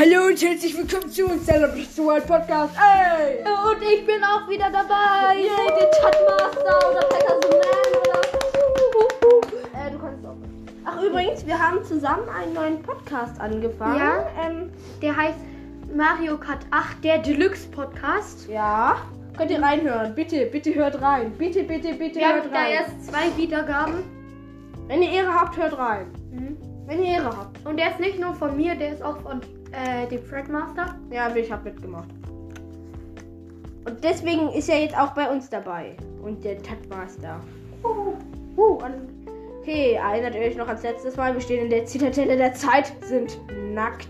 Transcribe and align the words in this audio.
Hallo 0.00 0.28
und 0.28 0.40
herzlich 0.40 0.74
willkommen 0.78 1.10
zu 1.12 1.28
Celebration 1.44 2.06
World 2.06 2.26
Podcast. 2.26 2.74
Ey! 2.74 3.40
Und 3.44 3.82
ich 3.82 4.06
bin 4.06 4.24
auch 4.24 4.48
wieder 4.48 4.70
dabei. 4.70 5.36
Yeah. 5.36 5.76
Den 5.76 5.90
Chatmaster 6.00 6.90
oder 6.90 7.00
Pegasus 7.02 7.50
Man 7.50 8.00
oder. 8.00 8.20
Äh, 9.78 9.90
du 9.90 9.98
kannst 9.98 10.26
auch. 10.26 10.36
Ach, 10.86 11.02
übrigens, 11.02 11.44
wir 11.44 11.58
haben 11.58 11.84
zusammen 11.84 12.26
einen 12.30 12.54
neuen 12.54 12.80
Podcast 12.82 13.38
angefangen. 13.42 13.98
Ja. 13.98 14.26
Ähm, 14.42 14.70
der 15.02 15.14
heißt 15.14 15.38
Mario 15.94 16.38
Kart 16.38 16.64
8, 16.70 17.04
der 17.04 17.18
Deluxe 17.18 17.68
Podcast. 17.68 18.48
Ja. 18.48 18.96
Könnt 19.36 19.50
ihr 19.50 19.60
reinhören. 19.60 20.14
Bitte, 20.14 20.46
bitte 20.46 20.74
hört 20.74 21.02
rein. 21.02 21.30
Bitte, 21.36 21.62
bitte, 21.62 21.92
bitte 21.92 22.20
Wir 22.20 22.26
hört 22.32 22.44
haben 22.44 22.52
da 22.54 22.58
rein. 22.58 22.72
erst 22.72 23.04
zwei 23.04 23.36
Wiedergaben. 23.36 24.02
Wenn 24.86 25.02
ihr 25.02 25.10
Ehre 25.10 25.34
habt, 25.34 25.58
hört 25.58 25.76
rein. 25.76 26.06
Wenn 26.86 27.02
ihr 27.04 27.16
Ehre 27.16 27.36
habt. 27.36 27.66
Und 27.66 27.76
der 27.76 27.90
ist 27.90 28.00
nicht 28.00 28.18
nur 28.18 28.32
von 28.32 28.56
mir, 28.56 28.74
der 28.76 28.94
ist 28.94 29.02
auch 29.02 29.20
von 29.20 29.42
äh, 29.72 30.06
dem 30.08 30.22
Fredmaster. 30.22 30.94
Ja, 31.10 31.34
ich 31.34 31.50
hab 31.50 31.64
mitgemacht. 31.64 32.08
Und 33.84 34.04
deswegen 34.04 34.50
ist 34.50 34.68
er 34.68 34.80
jetzt 34.80 34.96
auch 34.96 35.12
bei 35.12 35.30
uns 35.30 35.48
dabei. 35.48 35.96
Und 36.22 36.44
der 36.44 36.62
Tatmaster. 36.62 37.40
Uh, 37.82 38.14
uh, 38.56 38.78
okay, 39.60 39.94
erinnert 39.94 40.34
ihr 40.34 40.42
euch 40.42 40.56
noch 40.56 40.68
ans 40.68 40.82
letztes 40.82 41.16
Mal? 41.16 41.34
Wir 41.34 41.40
stehen 41.40 41.64
in 41.64 41.70
der 41.70 41.86
Zitadelle 41.86 42.36
der 42.36 42.52
Zeit, 42.54 42.92
sind 43.02 43.38
nackt. 43.72 44.08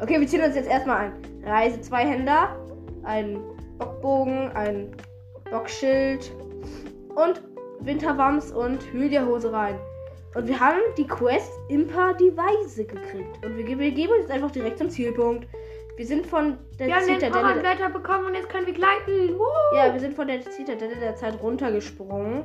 Okay, 0.00 0.20
wir 0.20 0.26
ziehen 0.26 0.42
uns 0.42 0.56
jetzt 0.56 0.68
erstmal 0.68 1.06
ein. 1.06 1.12
Reise 1.44 1.80
Zweihänder, 1.80 2.56
ein 3.04 3.38
Bockbogen, 3.78 4.50
ein 4.52 4.90
Bockschild 5.50 6.32
und 7.14 7.42
Winterwams 7.80 8.50
und 8.50 8.80
Hose 8.92 9.52
rein. 9.52 9.78
Und 10.34 10.48
wir 10.48 10.58
haben 10.58 10.80
die 10.96 11.06
Quest 11.06 11.52
Impa 11.68 12.12
die 12.14 12.36
Weise 12.36 12.84
gekriegt. 12.84 13.44
Und 13.44 13.56
wir, 13.56 13.78
wir 13.78 13.90
geben 13.92 14.12
uns 14.12 14.22
jetzt 14.22 14.30
einfach 14.32 14.50
direkt 14.50 14.78
zum 14.78 14.90
Zielpunkt. 14.90 15.46
Wir 15.96 16.06
sind 16.06 16.26
von 16.26 16.58
der 16.78 16.88
Wir 16.88 16.96
haben 16.96 17.06
den 17.06 17.20
Zitadelle. 17.20 17.40
Fahrradblätter 17.40 17.90
bekommen 17.90 18.26
und 18.26 18.34
jetzt 18.34 18.48
können 18.48 18.66
wir 18.66 18.74
gleiten. 18.74 19.38
Woo! 19.38 19.76
Ja, 19.76 19.92
wir 19.92 20.00
sind 20.00 20.14
von 20.14 20.26
der 20.26 20.40
Zitadelle 20.42 20.96
der 20.96 21.14
Zeit 21.14 21.40
runtergesprungen 21.40 22.42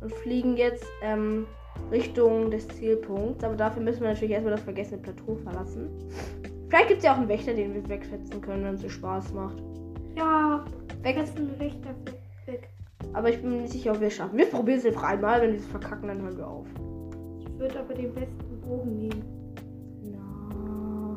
und 0.00 0.12
fliegen 0.14 0.56
jetzt 0.56 0.86
ähm, 1.02 1.46
Richtung 1.90 2.52
des 2.52 2.68
Zielpunkts. 2.68 3.42
Aber 3.42 3.56
dafür 3.56 3.82
müssen 3.82 4.02
wir 4.02 4.10
natürlich 4.10 4.30
erstmal 4.30 4.54
das 4.54 4.62
vergessene 4.62 5.02
Plateau 5.02 5.34
verlassen. 5.34 5.90
Vielleicht 6.68 6.88
gibt 6.88 6.98
es 6.98 7.04
ja 7.04 7.12
auch 7.12 7.18
einen 7.18 7.28
Wächter, 7.28 7.54
den 7.54 7.74
wir 7.74 7.88
wegfetzen 7.88 8.40
können, 8.40 8.64
wenn 8.64 8.74
es 8.76 8.82
so 8.82 8.88
Spaß 8.88 9.32
macht. 9.32 9.56
Ja, 10.16 10.64
Weg. 11.02 11.16
jetzt 11.16 11.36
ein 11.36 11.58
Wächter 11.58 11.90
weg. 12.46 12.68
Aber 13.12 13.30
ich 13.30 13.40
bin 13.40 13.50
mir 13.50 13.62
nicht 13.62 13.72
sicher, 13.72 13.92
ob 13.92 14.00
wir 14.00 14.06
es 14.08 14.14
schaffen. 14.14 14.38
Wir 14.38 14.46
probieren 14.46 14.78
es 14.78 14.86
einfach 14.86 15.02
einmal. 15.02 15.42
Wenn 15.42 15.52
wir 15.52 15.58
es 15.58 15.66
verkacken, 15.66 16.06
dann 16.06 16.22
hören 16.22 16.38
wir 16.38 16.46
auf. 16.46 16.66
Ich 17.52 17.60
würde 17.60 17.80
aber 17.80 17.94
den 17.94 18.12
besten 18.14 18.60
Bogen 18.60 18.96
nehmen. 18.96 19.24
Na, 20.02 21.16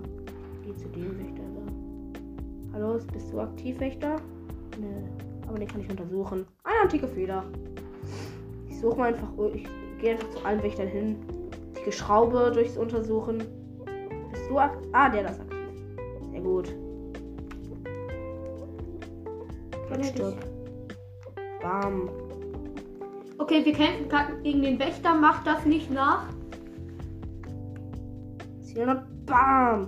geh 0.64 0.76
zu 0.76 0.88
dem 0.90 1.18
Wächter 1.18 1.44
da. 1.56 2.74
Hallo, 2.74 3.00
bist 3.14 3.32
du 3.32 3.40
aktiv, 3.40 3.80
Wächter? 3.80 4.18
Nö, 4.80 4.88
aber 5.48 5.58
den 5.58 5.68
kann 5.68 5.82
ich 5.82 5.90
untersuchen. 5.90 6.46
Eine 6.64 6.82
antike 6.84 7.08
Feder. 7.08 7.44
Ich 8.68 8.80
suche 8.80 8.98
mal 8.98 9.14
einfach, 9.14 9.30
ich 9.54 9.68
gehe 10.00 10.12
einfach 10.12 10.30
zu 10.30 10.46
allen 10.46 10.62
Wächtern 10.62 10.88
hin. 10.88 11.16
Antike 11.86 11.92
Schraube 11.92 12.52
durchs 12.52 12.78
Untersuchen. 12.78 13.38
Bist 14.32 14.50
du 14.50 14.58
aktiv? 14.58 14.90
Ah, 14.92 15.10
der 15.10 15.24
da 15.24 15.30
ist 15.30 15.40
aktiv. 15.40 15.58
Sehr 16.32 16.42
gut. 16.42 16.76
Er 19.92 20.04
Stirb. 20.04 20.36
Bam. 21.62 22.10
Okay, 23.38 23.66
wir 23.66 23.74
kämpfen 23.74 24.10
gerade 24.10 24.42
gegen 24.44 24.62
den 24.62 24.80
Wächter. 24.80 25.14
Macht 25.14 25.46
das 25.46 25.66
nicht 25.66 25.92
nach. 25.92 26.26
400. 28.74 29.04
Bam. 29.26 29.88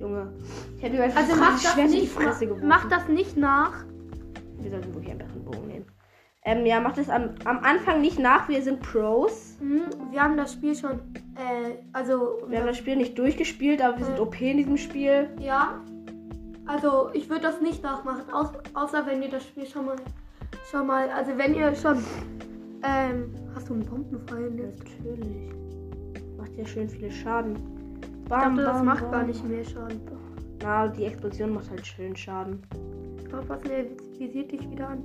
Junge. 0.00 0.32
Ich 0.76 0.84
ihm 0.84 1.00
einfach 1.00 1.20
Also 1.20 1.32
ein 1.32 1.40
macht 1.40 1.64
das, 1.64 1.76
in 1.76 1.90
die 1.90 2.00
nicht, 2.00 2.12
Fresse 2.12 2.46
geworfen. 2.46 2.68
macht 2.68 2.92
das 2.92 3.08
nicht 3.08 3.36
nach. 3.36 3.84
Wir 4.60 4.70
sollten 4.70 4.94
wirklich 4.94 5.12
einfach 5.12 5.34
einen 5.34 5.44
Bogen 5.44 5.66
nehmen. 5.66 5.86
Ähm, 6.44 6.64
ja, 6.64 6.80
macht 6.80 6.98
es 6.98 7.10
am, 7.10 7.34
am 7.44 7.58
Anfang 7.58 8.00
nicht 8.00 8.18
nach. 8.18 8.48
Wir 8.48 8.62
sind 8.62 8.80
Pros. 8.80 9.56
Hm, 9.60 9.82
wir 10.10 10.22
haben 10.22 10.36
das 10.36 10.52
Spiel 10.52 10.74
schon. 10.74 11.00
Äh, 11.34 11.76
also. 11.92 12.38
Wir 12.48 12.60
haben 12.60 12.66
das 12.66 12.78
Spiel 12.78 12.96
nicht 12.96 13.18
durchgespielt, 13.18 13.82
aber 13.82 13.98
wir 13.98 14.04
sind 14.06 14.20
OP 14.20 14.40
in 14.40 14.56
diesem 14.56 14.76
Spiel. 14.76 15.28
Ja. 15.40 15.82
Also 16.66 17.08
ich 17.14 17.28
würde 17.28 17.42
das 17.42 17.60
nicht 17.60 17.82
nachmachen, 17.82 18.30
aus, 18.32 18.48
außer 18.74 19.06
wenn 19.06 19.22
ihr 19.22 19.30
das 19.30 19.42
Spiel 19.44 19.66
schon 19.66 19.86
mal, 19.86 19.96
schon 20.70 20.86
mal, 20.86 21.08
also 21.10 21.32
wenn 21.36 21.54
ihr 21.54 21.74
schon, 21.74 22.04
ähm, 22.82 23.34
hast 23.54 23.68
du 23.68 23.74
einen 23.74 23.84
Bombenpfeil 23.84 24.54
jetzt? 24.58 24.82
Natürlich. 24.98 25.50
Macht 26.36 26.56
ja 26.56 26.64
schön 26.66 26.88
viele 26.88 27.10
Schaden. 27.10 27.56
Ich 28.22 28.28
Bam, 28.28 28.56
dachte, 28.56 28.62
das 28.62 28.76
bam, 28.78 28.86
macht 28.86 29.02
bam. 29.02 29.10
gar 29.12 29.22
nicht 29.24 29.46
mehr 29.48 29.64
Schaden. 29.64 30.00
Na, 30.62 30.88
die 30.88 31.04
Explosion 31.04 31.54
macht 31.54 31.70
halt 31.70 31.86
schön 31.86 32.14
Schaden. 32.16 32.60
Aber 33.32 33.48
was 33.48 33.62
mir 33.64 33.86
visiert 34.18 34.52
dich 34.52 34.68
wieder 34.70 34.88
an? 34.88 35.02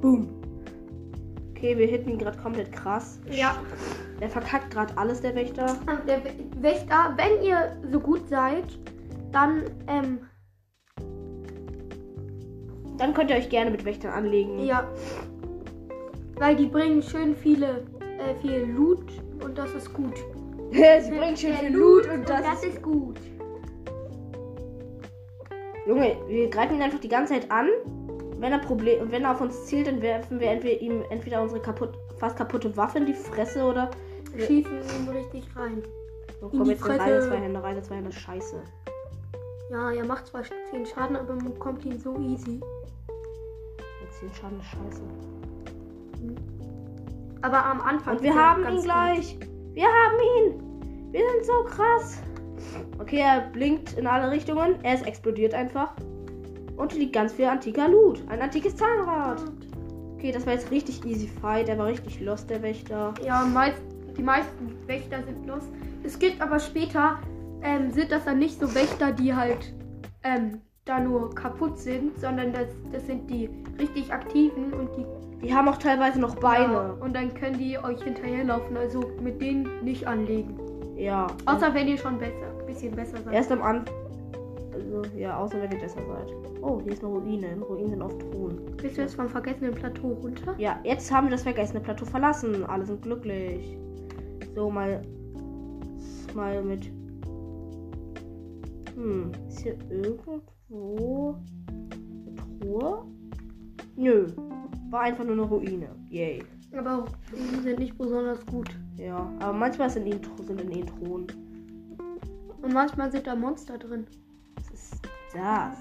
Boom. 0.00 0.28
Okay, 1.50 1.76
wir 1.78 1.86
hitten 1.86 2.10
ihn 2.10 2.18
gerade 2.18 2.36
komplett 2.38 2.72
krass. 2.72 3.18
Ja. 3.30 3.56
Der 4.20 4.28
verkackt 4.28 4.70
gerade 4.70 4.96
alles, 4.98 5.20
der 5.20 5.34
Wächter. 5.34 5.76
Der 6.06 6.18
Wä- 6.22 6.62
Wächter, 6.62 7.14
wenn 7.16 7.42
ihr 7.46 7.76
so 7.90 7.98
gut 8.00 8.28
seid, 8.28 8.78
dann, 9.32 9.62
ähm, 9.88 10.18
Dann 12.98 13.12
könnt 13.12 13.30
ihr 13.30 13.36
euch 13.36 13.48
gerne 13.48 13.70
mit 13.70 13.84
Wächtern 13.84 14.12
anlegen. 14.12 14.60
ja. 14.64 14.86
Weil 16.36 16.56
die 16.56 16.66
bringen 16.66 17.02
schön 17.02 17.34
viele, 17.36 17.84
äh, 18.18 18.34
viel 18.40 18.66
Loot 18.74 19.04
und 19.42 19.56
das 19.56 19.72
ist 19.74 19.92
gut. 19.92 20.16
Sie 20.72 21.10
bringen 21.10 21.36
schön 21.36 21.54
viel 21.54 21.76
Loot 21.76 22.08
und 22.08 22.28
das, 22.28 22.42
das 22.42 22.64
ist 22.64 22.82
gut. 22.82 23.18
Junge, 25.86 26.16
wir 26.26 26.48
greifen 26.48 26.76
ihn 26.76 26.82
einfach 26.82 27.00
die 27.00 27.08
ganze 27.08 27.34
Zeit 27.34 27.50
an. 27.50 27.68
Wenn 28.38 28.52
er, 28.52 28.58
Problem, 28.58 29.10
wenn 29.10 29.22
er 29.22 29.30
auf 29.30 29.40
uns 29.40 29.66
zielt, 29.66 29.86
dann 29.86 30.02
werfen 30.02 30.40
wir 30.40 30.48
entweder 30.48 30.80
ihm 30.80 31.02
entweder 31.10 31.40
unsere 31.42 31.60
kaputt, 31.60 31.96
fast 32.18 32.36
kaputte 32.36 32.76
Waffe 32.76 32.98
in 32.98 33.06
die 33.06 33.14
Fresse 33.14 33.62
oder. 33.62 33.90
Wir 34.32 34.46
schießen 34.46 34.72
ihm 34.72 35.08
richtig 35.08 35.44
rein. 35.54 35.82
Oh, 36.42 36.46
In 36.46 36.58
komm, 36.58 36.64
die 36.64 36.70
jetzt 36.70 36.82
Fresse. 36.82 37.00
Reise 37.00 37.28
zwei 37.28 37.36
Hände, 37.36 37.62
Reise 37.62 37.82
zwei 37.82 37.96
Hände, 37.96 38.12
scheiße. 38.12 38.62
Ja, 39.70 39.90
er 39.92 40.04
macht 40.04 40.26
zwar 40.26 40.42
10 40.70 40.86
Schaden, 40.86 41.16
aber 41.16 41.34
man 41.34 41.54
bekommt 41.54 41.84
ihn 41.84 41.98
so 41.98 42.16
easy. 42.18 42.60
Jetzt 44.02 44.22
den 44.22 44.34
Schaden 44.34 44.60
ist 44.60 44.66
scheiße. 44.66 45.02
Aber 47.44 47.62
am 47.62 47.82
Anfang. 47.82 48.16
Und 48.16 48.22
wir 48.22 48.34
haben 48.34 48.66
ihn 48.66 48.80
gleich. 48.80 49.38
Wir 49.74 49.84
haben 49.84 50.16
ihn. 50.38 51.12
Wir 51.12 51.20
sind 51.30 51.44
so 51.44 51.64
krass. 51.64 52.22
Okay, 52.98 53.18
er 53.18 53.42
blinkt 53.52 53.98
in 53.98 54.06
alle 54.06 54.30
Richtungen. 54.30 54.82
Er 54.82 54.94
ist 54.94 55.06
explodiert 55.06 55.52
einfach. 55.52 55.92
Und 56.78 56.92
hier 56.92 57.02
liegt 57.02 57.12
ganz 57.12 57.34
viel 57.34 57.44
antiker 57.44 57.86
Loot. 57.86 58.22
Ein 58.28 58.40
antikes 58.40 58.74
Zahnrad. 58.74 59.44
gut. 59.44 59.66
Okay, 60.14 60.32
das 60.32 60.46
war 60.46 60.54
jetzt 60.54 60.70
richtig 60.70 61.04
easy 61.04 61.28
fight. 61.28 61.68
Er 61.68 61.76
war 61.76 61.88
richtig 61.88 62.18
lost, 62.20 62.48
der 62.48 62.62
Wächter. 62.62 63.12
Ja, 63.22 63.44
meist, 63.44 63.82
die 64.16 64.22
meisten 64.22 64.74
Wächter 64.86 65.22
sind 65.22 65.46
los. 65.46 65.64
Es 66.02 66.18
gibt 66.18 66.40
aber 66.40 66.58
später, 66.58 67.18
ähm, 67.62 67.90
sind 67.90 68.10
das 68.10 68.24
dann 68.24 68.38
nicht 68.38 68.58
so 68.58 68.74
Wächter, 68.74 69.12
die 69.12 69.34
halt 69.34 69.74
ähm, 70.22 70.62
da 70.86 70.98
nur 70.98 71.34
kaputt 71.34 71.78
sind, 71.78 72.18
sondern 72.18 72.54
das, 72.54 72.68
das 72.90 73.06
sind 73.06 73.28
die 73.28 73.50
richtig 73.78 74.10
aktiven 74.10 74.72
und 74.72 74.88
die 74.96 75.04
Die 75.44 75.54
haben 75.54 75.68
auch 75.68 75.76
teilweise 75.76 76.20
noch 76.20 76.36
Beine. 76.36 76.72
Ja, 76.72 76.96
und 77.00 77.14
dann 77.14 77.34
können 77.34 77.58
die 77.58 77.78
euch 77.78 78.02
hinterherlaufen. 78.02 78.76
Also 78.76 79.02
mit 79.20 79.40
denen 79.40 79.68
nicht 79.84 80.06
anlegen. 80.06 80.56
Ja. 80.96 81.26
Außer 81.46 81.74
wenn 81.74 81.88
ihr 81.88 81.98
schon 81.98 82.18
besser, 82.18 82.46
bisschen 82.66 82.94
besser 82.94 83.18
seid. 83.22 83.34
Erst 83.34 83.52
am 83.52 83.62
Anfang. 83.62 83.94
Also, 84.72 85.02
ja, 85.16 85.36
außer 85.38 85.60
wenn 85.60 85.70
ihr 85.70 85.78
besser 85.78 86.00
seid. 86.06 86.34
Oh, 86.62 86.80
hier 86.82 86.92
ist 86.92 87.04
eine 87.04 87.12
Ruine. 87.12 87.46
In 87.48 87.62
Ruinen 87.62 87.90
sind 87.90 88.02
oft 88.02 88.18
Truhen. 88.20 88.58
Bist 88.76 88.96
du 88.96 89.02
jetzt 89.02 89.14
vom 89.14 89.28
vergessenen 89.28 89.74
Plateau 89.74 90.12
runter? 90.22 90.54
Ja, 90.58 90.80
jetzt 90.82 91.12
haben 91.12 91.26
wir 91.26 91.32
das 91.32 91.42
vergessene 91.42 91.80
Plateau 91.80 92.06
verlassen. 92.06 92.64
Alle 92.64 92.86
sind 92.86 93.02
glücklich. 93.02 93.76
So, 94.54 94.70
mal. 94.70 95.02
Mal 96.34 96.62
mit. 96.62 96.90
Hm, 98.94 99.30
ist 99.48 99.60
hier 99.60 99.76
irgendwo 99.90 101.36
eine 101.90 102.34
Truhe? 102.60 103.04
Nö. 103.96 104.26
War 104.94 105.00
einfach 105.00 105.24
nur 105.24 105.32
eine 105.32 105.42
Ruine. 105.42 105.88
Yay. 106.08 106.44
Aber 106.78 107.06
die 107.32 107.60
sind 107.64 107.80
nicht 107.80 107.98
besonders 107.98 108.46
gut. 108.46 108.70
Ja, 108.96 109.28
aber 109.40 109.52
manchmal 109.52 109.90
sind, 109.90 110.06
Tru- 110.06 110.44
sind 110.46 110.60
in 110.60 110.70
ihnen 110.70 110.86
Truhen. 110.86 111.26
Und 112.62 112.72
manchmal 112.72 113.10
sind 113.10 113.26
da 113.26 113.34
Monster 113.34 113.76
drin. 113.76 114.06
Was 114.54 114.70
ist 114.70 115.02
das? 115.34 115.76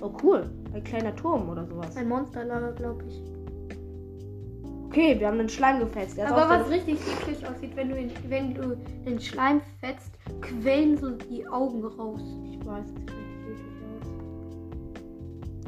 Oh, 0.00 0.12
cool. 0.22 0.48
Ein 0.72 0.84
kleiner 0.84 1.16
Turm 1.16 1.48
oder 1.48 1.66
sowas. 1.66 1.96
Ein 1.96 2.06
Monsterlager, 2.08 2.70
glaube 2.70 3.02
ich. 3.08 3.20
Okay, 4.86 5.18
wir 5.18 5.26
haben 5.26 5.40
einen 5.40 5.48
Schleim 5.48 5.80
gefetzt. 5.80 6.20
Aber 6.20 6.48
was 6.48 6.70
richtig 6.70 7.00
eklig 7.00 7.44
aussieht, 7.48 7.74
wenn 7.74 7.88
du, 7.88 8.00
ihn, 8.00 8.12
wenn 8.28 8.54
du 8.54 8.76
den 9.04 9.18
Schleim 9.20 9.60
fetzt, 9.80 10.12
quellen 10.40 10.96
so 10.96 11.10
die 11.10 11.44
Augen 11.48 11.82
raus. 11.84 12.20
Ich 12.48 12.64
weiß, 12.64 12.84
das 12.94 12.94
sieht 12.94 13.10
richtig 13.10 13.66
eklig 13.66 13.82
aus. 14.00 14.08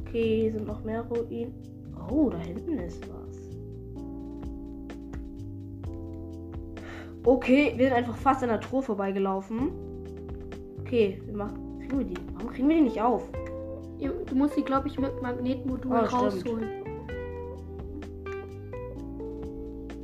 Okay, 0.07 0.43
hier 0.43 0.53
sind 0.53 0.69
noch 0.69 0.85
mehr 0.85 1.03
Ruinen. 1.03 1.70
Oh, 2.09 2.31
da 2.31 2.39
hinten 2.39 2.79
ist 2.79 3.03
was. 3.09 3.31
Okay, 7.25 7.75
wir 7.77 7.87
sind 7.87 7.97
einfach 7.97 8.17
fast 8.17 8.43
an 8.43 8.49
der 8.49 8.61
Truhe 8.61 8.83
vorbeigelaufen. 8.83 9.71
Okay, 10.81 11.21
wir 11.25 11.37
machen. 11.37 11.79
Kriegen 11.81 11.99
wir 11.99 12.07
die? 12.07 12.15
Warum 12.35 12.51
kriegen 12.51 12.69
wir 12.69 12.77
die 12.77 12.83
nicht 12.83 13.01
auf? 13.01 13.29
Du 13.99 14.35
musst 14.35 14.55
sie, 14.55 14.63
glaube 14.63 14.89
ich, 14.89 14.99
mit 14.99 15.21
Magnetmodul 15.21 16.07
stimmt. 16.07 16.13
rausholen. 16.13 16.69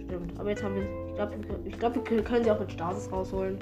Stimmt. 0.04 0.38
Aber 0.38 0.50
jetzt 0.50 0.62
haben 0.62 0.74
wir. 0.74 0.82
Ich 1.08 1.14
glaube, 1.14 1.34
ich 1.64 1.78
glaub, 1.78 2.10
wir 2.10 2.22
können 2.22 2.44
sie 2.44 2.50
auch 2.50 2.60
mit 2.60 2.70
Stasis 2.70 3.10
rausholen. 3.10 3.58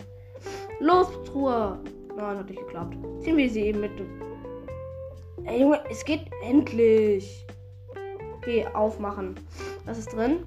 Los, 0.81 1.07
Truhe! 1.25 1.79
Nein, 2.17 2.39
hat 2.39 2.49
nicht 2.49 2.61
geklappt. 2.61 2.97
Ziehen 3.21 3.37
wir 3.37 3.49
sie 3.49 3.63
eben 3.67 3.81
mit. 3.81 3.93
Ey, 5.45 5.61
Junge, 5.61 5.81
es 5.89 6.05
geht 6.05 6.23
endlich. 6.43 7.44
Okay, 8.45 8.67
aufmachen. 8.75 9.37
Was 9.87 9.99
ist 9.99 10.13
drin? 10.13 10.41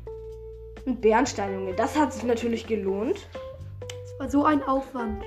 Ein 0.86 0.98
Bernstein, 1.02 1.52
Junge. 1.54 1.74
Das 1.74 1.98
hat 1.98 2.14
sich 2.14 2.24
natürlich 2.24 2.68
gelohnt. 2.68 3.28
Es 4.04 4.20
war 4.20 4.30
so 4.30 4.46
ein 4.46 4.62
Aufwand. 4.64 5.24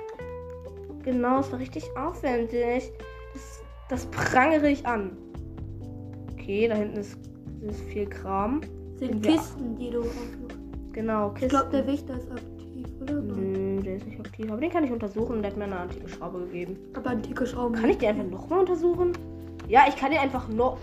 Genau, 1.02 1.40
es 1.40 1.50
war 1.50 1.58
richtig 1.58 1.84
aufwendig. 1.96 2.92
Das, 3.34 3.62
das 3.88 4.06
prangere 4.06 4.70
ich 4.70 4.86
an. 4.86 5.16
Okay, 6.32 6.68
da 6.68 6.76
hinten 6.76 6.98
ist, 6.98 7.18
ist 7.62 7.80
viel 7.82 8.06
Kram. 8.08 8.60
Sind 8.96 9.24
Ja. 9.26 9.32
Kisten, 9.32 9.76
die 9.76 9.90
du 9.90 10.00
aufmachst. 10.00 10.58
Genau, 10.92 11.28
Ich 11.28 11.34
Kisten. 11.40 11.48
glaube, 11.48 11.70
der 11.72 11.86
Wächter 11.86 12.16
ist 12.16 12.30
aktiv, 12.30 12.86
oder? 13.00 13.14
Nö, 13.14 13.80
der 13.82 13.96
ist 13.96 14.06
nicht 14.06 14.20
aktiv. 14.20 14.50
Aber 14.50 14.60
den 14.60 14.70
kann 14.70 14.84
ich 14.84 14.92
untersuchen. 14.92 15.42
Der 15.42 15.50
hat 15.50 15.58
mir 15.58 15.64
eine 15.64 15.78
antike 15.80 16.08
Schraube 16.08 16.38
gegeben. 16.40 16.76
Aber 16.94 17.10
antike 17.10 17.46
Schrauben. 17.46 17.74
Kann 17.74 17.90
ich 17.90 17.98
den 17.98 18.10
einfach 18.10 18.24
nochmal 18.30 18.60
untersuchen? 18.60 19.12
Ja, 19.68 19.82
ich 19.88 19.96
kann 19.96 20.10
den 20.12 20.20
einfach 20.20 20.48
noch. 20.48 20.78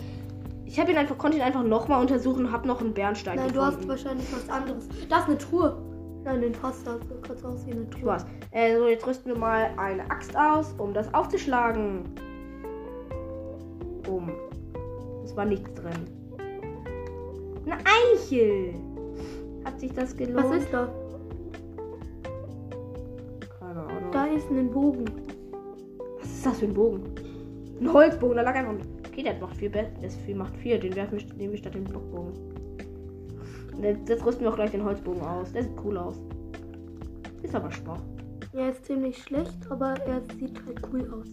Ich 0.68 0.78
habe 0.78 0.92
ihn 0.92 0.98
einfach, 0.98 1.18
konnte 1.18 1.38
ihn 1.38 1.44
einfach 1.44 1.64
nochmal 1.64 2.02
untersuchen 2.02 2.46
und 2.46 2.52
habe 2.52 2.68
noch 2.68 2.82
einen 2.82 2.94
Bernstein 2.94 3.38
Nein, 3.38 3.54
du 3.54 3.62
hast 3.62 3.76
gefunden. 3.76 3.90
wahrscheinlich 3.90 4.28
was 4.34 4.50
anderes. 4.50 4.88
Das 5.08 5.22
ist 5.22 5.28
eine 5.28 5.38
Truhe. 5.38 5.78
Nein, 6.26 6.42
den 6.42 6.52
passt 6.52 6.86
das. 6.86 7.00
So 7.08 7.16
kannst 7.22 7.46
aus 7.46 7.66
wie 7.66 7.72
eine 7.72 7.90
Truhe. 7.90 8.02
Spaß. 8.02 8.26
Äh, 8.52 8.78
so, 8.78 8.88
jetzt 8.88 9.08
rüsten 9.08 9.32
wir 9.32 9.40
mal 9.40 9.70
eine 9.78 10.04
Axt 10.12 10.36
aus, 10.36 10.76
um 10.78 10.94
das 10.94 11.12
aufzuschlagen. 11.14 12.04
Um. 14.10 14.30
Es 15.24 15.36
war 15.38 15.46
nichts 15.46 15.74
drin. 15.74 15.94
Eine 17.66 17.78
Eichel. 18.14 18.74
Hat 19.64 19.80
sich 19.80 19.94
das 19.94 20.16
gelohnt? 20.18 20.50
Was 20.50 20.58
ist 20.58 20.74
da? 20.74 20.90
Keine 23.60 23.80
Ahnung. 23.84 24.12
Da 24.12 24.26
ist 24.26 24.50
ein 24.52 24.70
Bogen. 24.70 25.06
Was 26.20 26.30
ist 26.30 26.46
das 26.46 26.60
für 26.60 26.66
ein 26.66 26.74
Bogen? 26.74 27.04
Ein 27.80 27.94
Holzbogen, 27.94 28.36
da 28.36 28.42
lag 28.42 28.56
einfach 28.56 28.72
ein. 28.72 28.97
Okay, 29.18 29.24
der 29.24 29.40
macht 29.40 29.58
viel 29.58 29.72
besser. 29.72 29.90
Ist 30.04 30.20
viel, 30.22 30.36
macht 30.36 30.56
viel. 30.58 30.78
Den 30.78 30.96
werfen 30.96 31.18
wir, 31.18 31.34
nehmen 31.34 31.52
wir 31.54 31.58
statt 31.58 31.74
den 31.74 31.86
Blockbogen. 31.86 32.34
Jetzt, 33.82 34.08
jetzt 34.08 34.24
rüsten 34.24 34.44
wir 34.44 34.52
auch 34.52 34.56
gleich 34.56 34.70
den 34.70 34.84
Holzbogen 34.84 35.24
aus. 35.24 35.52
Der 35.54 35.64
sieht 35.64 35.74
cool 35.84 35.98
aus. 35.98 36.22
Ist 37.42 37.56
aber 37.56 37.72
schwach. 37.72 38.00
Er 38.54 38.70
ist 38.70 38.86
ziemlich 38.86 39.18
schlecht, 39.18 39.58
aber 39.72 39.96
er 40.06 40.22
sieht 40.38 40.64
halt 40.64 40.82
cool 40.94 41.12
aus. 41.12 41.28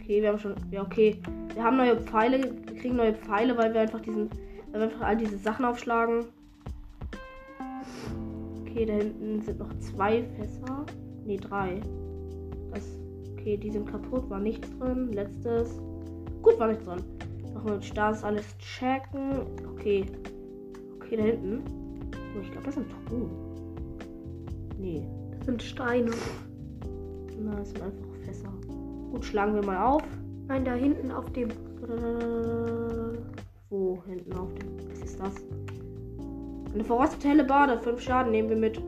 Okay, 0.00 0.22
wir 0.22 0.30
haben 0.30 0.38
schon. 0.38 0.54
Ja, 0.70 0.80
okay. 0.80 1.20
Wir 1.52 1.62
haben 1.62 1.76
neue 1.76 2.00
Pfeile. 2.00 2.42
Wir 2.42 2.74
kriegen 2.74 2.96
neue 2.96 3.12
Pfeile, 3.12 3.54
weil 3.58 3.74
wir 3.74 3.82
einfach 3.82 4.00
diesen. 4.00 4.30
Weil 4.72 4.80
wir 4.80 4.82
einfach 4.84 5.02
all 5.02 5.16
diese 5.18 5.36
Sachen 5.36 5.66
aufschlagen. 5.66 6.24
Okay, 8.62 8.86
da 8.86 8.94
hinten 8.94 9.42
sind 9.42 9.58
noch 9.58 9.78
zwei 9.80 10.22
Fässer. 10.38 10.86
Ne, 11.26 11.36
drei. 11.36 11.82
Das. 12.72 12.84
Okay, 13.32 13.56
die 13.56 13.70
sind 13.70 13.90
kaputt, 13.90 14.28
war 14.28 14.40
nichts 14.40 14.68
drin. 14.78 15.12
Letztes. 15.12 15.80
Gut, 16.42 16.58
war 16.58 16.68
nichts 16.68 16.84
drin. 16.84 17.02
Nochmal 17.54 17.74
mit 17.74 17.84
Stasis 17.84 18.24
alles 18.24 18.44
checken. 18.58 19.46
Okay. 19.72 20.04
Okay, 20.96 21.16
da 21.16 21.22
hinten. 21.22 21.62
Oh, 22.36 22.40
ich 22.42 22.50
glaube, 22.50 22.66
das 22.66 22.74
sind 22.74 22.86
Truhen. 23.08 23.30
Nee. 24.78 25.06
Das 25.38 25.46
sind 25.46 25.62
Steine. 25.62 26.10
Na, 27.40 27.54
das 27.56 27.70
sind 27.70 27.82
einfach 27.82 28.06
Fässer. 28.24 28.52
Gut, 29.10 29.24
schlagen 29.24 29.54
wir 29.54 29.64
mal 29.64 29.78
auf. 29.78 30.02
Nein, 30.48 30.64
da 30.64 30.74
hinten 30.74 31.10
auf 31.10 31.30
dem. 31.32 31.48
Wo 33.70 34.02
hinten 34.06 34.32
auf 34.34 34.52
dem. 34.54 34.68
Was 34.90 35.00
ist 35.00 35.20
das? 35.20 35.34
Eine 36.74 36.84
verrostete 36.84 37.28
helle 37.28 37.44
Bade. 37.44 37.80
Fünf 37.80 38.00
Schaden 38.00 38.32
nehmen 38.32 38.50
wir 38.50 38.56
mit. 38.56 38.80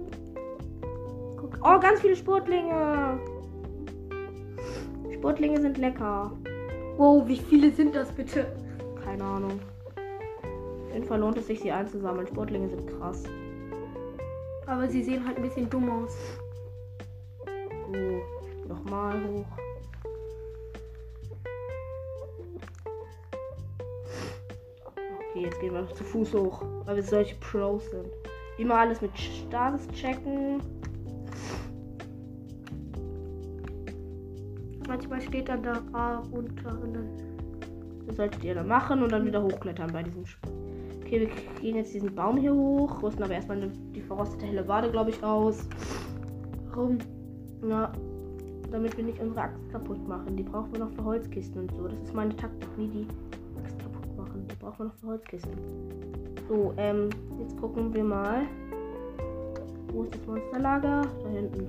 Oh, 1.63 1.79
ganz 1.79 2.01
viele 2.01 2.17
Sportlinge. 2.17 3.19
Sportlinge 5.21 5.61
sind 5.61 5.77
lecker. 5.77 6.33
Wow, 6.97 7.29
wie 7.29 7.37
viele 7.37 7.71
sind 7.71 7.95
das 7.95 8.11
bitte? 8.11 8.47
Keine 9.05 9.23
Ahnung. 9.23 9.61
Auf 10.87 10.95
jeden 10.95 11.05
Fall 11.05 11.21
lohnt 11.21 11.37
es 11.37 11.47
sich, 11.47 11.61
sie 11.61 11.71
einzusammeln. 11.71 12.27
Sportlinge 12.27 12.71
sind 12.71 12.87
krass. 12.87 13.25
Aber 14.67 14.89
sie 14.89 15.03
sehen 15.03 15.23
halt 15.27 15.37
ein 15.37 15.43
bisschen 15.43 15.69
dumm 15.69 15.91
aus. 15.91 16.17
So, 17.93 18.67
nochmal 18.67 19.23
hoch. 19.29 19.45
Okay, 24.87 25.43
jetzt 25.43 25.61
gehen 25.61 25.75
wir 25.75 25.83
noch 25.83 25.93
zu 25.93 26.03
Fuß 26.03 26.33
hoch, 26.33 26.63
weil 26.87 26.97
wir 26.97 27.03
solche 27.03 27.35
Pros 27.37 27.91
sind. 27.91 28.09
Immer 28.57 28.77
alles 28.77 29.03
mit 29.03 29.11
Status 29.19 29.87
checken. 29.89 30.63
Manchmal 35.01 35.23
steht 35.23 35.49
dann 35.49 35.63
da 35.63 35.73
runter 36.31 36.79
und 36.83 36.95
dann. 36.95 37.09
Das 38.07 38.17
solltet 38.17 38.45
ihr 38.45 38.55
dann 38.55 38.69
machen 38.69 39.03
und 39.03 39.11
dann 39.13 39.25
wieder 39.25 39.43
hochklettern 39.43 39.91
bei 39.93 40.03
diesem 40.03 40.27
Spiel. 40.27 40.53
Okay, 41.01 41.21
wir 41.21 41.61
gehen 41.61 41.77
jetzt 41.77 41.95
diesen 41.95 42.15
Baum 42.15 42.37
hier 42.37 42.55
hoch, 42.55 43.03
rüsten 43.03 43.25
aber 43.25 43.33
erstmal 43.33 43.71
die 43.95 44.03
verrostete 44.03 44.45
helle 44.47 44.69
Wade, 44.69 44.91
glaube 44.91 45.11
ich, 45.11 45.23
raus. 45.23 45.67
Warum? 46.69 46.99
Na, 47.63 47.91
damit 48.71 48.95
wir 48.99 49.05
nicht 49.05 49.19
unsere 49.21 49.41
Axt 49.41 49.71
kaputt 49.71 50.07
machen. 50.07 50.37
Die 50.37 50.43
brauchen 50.43 50.71
wir 50.73 50.81
noch 50.81 50.91
für 50.91 51.03
Holzkisten 51.03 51.63
und 51.63 51.73
so. 51.73 51.89
Das 51.89 51.99
ist 52.03 52.15
meine 52.15 52.37
Taktik, 52.37 52.69
nie 52.77 52.89
die 52.89 53.07
Axt 53.65 53.79
kaputt 53.79 54.17
machen. 54.19 54.47
Die 54.51 54.57
brauchen 54.57 54.79
wir 54.81 54.85
noch 54.87 54.95
für 54.97 55.07
Holzkisten. 55.07 55.53
So, 56.47 56.75
ähm, 56.77 57.09
jetzt 57.39 57.59
gucken 57.59 57.95
wir 57.95 58.05
mal. 58.05 58.43
Wo 59.93 60.03
ist 60.03 60.15
das 60.15 60.27
Monsterlager? 60.27 61.03
Da 61.23 61.29
hinten. 61.31 61.67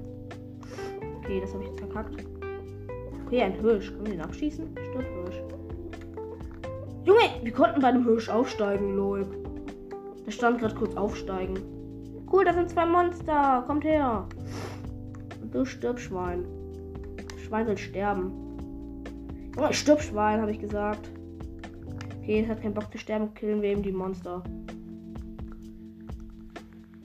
Okay, 1.19 1.39
das 1.39 1.53
habe 1.53 1.63
ich 1.63 1.69
jetzt 1.69 1.79
verkackt. 1.79 2.30
Okay, 3.31 3.43
ein 3.43 3.53
Hirsch. 3.61 3.93
Können 3.93 4.07
wir 4.07 4.11
den 4.11 4.21
abschießen? 4.23 4.67
Stirb 4.73 5.05
Hirsch. 5.05 5.41
Junge, 7.05 7.21
wir 7.41 7.53
konnten 7.53 7.79
bei 7.79 7.87
einem 7.87 8.03
Hirsch 8.03 8.27
aufsteigen, 8.27 8.97
lol. 8.97 9.25
Da 10.25 10.31
stand 10.31 10.59
gerade 10.59 10.75
kurz 10.75 10.97
aufsteigen. 10.97 11.57
Cool, 12.29 12.43
da 12.43 12.53
sind 12.53 12.69
zwei 12.69 12.85
Monster. 12.85 13.63
Kommt 13.67 13.85
her. 13.85 14.27
Du 15.53 15.63
stirb, 15.63 15.97
Schwein. 15.97 16.43
Schwein 17.45 17.67
soll 17.67 17.77
sterben. 17.77 18.33
Junge, 19.55 19.73
stirb, 19.73 20.01
Schwein, 20.01 20.41
habe 20.41 20.51
ich 20.51 20.59
gesagt. 20.59 21.09
Okay, 22.19 22.41
es 22.41 22.49
hat 22.49 22.61
keinen 22.61 22.73
Bock 22.73 22.91
zu 22.91 22.97
sterben. 22.97 23.33
Killen 23.33 23.61
wir 23.61 23.69
eben 23.69 23.81
die 23.81 23.93
Monster. 23.93 24.43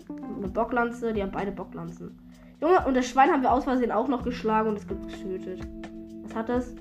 Eine 0.08 0.48
Bocklanze, 0.48 1.12
die 1.12 1.22
haben 1.22 1.30
beide 1.30 1.52
Bocklanzen. 1.52 2.18
Junge, 2.60 2.84
und 2.84 2.96
das 2.96 3.06
Schwein 3.06 3.30
haben 3.30 3.42
wir 3.42 3.52
aus 3.52 3.62
Versehen 3.62 3.92
auch 3.92 4.08
noch 4.08 4.24
geschlagen 4.24 4.70
und 4.70 4.76
es 4.76 4.88
gibt 4.88 5.06
getötet. 5.06 5.64
Das? 6.44 6.74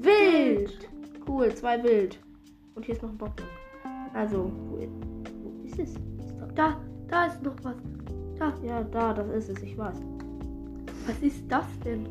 Wild! 0.00 0.88
Cool, 1.26 1.54
zwei 1.54 1.82
Wild. 1.82 2.18
Und 2.74 2.84
hier 2.84 2.94
ist 2.94 3.02
noch 3.02 3.10
ein 3.10 3.18
Bocklanz. 3.18 3.50
Also, 4.14 4.50
wo 4.70 4.76
wo 4.76 5.64
ist 5.64 5.78
es? 5.78 5.94
Da- 6.54 6.76
Da, 7.08 7.26
ist 7.26 7.42
noch 7.42 7.54
was. 7.62 7.76
Da. 8.38 8.52
Ja, 8.62 8.82
da, 8.82 9.14
das 9.14 9.28
ist 9.28 9.50
es, 9.50 9.62
ich 9.62 9.76
weiß. 9.78 9.96
Was 11.06 11.18
ist 11.22 11.42
das 11.48 11.64
denn? 11.84 12.06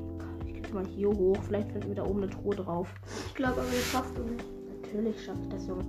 Ich 0.45 0.53
klicke 0.53 0.73
mal 0.73 0.85
hier 0.85 1.09
hoch. 1.09 1.37
Vielleicht 1.47 1.71
finden 1.71 1.89
wir 1.89 1.95
da 1.95 2.03
oben 2.05 2.23
eine 2.23 2.31
Truhe 2.31 2.55
drauf. 2.55 2.87
Ich 3.27 3.35
glaube 3.35 3.53
aber, 3.61 3.69
das 3.69 3.83
schaffst 3.91 4.17
du 4.17 4.23
nicht. 4.23 4.43
Natürlich 4.81 5.23
schaffe 5.23 5.39
ich 5.43 5.49
das, 5.49 5.67
Junge. 5.67 5.83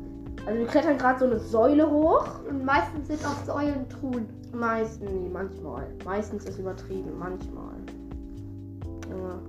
Also 0.47 0.59
wir 0.61 0.67
klettern 0.67 0.99
gerade 0.99 1.19
so 1.19 1.25
eine 1.27 1.39
Säule 1.39 1.91
hoch. 1.91 2.27
Und 2.49 2.65
meistens 2.65 3.09
sind 3.09 3.25
auch 3.25 3.45
Säulen 3.45 3.89
Truhen. 3.89 4.27
Meistens, 4.53 5.11
nee, 5.11 5.29
manchmal. 5.33 5.87
Meistens 6.05 6.45
ist 6.45 6.59
übertrieben, 6.59 7.13
manchmal. 7.19 7.75
Junge. 9.11 9.41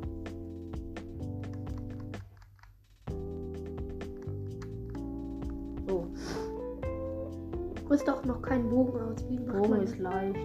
Du 7.99 8.05
hast 8.05 8.17
doch 8.17 8.23
noch 8.23 8.41
keinen 8.41 8.69
Bogen 8.69 8.97
aus. 9.01 9.25
Wie 9.27 9.37
macht 9.39 9.57
Bogen 9.57 9.83
ist 9.83 9.99
leicht. 9.99 10.39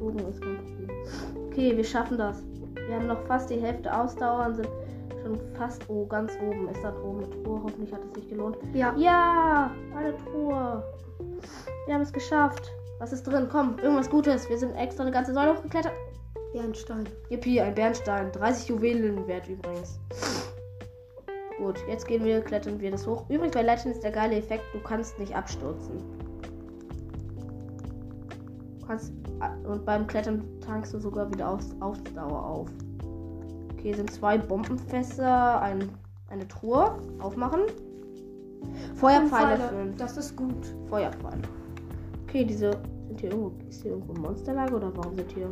Bogen 0.00 0.18
ist 0.28 0.42
kein 0.42 0.56
Problem. 0.56 0.90
Okay, 1.46 1.76
wir 1.76 1.84
schaffen 1.84 2.18
das. 2.18 2.42
Wir 2.88 2.96
haben 2.96 3.06
noch 3.06 3.20
fast 3.26 3.50
die 3.50 3.60
Hälfte 3.60 3.96
Ausdauer 3.96 4.46
und 4.46 4.56
sind 4.56 4.68
schon 5.22 5.38
fast 5.54 5.88
oh, 5.88 6.06
ganz 6.06 6.32
oben. 6.44 6.68
Ist 6.68 6.82
da 6.82 6.92
oben 7.04 7.18
eine 7.18 7.30
Truhe? 7.30 7.62
Hoffentlich 7.62 7.92
hat 7.92 8.00
es 8.04 8.14
sich 8.14 8.28
gelohnt. 8.28 8.56
Ja. 8.74 8.92
Ja, 8.96 9.70
eine 9.96 10.16
Truhe. 10.16 10.82
Wir 11.86 11.94
haben 11.94 12.02
es 12.02 12.12
geschafft. 12.12 12.72
Was 12.98 13.12
ist 13.12 13.22
drin? 13.22 13.46
Komm, 13.48 13.78
irgendwas 13.78 14.10
Gutes. 14.10 14.48
Wir 14.48 14.58
sind 14.58 14.74
extra 14.74 15.04
eine 15.04 15.12
ganze 15.12 15.34
Säule 15.34 15.54
hochgeklettert. 15.54 15.92
Bernstein. 16.52 17.04
Yippie, 17.28 17.60
ein 17.60 17.76
Bernstein. 17.76 18.32
30 18.32 18.70
Juwelen 18.70 19.24
wert 19.28 19.48
übrigens. 19.48 20.00
Gut, 21.58 21.78
jetzt 21.88 22.08
gehen 22.08 22.24
wir, 22.24 22.40
klettern 22.40 22.80
wir 22.80 22.90
das 22.90 23.06
hoch. 23.06 23.24
Übrigens 23.28 23.54
bei 23.54 23.62
Legend 23.62 23.94
ist 23.94 24.02
der 24.02 24.10
geile 24.10 24.36
Effekt, 24.36 24.64
du 24.74 24.80
kannst 24.80 25.16
nicht 25.18 25.34
abstürzen. 25.34 26.15
Kannst, 28.86 29.12
und 29.68 29.84
beim 29.84 30.06
Klettern 30.06 30.44
tankst 30.60 30.94
du 30.94 30.98
sogar 30.98 31.30
wieder 31.32 31.50
auf, 31.50 31.60
Ausdauer 31.80 32.44
auf. 32.44 32.68
Okay, 33.72 33.92
sind 33.94 34.10
zwei 34.10 34.38
Bombenfässer, 34.38 35.60
ein, 35.60 35.88
eine 36.28 36.46
Truhe. 36.48 36.98
Aufmachen. 37.20 37.60
Feuerpfeile. 38.94 39.68
fünf. 39.68 39.96
Das 39.96 40.16
ist 40.16 40.36
gut. 40.36 40.74
Feuerpfeile. 40.88 41.42
Okay, 42.24 42.44
diese 42.44 42.72
sind 43.06 43.20
hier 43.20 43.30
irgendwo. 43.30 43.52
Ist 43.68 43.82
hier 43.82 43.92
irgendwo 43.92 44.14
Monsterlage 44.14 44.74
oder 44.74 44.90
warum 44.96 45.14
sind 45.14 45.30
hier. 45.32 45.48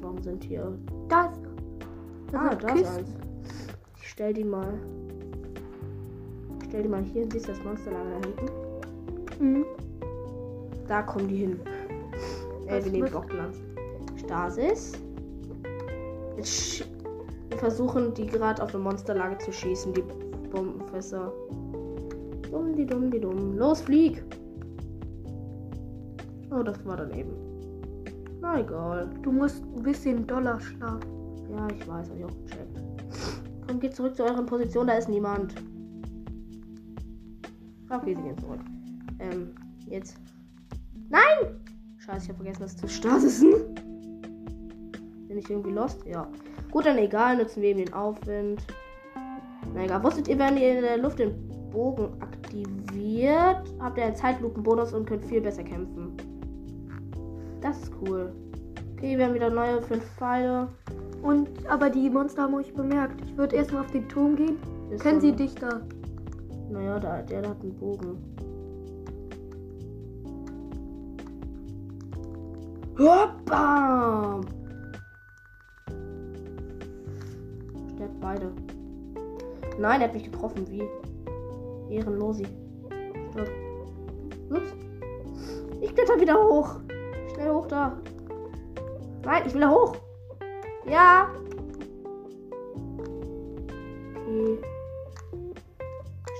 Warum 0.00 0.20
sind 0.22 0.42
hier. 0.42 0.72
Das. 1.08 1.28
das 2.32 2.40
ah, 2.40 2.54
da 2.54 2.68
ist 2.74 2.98
eins. 2.98 3.10
Ich 4.00 4.08
stell 4.10 4.34
die 4.34 4.44
mal. 4.44 4.74
Ich 6.60 6.68
stell 6.68 6.82
die 6.82 6.88
mal 6.88 7.02
hier. 7.02 7.26
Siehst 7.30 7.48
du 7.48 7.52
das 7.52 7.62
Monsterlager 7.62 8.10
da 8.20 8.26
hinten? 8.26 9.44
Mhm. 9.44 9.64
Da 10.88 11.02
kommen 11.02 11.28
die 11.28 11.36
hin. 11.36 11.60
Äh, 12.66 12.84
wir 12.84 12.92
nehmen 12.92 13.10
Bockglanz. 13.10 13.56
Stasis. 14.16 14.92
Jetzt 16.36 16.84
wir 17.54 17.58
versuchen 17.58 18.12
die 18.14 18.26
gerade 18.26 18.60
auf 18.60 18.74
eine 18.74 18.82
Monsterlage 18.82 19.38
zu 19.38 19.52
schießen, 19.52 19.94
die 19.94 20.02
Bombenfässer. 20.50 21.32
Dumm, 22.50 22.74
die 22.74 22.84
dumm, 22.84 23.10
die 23.12 23.20
dumm. 23.20 23.56
Los, 23.56 23.80
flieg! 23.80 24.24
Oh, 26.50 26.64
das 26.64 26.84
war 26.84 26.96
daneben. 26.96 27.32
Na 28.40 28.60
egal. 28.60 29.08
Du 29.22 29.30
musst 29.30 29.62
ein 29.76 29.82
bisschen 29.84 30.26
Dollar 30.26 30.60
schlagen. 30.60 31.00
Ja, 31.48 31.68
ich 31.68 31.86
weiß, 31.86 32.10
hab 32.10 32.16
ich 32.16 32.24
auch 32.24 32.36
gecheckt. 32.44 32.82
Komm, 33.66 33.80
geht 33.80 33.94
zurück 33.94 34.16
zu 34.16 34.24
euren 34.24 34.46
Positionen, 34.46 34.88
da 34.88 34.94
ist 34.94 35.08
niemand. 35.08 35.54
Okay, 37.88 38.16
sie 38.16 38.22
gehen 38.22 38.38
zurück. 38.38 38.60
Ähm, 39.20 39.54
jetzt. 39.86 40.16
Nein! 41.14 41.60
Scheiße, 41.98 42.24
ich 42.24 42.28
habe 42.30 42.42
vergessen, 42.42 42.62
das 42.62 42.76
zu 42.76 42.88
starten. 42.88 43.74
Bin 45.28 45.38
ich 45.38 45.48
irgendwie 45.48 45.70
lost? 45.70 46.04
Ja. 46.06 46.26
Gut, 46.72 46.86
dann 46.86 46.98
egal, 46.98 47.36
nutzen 47.36 47.62
wir 47.62 47.68
eben 47.68 47.84
den 47.84 47.94
Aufwind. 47.94 48.60
Na 49.74 49.84
egal, 49.84 50.02
wusstet 50.02 50.26
ihr, 50.26 50.36
wenn 50.40 50.56
ihr 50.56 50.76
in 50.76 50.82
der 50.82 50.98
Luft 50.98 51.20
den 51.20 51.32
Bogen 51.70 52.20
aktiviert, 52.20 53.62
habt 53.78 53.96
ihr 53.96 54.06
einen 54.06 54.16
Zeitlupenbonus 54.16 54.92
und 54.92 55.06
könnt 55.06 55.24
viel 55.24 55.40
besser 55.40 55.62
kämpfen. 55.62 56.16
Das 57.60 57.80
ist 57.80 57.92
cool. 58.02 58.32
Okay, 58.94 59.16
wir 59.16 59.26
haben 59.26 59.34
wieder 59.34 59.50
neue 59.50 59.80
fünf 59.82 60.04
Pfeile. 60.16 60.66
Und, 61.22 61.48
aber 61.68 61.90
die 61.90 62.10
Monster 62.10 62.42
haben 62.42 62.54
euch 62.54 62.74
bemerkt. 62.74 63.20
Ich 63.24 63.36
würde 63.36 63.54
erstmal 63.54 63.84
auf 63.84 63.90
den 63.92 64.08
Turm 64.08 64.34
gehen. 64.34 64.56
Ist 64.90 65.04
Kennen 65.04 65.20
sie 65.20 65.30
dich 65.30 65.54
da? 65.54 65.80
Naja, 66.70 66.98
der, 66.98 67.22
der 67.22 67.48
hat 67.48 67.60
einen 67.60 67.76
Bogen. 67.76 68.33
Hoppa! 72.98 74.40
Sterbt 77.94 78.20
beide. 78.20 78.52
Nein, 79.78 80.00
er 80.00 80.06
hat 80.06 80.14
mich 80.14 80.30
getroffen. 80.30 80.64
Wie? 80.68 80.88
Ehrenlosi. 81.90 82.46
Stirb. 83.30 83.48
Ups. 84.50 84.72
Ich 85.80 85.94
kletter 85.94 86.20
wieder 86.20 86.34
hoch. 86.34 86.76
Schnell 87.32 87.50
hoch 87.50 87.66
da. 87.66 87.98
Nein, 89.24 89.42
ich 89.46 89.54
will 89.54 89.62
da 89.62 89.70
hoch. 89.70 89.96
Ja. 90.86 91.30
Okay. 94.12 94.58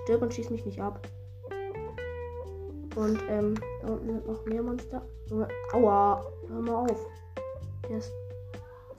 Stirb 0.04 0.22
und 0.22 0.32
schieß 0.32 0.50
mich 0.50 0.64
nicht 0.64 0.80
ab. 0.80 1.00
Und 2.94 3.18
ähm, 3.28 3.54
da 3.82 3.88
unten 3.88 4.06
sind 4.06 4.26
noch 4.26 4.44
mehr 4.46 4.62
Monster. 4.62 5.02
Aua, 5.72 6.24
hör 6.48 6.60
mal 6.60 6.90
auf. 6.90 7.06
Der 7.88 7.98
ist, 7.98 8.12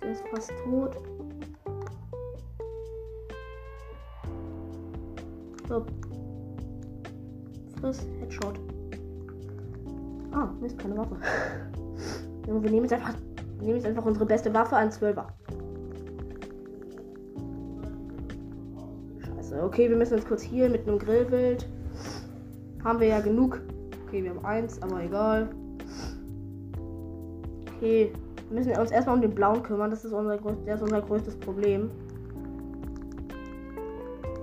der 0.01 0.11
ist 0.11 0.23
fast 0.29 0.51
tot. 0.63 0.97
Stopp. 5.65 5.91
Friss, 7.79 8.05
Headshot. 8.19 8.59
Ah, 10.31 10.49
Mist, 10.61 10.77
keine 10.77 10.97
Waffe. 10.97 11.17
wir 12.45 12.71
nehmen 12.71 12.83
jetzt 12.83 12.93
einfach, 12.93 13.13
wir 13.57 13.65
nehmen 13.65 13.77
jetzt 13.77 13.87
einfach 13.87 14.05
unsere 14.05 14.25
beste 14.25 14.53
Waffe 14.53 14.75
an 14.75 14.89
12er. 14.89 15.25
Scheiße. 19.25 19.63
Okay, 19.63 19.89
wir 19.89 19.97
müssen 19.97 20.15
uns 20.15 20.25
kurz 20.25 20.41
hier 20.41 20.69
mit 20.69 20.87
einem 20.87 20.99
Grillwild. 20.99 21.67
Haben 22.83 22.99
wir 22.99 23.07
ja 23.07 23.19
genug 23.19 23.61
Okay, 24.15 24.23
wir 24.23 24.29
haben 24.29 24.45
eins, 24.45 24.81
aber 24.81 25.03
egal. 25.03 25.49
Okay, 27.85 28.11
wir 28.49 28.57
müssen 28.57 28.75
uns 28.79 28.89
erstmal 28.89 29.15
um 29.15 29.21
den 29.21 29.35
blauen 29.35 29.61
kümmern. 29.61 29.91
Das 29.91 30.03
ist 30.03 30.11
unser, 30.11 30.37
der 30.37 30.73
ist 30.73 30.81
unser 30.81 31.01
größtes 31.01 31.35
Problem. 31.35 31.91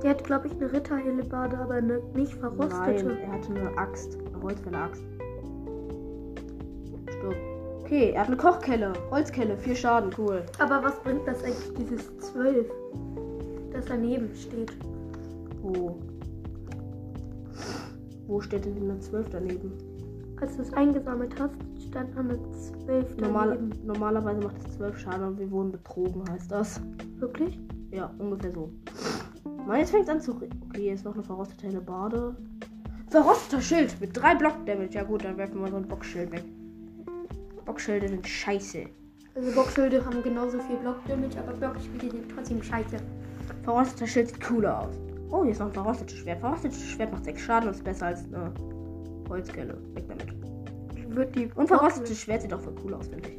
Der 0.01 0.11
hat, 0.11 0.23
glaube 0.23 0.47
ich, 0.47 0.53
eine 0.53 0.73
Ritterhellebade, 0.73 1.59
aber 1.59 1.75
eine 1.75 2.01
nicht 2.15 2.35
verrostete. 2.35 3.05
Nein, 3.05 3.19
er 3.19 3.33
hatte 3.33 3.53
eine 3.53 3.77
Axt, 3.77 4.17
eine 4.33 4.43
Holzfäller-Axt. 4.45 5.03
Stirb. 7.09 7.35
Okay, 7.81 8.13
er 8.15 8.21
hat 8.21 8.29
eine 8.29 8.37
Kochkelle, 8.37 8.93
Holzkelle, 9.11 9.57
vier 9.57 9.75
Schaden, 9.75 10.13
cool. 10.19 10.45
Aber 10.61 10.81
was 10.85 11.01
bringt 11.01 11.27
das 11.27 11.43
eigentlich, 11.43 11.75
dieses 11.75 12.17
12, 12.19 12.71
das 13.73 13.87
daneben 13.87 14.31
steht? 14.37 14.71
Oh. 15.65 15.97
Wo 18.29 18.41
steht 18.41 18.67
denn 18.67 18.77
eine 18.89 19.01
12 19.01 19.31
daneben? 19.31 19.73
Als 20.41 20.57
du 20.57 20.63
es 20.63 20.73
eingesammelt 20.75 21.35
hast, 21.41 21.57
stand 21.93 22.17
eine 22.17 22.39
12 22.87 23.19
Normal, 23.19 23.59
normalerweise 23.85 24.41
macht 24.41 24.57
es 24.67 24.77
12 24.77 24.99
Schaden 24.99 25.27
und 25.27 25.39
wir 25.39 25.51
wurden 25.51 25.73
betrogen, 25.73 26.25
heißt 26.31 26.51
das. 26.51 26.81
Wirklich? 27.17 27.61
Ja, 27.91 28.11
ungefähr 28.19 28.51
so. 28.51 28.73
Mann, 29.67 29.79
jetzt 29.79 29.91
fängt 29.91 30.05
es 30.05 30.09
an 30.09 30.21
zu. 30.21 30.33
Okay, 30.33 30.49
hier 30.77 30.95
ist 30.95 31.05
noch 31.05 31.13
eine 31.13 31.23
verrostete 31.23 31.81
Bade. 31.83 32.35
Verrosteter 33.11 33.61
Schild 33.61 34.01
mit 34.01 34.17
drei 34.17 34.35
Block-Damage. 34.35 34.95
Ja, 34.95 35.03
gut, 35.03 35.23
dann 35.23 35.37
werfen 35.37 35.61
wir 35.61 35.69
so 35.69 35.77
ein 35.77 35.87
Bockschild 35.87 36.33
weg. 36.33 36.45
Bockschilde 37.67 38.09
sind 38.09 38.27
scheiße. 38.27 38.87
Also 39.35 39.55
Bockschilde 39.55 40.03
haben 40.03 40.23
genauso 40.23 40.59
viel 40.61 40.77
Block-Damage, 40.77 41.39
aber 41.41 41.53
Blockschilde 41.53 42.11
sind 42.11 42.33
trotzdem 42.35 42.63
scheiße. 42.63 42.97
Verrosteter 43.65 44.07
Schild 44.07 44.29
sieht 44.29 44.41
cooler 44.41 44.81
aus. 44.81 44.95
Oh, 45.31 45.43
hier 45.43 45.53
ist 45.53 45.59
noch 45.59 45.67
ein 45.67 45.73
verrostetes 45.75 46.17
Schwert. 46.17 46.41
Verrostetes 46.41 46.83
Schwert 46.83 47.13
macht 47.13 47.25
6 47.27 47.41
Schaden 47.41 47.69
und 47.69 47.75
ist 47.75 47.85
besser 47.85 48.07
als 48.07 48.25
eine 48.25 48.51
Holzkelle. 49.29 49.77
Weg 49.95 50.09
damit. 50.09 50.52
Wird 51.15 51.35
die 51.35 51.51
und 51.55 51.67
verrostetes 51.67 52.21
Schwert 52.21 52.43
sieht 52.43 52.53
auch 52.53 52.61
voll 52.61 52.75
cool 52.85 52.95
aus, 52.95 53.09
finde 53.09 53.29
ich. 53.29 53.39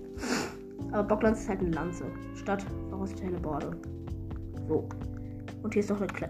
Aber 0.91 1.03
Bocklanz 1.03 1.41
ist 1.41 1.49
halt 1.49 1.59
eine 1.59 1.71
Lanze. 1.71 2.05
Statt 2.35 2.65
verrostete 2.89 3.31
Borde. 3.39 3.71
So. 4.67 4.87
Und 5.63 5.73
hier 5.73 5.81
ist 5.81 5.89
noch 5.89 5.97
eine 5.97 6.07
Kle 6.07 6.29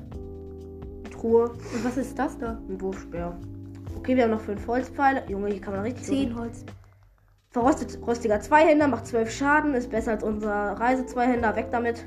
Truhe. 1.11 1.49
Und 1.49 1.83
was 1.83 1.97
ist 1.97 2.17
das 2.17 2.37
da? 2.37 2.59
Ein 2.69 2.79
Wurfspeer. 2.79 3.37
Okay, 3.97 4.15
wir 4.15 4.23
haben 4.23 4.31
noch 4.31 4.41
5 4.41 4.67
Holzpfeile. 4.67 5.23
Junge, 5.27 5.49
hier 5.49 5.61
kann 5.61 5.73
man 5.73 5.83
richtig. 5.83 6.05
10 6.05 6.37
Holz. 6.37 6.65
Verrostet, 7.49 7.99
rostiger 8.05 8.39
Zweihänder 8.41 8.87
macht 8.87 9.05
12 9.05 9.29
Schaden, 9.29 9.73
ist 9.75 9.91
besser 9.91 10.11
als 10.11 10.23
unser 10.23 10.51
Reise-Zweihänder. 10.51 11.55
Weg 11.55 11.67
damit. 11.71 12.03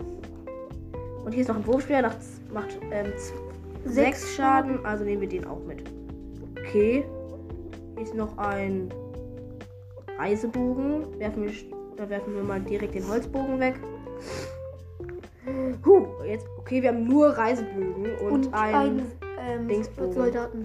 Und 1.25 1.33
hier 1.33 1.43
ist 1.43 1.49
noch 1.49 1.57
ein 1.57 1.66
Wurfspeer, 1.66 2.02
macht 2.52 2.78
ähm, 2.90 3.12
Sechs 3.87 4.35
Schaden, 4.35 4.85
also 4.85 5.05
nehmen 5.05 5.21
wir 5.21 5.28
den 5.28 5.47
auch 5.47 5.62
mit. 5.64 5.83
Okay. 6.59 7.05
Hier 7.95 8.02
ist 8.02 8.14
noch 8.14 8.37
ein 8.37 8.93
Reisebogen. 10.18 11.18
Werfen 11.18 11.44
wir, 11.44 11.52
da 11.96 12.08
werfen 12.08 12.35
wir 12.35 12.42
mal 12.42 12.61
direkt 12.61 12.94
den 12.94 13.08
Holzbogen 13.08 13.61
weg. 13.61 13.75
Huh, 15.85 16.06
jetzt, 16.25 16.46
okay, 16.58 16.82
wir 16.82 16.88
haben 16.88 17.04
nur 17.04 17.28
Reisebögen 17.28 18.16
und, 18.18 18.46
und 18.46 18.54
einen 18.54 19.12
ein, 19.38 19.68
ähm, 19.68 20.12
Soldaten. 20.12 20.64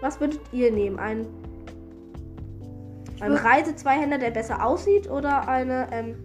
Was 0.00 0.18
würdet 0.18 0.40
ihr 0.52 0.72
nehmen? 0.72 0.98
Ein 0.98 1.26
ein 3.20 3.34
Reise-Zweihänder, 3.34 4.18
der 4.18 4.30
besser 4.30 4.64
aussieht 4.64 5.10
oder 5.10 5.46
eine, 5.46 5.88
ähm, 5.92 6.16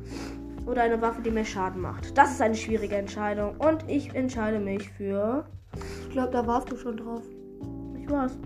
oder 0.65 0.83
eine 0.83 1.01
Waffe, 1.01 1.21
die 1.21 1.31
mehr 1.31 1.45
Schaden 1.45 1.81
macht? 1.81 2.17
Das 2.17 2.31
ist 2.31 2.41
eine 2.41 2.55
schwierige 2.55 2.95
Entscheidung. 2.95 3.55
Und 3.57 3.83
ich 3.87 4.13
entscheide 4.15 4.59
mich 4.59 4.89
für. 4.89 5.45
Ich 6.03 6.09
glaube, 6.11 6.31
da 6.31 6.45
warst 6.45 6.71
du 6.71 6.77
schon 6.77 6.97
drauf. 6.97 7.23
Ich 8.01 8.09
war's. 8.09 8.37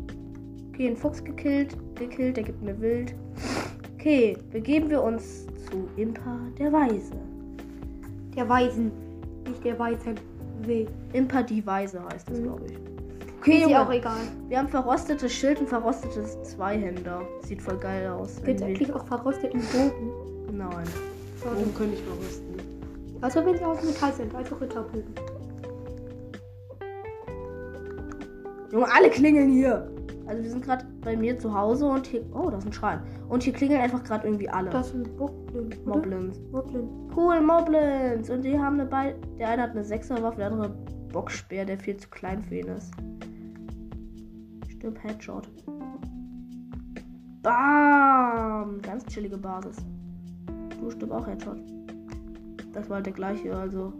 Okay, 0.70 0.88
ein 0.88 0.98
Fuchs 0.98 1.24
gekillt. 1.24 1.78
Gekillt, 1.96 2.38
der 2.38 2.44
gibt 2.44 2.62
mir 2.62 2.80
wild. 2.80 3.14
Okay, 3.96 4.38
begeben 4.52 4.90
wir 4.90 5.02
uns 5.04 5.46
zu 5.70 5.90
Impa 5.98 6.38
der 6.58 6.72
Weise. 6.72 7.16
Der 8.36 8.48
Weisen. 8.48 8.92
Nicht 9.48 9.64
der 9.64 9.78
Weisen. 9.78 10.16
W. 10.62 10.86
Impa 11.14 11.44
die 11.44 11.66
Weise 11.66 12.02
heißt 12.12 12.30
es, 12.32 12.40
mhm. 12.40 12.44
glaube 12.44 12.66
ich. 12.66 12.78
Okay, 13.40 13.62
ist 13.62 13.70
ja 13.70 13.86
auch 13.86 13.92
egal. 13.92 14.20
Wir 14.50 14.58
haben 14.58 14.68
verrostetes 14.68 15.32
Schild 15.32 15.60
und 15.60 15.70
verrostetes 15.70 16.44
Zweihänder. 16.44 17.22
Sieht 17.42 17.62
voll 17.62 17.78
geil 17.78 18.08
aus. 18.08 18.42
Gibt 18.44 18.60
es 18.60 18.66
eigentlich 18.66 18.94
auch 18.94 19.06
verrosteten 19.06 19.62
Bogen? 19.62 20.58
Nein. 20.58 20.88
Bogen 21.39 21.74
können 21.74 21.91
nicht 21.91 22.03
verrosten. 22.03 22.55
Also 23.22 23.46
wenn 23.46 23.58
sie 23.58 23.63
aus 23.63 23.84
Metall 23.84 24.13
sind, 24.13 24.34
also 24.34 24.55
Ritterbögen. 24.55 25.13
Junge, 28.72 28.93
alle 28.93 29.10
klingeln 29.10 29.51
hier. 29.51 29.89
Also 30.27 30.43
wir 30.43 30.50
sind 30.51 30.63
gerade 30.63 30.86
bei 31.01 31.17
mir 31.17 31.39
zu 31.39 31.53
Hause 31.53 31.88
und 31.88 32.05
hier. 32.05 32.24
Oh, 32.34 32.50
da 32.50 32.60
ist 32.60 32.65
ein 32.67 32.74
Schrein. 32.74 33.01
Und 33.29 33.43
hier 33.43 33.53
klingeln 33.53 33.81
einfach 33.81 34.03
gerade 34.03 34.27
irgendwie 34.27 34.48
alle. 34.48 34.69
Das 34.69 34.91
sind 34.91 35.17
Bockblin. 35.17 35.69
Moblins. 35.86 36.39
Moblin. 36.51 36.88
Cool, 37.15 37.41
Moblins. 37.41 38.29
Und 38.29 38.43
die 38.43 38.58
haben 38.58 38.79
eine 38.79 38.86
Be 38.86 39.15
Der 39.39 39.50
eine 39.50 39.63
hat 39.63 39.72
eine 39.72 39.84
Sechserwaffe, 39.84 40.38
der 40.38 40.51
andere 40.51 40.69
Boxspeer, 41.12 41.65
der 41.65 41.79
viel 41.79 41.98
zu 41.98 42.08
klein 42.10 42.43
für 42.43 42.60
ihn 42.60 42.67
ist. 42.67 42.91
Stirb 44.69 45.03
Headshot. 45.03 45.50
Bam! 47.41 48.79
Ganz 48.81 49.05
chillige 49.08 49.38
Basis. 49.38 49.77
Du 50.79 50.89
stirb 50.89 51.12
auch 51.12 51.27
Headshot. 51.27 51.57
Das 52.74 52.89
war 52.89 53.01
der 53.01 53.13
gleiche, 53.13 53.55
also. 53.55 53.93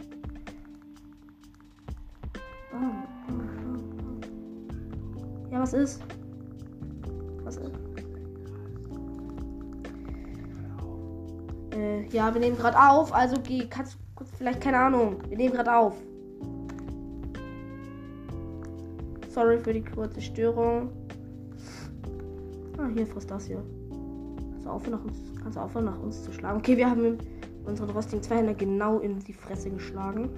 Ja, 5.50 5.60
was 5.60 5.72
ist? 5.72 6.02
Was 7.44 7.56
ist? 7.56 7.72
Äh, 11.74 12.06
ja, 12.08 12.32
wir 12.32 12.40
nehmen 12.40 12.56
gerade 12.56 12.78
auf, 12.78 13.12
also 13.12 13.36
geh, 13.42 13.66
kannst 13.68 13.96
vielleicht, 14.38 14.60
keine 14.60 14.78
Ahnung, 14.78 15.16
wir 15.28 15.36
nehmen 15.36 15.54
gerade 15.54 15.74
auf. 15.74 15.96
Sorry 19.28 19.58
für 19.58 19.72
die 19.72 19.84
kurze 19.84 20.20
Störung. 20.20 20.90
Ah, 22.78 22.88
hier 22.94 23.06
frisst 23.06 23.30
das 23.30 23.46
hier. 23.46 23.62
Du 24.62 24.68
aufhören, 24.68 24.92
nach 24.92 25.04
uns, 25.04 25.18
kannst 25.42 25.56
du 25.56 25.60
aufhören, 25.60 25.86
nach 25.86 25.98
uns 26.00 26.22
zu 26.22 26.32
schlagen? 26.32 26.58
Okay, 26.58 26.76
wir 26.76 26.88
haben 26.88 27.18
unseren 27.64 27.90
rostigen 27.90 28.22
Zweihänder 28.22 28.54
genau 28.54 28.98
in 28.98 29.18
die 29.20 29.32
Fresse 29.32 29.70
geschlagen. 29.70 30.30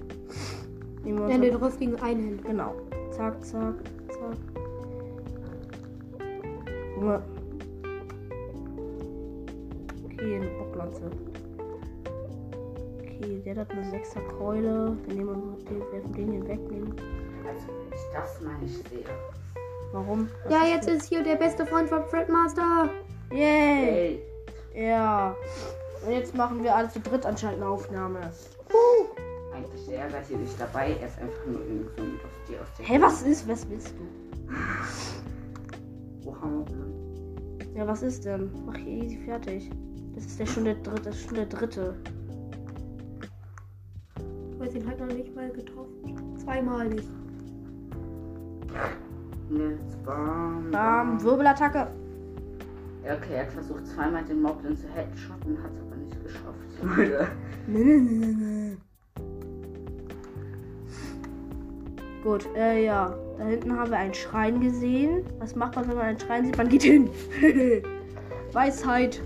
Nehmen 1.03 1.19
wir 1.19 1.29
Ja, 1.29 1.37
den 1.37 1.55
rostigen 1.55 1.95
Einhänder. 2.01 2.43
Genau. 2.43 2.75
Zack, 3.11 3.43
zack, 3.45 3.75
zack. 4.09 4.37
Junge. 6.95 7.21
Okay, 10.05 10.35
eine 10.35 10.47
Bocklanze. 10.57 11.11
Okay, 13.01 13.41
der 13.45 13.55
hat 13.57 13.71
eine 13.71 13.81
6er 13.81 14.37
Keule. 14.37 14.97
Wir 15.05 15.15
nehmen 15.15 15.35
uns 15.35 15.65
den, 15.65 15.79
werfen 15.91 16.13
den 16.13 16.31
hier 16.31 16.47
weg. 16.47 16.59
Nehmen. 16.69 16.95
Also, 17.45 17.67
wenn 17.67 17.93
ich 17.93 18.05
das 18.13 18.41
mal 18.41 18.57
nicht 18.59 18.89
sehe. 18.89 19.03
Warum? 19.91 20.27
Was 20.45 20.53
Ja, 20.53 20.65
jetzt 20.65 20.87
ist 20.87 21.09
hier 21.09 21.23
der 21.23 21.35
beste 21.35 21.65
Freund 21.65 21.89
von 21.89 22.03
Fredmaster. 22.05 22.89
Yay! 23.31 23.39
Hey, 23.39 24.21
Ja. 24.73 25.35
Und 26.05 26.11
jetzt 26.11 26.35
machen 26.35 26.63
wir 26.63 26.75
alle 26.75 26.89
zu 26.89 26.99
dritt 26.99 27.25
anscheinend 27.25 27.61
eine 27.61 27.69
Aufnahme. 27.69 28.19
eigentlich 29.55 29.85
der 29.85 29.99
Ärger 29.99 30.21
hier 30.27 30.37
nicht 30.37 30.59
dabei. 30.59 30.97
Er 30.99 31.07
ist 31.07 31.19
einfach 31.19 31.45
nur 31.47 31.61
irgend 31.61 31.89
so 31.95 32.03
ein 32.03 32.11
Lustig 32.11 32.59
aus 32.61 32.67
der 32.77 32.85
Hä, 32.85 33.01
was 33.01 33.21
ist? 33.21 33.47
Was 33.47 33.69
willst 33.69 33.93
du? 33.97 34.53
Wo 36.23 36.35
haben 36.35 36.65
wir 36.67 37.79
Ja, 37.79 37.87
was 37.87 38.01
ist 38.01 38.25
denn? 38.25 38.51
Mach 38.65 38.75
hier 38.75 39.03
easy 39.03 39.17
fertig. 39.17 39.69
Das 40.15 40.25
ist 40.25 40.39
ja 40.39 40.45
schon 40.45 40.65
der 40.65 40.75
dritte. 40.75 41.01
Das 41.01 41.15
ist 41.15 41.25
schon 41.25 41.35
der 41.35 41.45
dritte. 41.45 41.95
Hast 44.59 44.75
ihn 44.75 44.87
halt 44.87 44.99
noch 44.99 45.07
nicht 45.07 45.35
mal 45.35 45.49
getroffen. 45.51 46.37
Zweimal 46.37 46.89
nicht. 46.89 47.09
Bam, 50.71 51.21
Wirbelattacke. 51.21 51.87
Ja, 53.05 53.15
okay, 53.15 53.33
er 53.35 53.41
hat 53.41 53.51
versucht 53.51 53.85
zweimal 53.85 54.23
den 54.23 54.41
Moblin 54.41 54.77
zu 54.77 54.87
headshotten, 54.87 55.61
hat 55.61 55.71
es 55.73 55.81
aber 55.81 55.95
nicht 55.97 56.23
geschafft. 56.23 57.27
Nee, 57.67 57.83
nee, 57.83 57.95
nee, 57.95 58.25
nee, 58.25 58.35
nee. 58.35 58.77
Gut, 62.23 62.47
äh, 62.55 62.85
ja. 62.85 63.13
Da 63.37 63.43
hinten 63.45 63.77
haben 63.77 63.91
wir 63.91 63.97
einen 63.97 64.13
Schrein 64.13 64.61
gesehen. 64.61 65.25
Was 65.39 65.55
macht 65.55 65.75
man, 65.75 65.87
wenn 65.89 65.97
man 65.97 66.05
einen 66.05 66.19
Schrein 66.19 66.45
sieht? 66.45 66.57
Man 66.57 66.69
geht 66.69 66.83
hin. 66.83 67.09
Weisheit. 68.53 69.21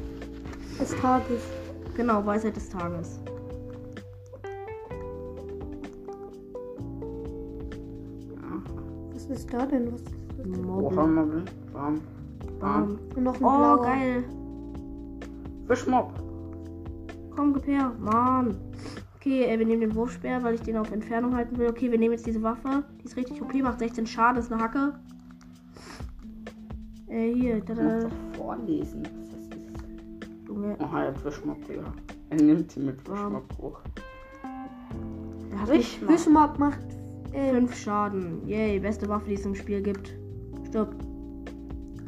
Des 0.80 0.95
Tages. 0.95 1.41
Genau, 1.95 2.25
Weisheit 2.25 2.56
des 2.56 2.69
Tages. 2.69 3.19
Was 9.13 9.25
ist 9.25 9.54
da 9.54 9.65
denn? 9.65 9.91
Was 9.91 10.02
ist 10.02 10.10
das? 10.39 10.45
Wir 10.45 10.58
Moblin? 10.58 11.43
Bam. 12.60 12.98
Bam. 12.98 13.00
Und 13.15 13.24
noch 13.24 13.36
ein 13.36 13.43
Oh, 13.46 13.58
blauer. 13.58 13.82
geil. 13.84 14.24
Fischmob. 15.67 16.12
Komm, 17.36 17.54
gib 17.54 17.67
her. 17.67 17.91
Mann. 18.00 18.56
Okay, 19.15 19.43
äh, 19.46 19.60
wir 19.60 19.65
nehmen 19.65 19.82
den 19.82 19.96
Wurfspeer, 19.96 20.41
weil 20.43 20.56
ich 20.56 20.62
den 20.62 20.78
auf 20.78 20.91
Entfernung 20.91 21.36
halten 21.36 21.58
will. 21.58 21.70
Okay, 21.70 21.91
wir 21.91 22.00
nehmen 22.00 22.13
jetzt 22.13 22.26
diese 22.26 22.41
Waffe. 22.41 22.84
Die 23.02 23.06
ist 23.06 23.17
richtig 23.17 23.41
OP, 23.41 23.54
macht 23.62 23.80
16 23.80 24.08
Schaden, 24.08 24.39
ist 24.39 24.52
eine 24.52 24.62
Hacke. 24.62 24.93
Äh, 27.08 27.34
hier. 27.34 27.62
Da, 27.62 27.74
da. 27.74 28.10
vorlesen, 28.38 29.04
was 29.04 29.30
das 29.30 29.58
ist. 29.60 30.48
Junge. 30.48 30.76
Oh, 30.80 30.91
hat 30.91 31.17
Fischmob, 31.20 31.63
Digga. 31.67 31.84
Er 32.30 32.38
nimmt 32.41 32.76
ihn 32.78 32.86
mit. 32.86 33.02
Fischmob 33.02 33.43
hoch. 33.62 33.80
Hat 35.60 35.70
mich 35.70 36.00
Fischmob. 36.00 36.58
Macht. 36.60 36.80
Äh, 37.34 37.52
5 37.52 37.76
Schaden. 37.76 38.48
Yay, 38.48 38.80
beste 38.80 39.08
Waffe, 39.10 39.28
die 39.30 39.36
es 39.36 39.46
im 39.46 39.56
Spiel 39.56 39.82
gibt. 39.82 40.17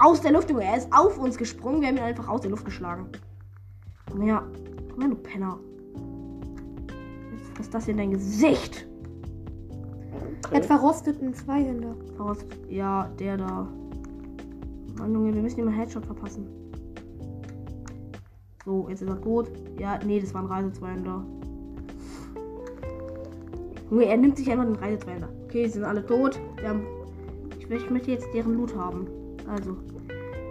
Aus 0.02 0.22
der 0.22 0.32
Luft, 0.32 0.50
Junge. 0.50 0.64
Er 0.64 0.78
ist 0.78 0.92
auf 0.94 1.18
uns 1.18 1.38
gesprungen. 1.38 1.82
Wir 1.82 1.90
haben 1.90 1.98
ihn 1.98 2.04
einfach 2.04 2.30
aus 2.30 2.42
der 2.42 2.52
Luft 2.52 2.64
geschlagen. 2.64 3.08
Komm 4.10 4.22
her. 4.22 4.44
Komm 4.92 5.02
her, 5.02 5.10
du 5.10 5.16
Penner. 5.16 5.60
Jetzt 7.34 7.50
frisst 7.56 7.74
das 7.74 7.86
hier 7.86 7.92
in 7.92 7.98
dein 7.98 8.12
Gesicht. 8.12 8.88
er 10.52 10.58
hat 10.58 10.66
verrosteten 10.66 11.34
Zweihänder. 11.34 11.96
Faust. 12.18 12.46
Ja, 12.70 13.10
der 13.20 13.38
da. 13.38 13.68
Mann, 14.98 15.14
Junge, 15.14 15.34
wir 15.34 15.42
müssen 15.42 15.60
ihm 15.60 15.68
einen 15.68 15.78
Headshot 15.78 16.06
verpassen. 16.06 16.48
So, 18.64 18.88
jetzt 18.90 19.02
ist 19.02 19.10
er 19.10 19.22
tot. 19.22 19.52
Ja, 19.78 20.00
nee, 20.06 20.22
das 20.22 20.34
war 20.34 20.44
ein 20.44 20.48
Reisezweihänder. 20.48 21.26
Junge, 23.90 24.06
er 24.06 24.18
nimmt 24.18 24.38
sich 24.38 24.50
einfach 24.50 24.66
den 24.66 24.76
Reisezweihänder. 24.76 25.30
Okay, 25.44 25.66
sie 25.66 25.74
sind 25.74 25.84
alle 25.84 26.06
tot. 26.06 26.40
Haben 26.64 26.84
ich 27.70 27.90
möchte 27.92 28.12
jetzt 28.12 28.28
deren 28.34 28.56
Loot 28.56 28.76
haben. 28.76 29.19
Also, 29.50 29.76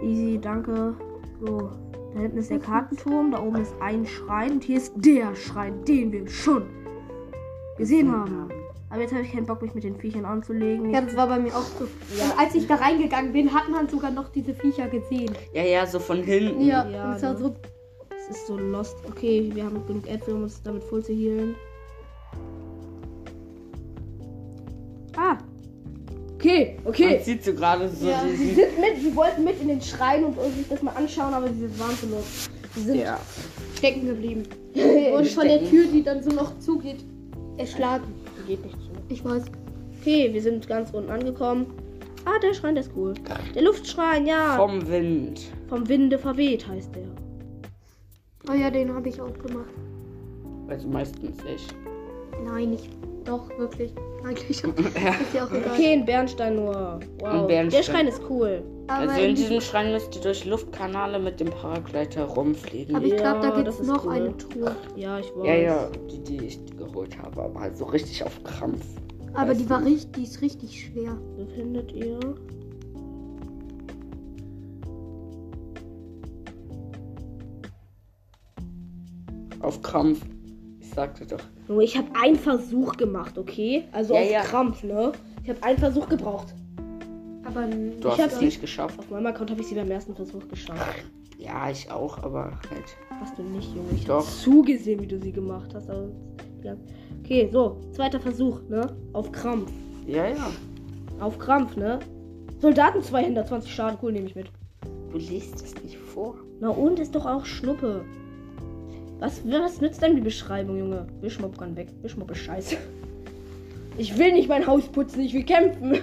easy, 0.03 0.39
danke. 0.41 0.95
So, 1.39 1.71
da 2.13 2.19
hinten 2.19 2.37
ist 2.37 2.49
der 2.49 2.59
Kartenturm. 2.59 3.31
Da 3.31 3.41
oben 3.41 3.61
ist 3.61 3.73
ein 3.81 4.05
Schrein. 4.05 4.53
Und 4.53 4.63
hier 4.63 4.77
ist 4.77 4.93
der 4.95 5.35
Schrein, 5.35 5.83
den 5.85 6.11
wir 6.11 6.27
schon 6.27 6.63
gesehen 7.77 8.11
haben. 8.11 8.49
Aber 8.89 9.01
jetzt 9.01 9.13
habe 9.13 9.23
ich 9.23 9.31
keinen 9.31 9.45
Bock, 9.45 9.61
mich 9.61 9.75
mit 9.75 9.83
den 9.83 9.95
Viechern 9.95 10.25
anzulegen. 10.25 10.89
Ja, 10.89 11.01
das 11.01 11.15
war 11.15 11.27
bei 11.27 11.39
mir 11.39 11.55
auch 11.55 11.61
so. 11.61 11.83
Und 11.85 12.39
als 12.39 12.55
ich 12.55 12.67
da 12.67 12.75
reingegangen 12.75 13.31
bin, 13.31 13.53
hat 13.53 13.69
man 13.69 13.87
sogar 13.87 14.09
noch 14.11 14.29
diese 14.29 14.53
Viecher 14.55 14.87
gesehen. 14.87 15.31
Ja, 15.53 15.63
ja, 15.63 15.85
so 15.85 15.99
von 15.99 16.23
hinten. 16.23 16.61
Ja, 16.61 16.87
Ja, 16.89 17.13
das 17.13 17.21
war 17.21 17.33
ne. 17.33 17.39
so. 17.39 17.55
Es 18.17 18.35
ist 18.35 18.47
so 18.47 18.57
lost. 18.57 18.97
Okay, 19.07 19.49
wir 19.53 19.63
haben 19.63 19.85
genug 19.87 20.07
Äpfel, 20.07 20.33
um 20.33 20.43
uns 20.43 20.61
damit 20.63 20.83
voll 20.83 21.03
zu 21.03 21.13
healen. 21.13 21.55
Okay, 26.39 26.77
Man 26.83 26.87
okay. 26.93 27.21
sieht 27.21 27.43
so 27.43 27.53
gerade 27.53 27.89
so 27.89 28.07
Ja, 28.07 28.21
sie 28.23 28.37
diesen. 28.37 28.55
sind 28.55 28.79
mit, 28.79 29.01
sie 29.01 29.13
wollten 29.13 29.43
mit 29.43 29.59
in 29.61 29.67
den 29.67 29.81
Schrein 29.81 30.23
und 30.23 30.35
sich 30.55 30.67
das 30.69 30.81
mal 30.81 30.91
anschauen, 30.95 31.33
aber 31.33 31.47
sie 31.49 31.69
waren 31.77 31.95
zu 31.97 32.07
lost. 32.07 32.49
Sie 32.75 32.81
sind 32.81 32.95
Ja. 32.99 33.19
stecken 33.77 34.05
geblieben. 34.07 34.43
Und 35.17 35.27
von 35.27 35.45
der. 35.47 35.65
Tür, 35.65 35.85
die 35.91 36.01
dann 36.03 36.23
so 36.23 36.29
noch 36.29 36.57
zugeht, 36.59 37.03
erschlagen. 37.57 38.05
geht 38.47 38.63
nicht 38.63 38.77
zu. 38.79 38.89
Ich 39.09 39.25
weiß. 39.25 39.43
Okay, 39.99 40.29
wir 40.31 40.41
sind 40.41 40.65
ganz 40.67 40.91
unten 40.91 41.09
angekommen. 41.09 41.65
Ah, 42.23 42.39
der 42.41 42.53
Schrein, 42.53 42.75
der 42.75 42.83
ist 42.85 42.91
cool. 42.95 43.15
Der 43.55 43.61
Luftschrein, 43.63 44.25
ja. 44.27 44.55
Vom, 44.55 44.81
Vom 44.81 44.89
Wind. 44.89 45.41
Winde 45.69 46.17
verweht 46.19 46.65
heißt 46.67 46.91
der. 46.95 47.07
Oh 48.49 48.53
ja, 48.53 48.69
den 48.69 48.93
habe 48.93 49.09
ich 49.09 49.19
auch 49.19 49.33
gemacht. 49.39 49.73
Also 50.69 50.87
meistens 50.87 51.37
ich. 51.53 51.67
Nein, 52.45 52.69
nicht. 52.71 52.87
Doch, 53.25 53.49
wirklich. 53.57 53.91
Eigentlich. 54.25 54.61
Ja. 54.63 55.15
ja 55.33 55.45
auch 55.45 55.51
egal. 55.51 55.71
Okay, 55.73 55.93
ein 55.93 56.05
Bernstein 56.05 56.55
nur. 56.55 56.99
Wow. 57.19 57.27
Ein 57.29 57.47
Bernstein. 57.47 57.69
Der 57.81 57.83
Schrein 57.91 58.07
ist 58.07 58.21
cool. 58.29 58.63
Aber 58.87 59.11
Also 59.11 59.21
in 59.23 59.35
diesem 59.35 59.61
Schrein 59.61 59.91
müsst 59.93 60.15
ihr 60.15 60.21
durch 60.21 60.45
Luftkanale 60.45 61.19
mit 61.19 61.39
dem 61.39 61.49
Paragleiter 61.49 62.25
rumfliegen. 62.25 62.95
Aber 62.95 63.05
ich 63.05 63.15
glaube, 63.15 63.45
Ja, 63.45 63.51
da 63.51 63.55
gibt 63.55 63.67
es 63.67 63.81
noch 63.83 64.05
cool. 64.05 64.11
eine 64.13 64.37
Truhe. 64.37 64.75
Ja, 64.95 65.19
ich 65.19 65.27
weiß. 65.35 65.47
ja, 65.47 65.53
ja, 65.55 65.89
die, 66.11 66.23
die 66.23 66.45
ich 66.45 66.59
geholt 66.77 67.17
habe, 67.21 67.43
aber 67.43 67.59
halt 67.59 67.77
so 67.77 67.85
richtig 67.85 68.23
auf 68.23 68.43
Krampf. 68.43 68.83
Aber 69.35 69.53
die 69.53 69.69
war 69.69 69.83
richtig, 69.85 70.11
die 70.13 70.23
ist 70.23 70.41
richtig 70.41 70.81
schwer. 70.85 71.15
Wo 71.37 71.45
findet 71.45 71.91
ihr? 71.91 72.19
Auf 79.61 79.81
Krampf. 79.81 80.21
Ich 80.79 80.89
sagte 80.89 81.25
doch. 81.25 81.43
Junge, 81.69 81.83
ich 81.83 81.95
habe 81.97 82.07
einen 82.19 82.35
Versuch 82.35 82.97
gemacht, 82.97 83.37
okay? 83.37 83.83
Also 83.91 84.15
Ja, 84.15 84.21
auf 84.21 84.31
ja. 84.31 84.41
Krampf, 84.41 84.83
ne? 84.83 85.11
Ich 85.43 85.49
habe 85.49 85.63
einen 85.63 85.77
Versuch 85.77 86.09
gebraucht. 86.09 86.53
Aber 87.45 87.65
Du 87.67 88.09
Ich 88.09 88.19
hast 88.19 88.33
es 88.33 88.39
sie- 88.39 88.45
nicht 88.45 88.59
geschafft. 88.61 88.99
Auf 88.99 89.09
meinem 89.09 89.27
Account 89.27 89.51
habe 89.51 89.61
ich 89.61 89.67
sie 89.67 89.75
beim 89.75 89.89
ersten 89.89 90.15
Versuch 90.15 90.47
geschafft. 90.47 91.03
Ja, 91.37 91.69
ich 91.69 91.89
auch, 91.91 92.17
aber 92.23 92.45
halt. 92.69 92.97
Hast 93.21 93.37
du 93.37 93.43
nicht, 93.43 93.69
Junge. 93.73 93.87
Ich 93.95 94.09
habe 94.09 94.23
zugesehen, 94.25 94.99
wie 95.01 95.07
du 95.07 95.19
sie 95.21 95.31
gemacht 95.31 95.69
hast. 95.73 95.89
Aber 95.89 96.09
ja. 96.63 96.75
Okay, 97.23 97.47
so. 97.51 97.77
Zweiter 97.91 98.19
Versuch, 98.19 98.59
ne? 98.67 98.95
Auf 99.13 99.31
Krampf. 99.31 99.71
Ja, 100.07 100.27
ja. 100.27 100.51
Auf 101.19 101.37
Krampf, 101.39 101.75
ne? 101.77 101.99
Soldaten 102.59 103.01
220 103.01 103.71
Schaden, 103.73 103.97
cool, 104.01 104.11
nehme 104.11 104.25
ich 104.27 104.35
mit. 104.35 104.47
Du 105.11 105.17
liest 105.17 105.55
es 105.63 105.81
nicht 105.83 105.97
vor. 105.97 106.35
Na 106.59 106.69
und 106.69 106.99
ist 106.99 107.15
doch 107.15 107.25
auch 107.25 107.45
Schnuppe. 107.45 108.03
Was, 109.19 109.41
was 109.45 109.81
nützt 109.81 110.01
denn 110.01 110.15
die 110.15 110.21
Beschreibung, 110.21 110.77
Junge? 110.77 111.07
Wischmopp 111.21 111.57
kann 111.57 111.75
weg. 111.75 111.89
Wischmopp 112.01 112.31
ist 112.31 112.39
scheiße. 112.39 112.77
Ich 113.97 114.17
will 114.17 114.31
nicht 114.31 114.47
mein 114.47 114.65
Haus 114.65 114.87
putzen, 114.87 115.19
ich 115.21 115.33
will 115.33 115.43
kämpfen. 115.43 115.97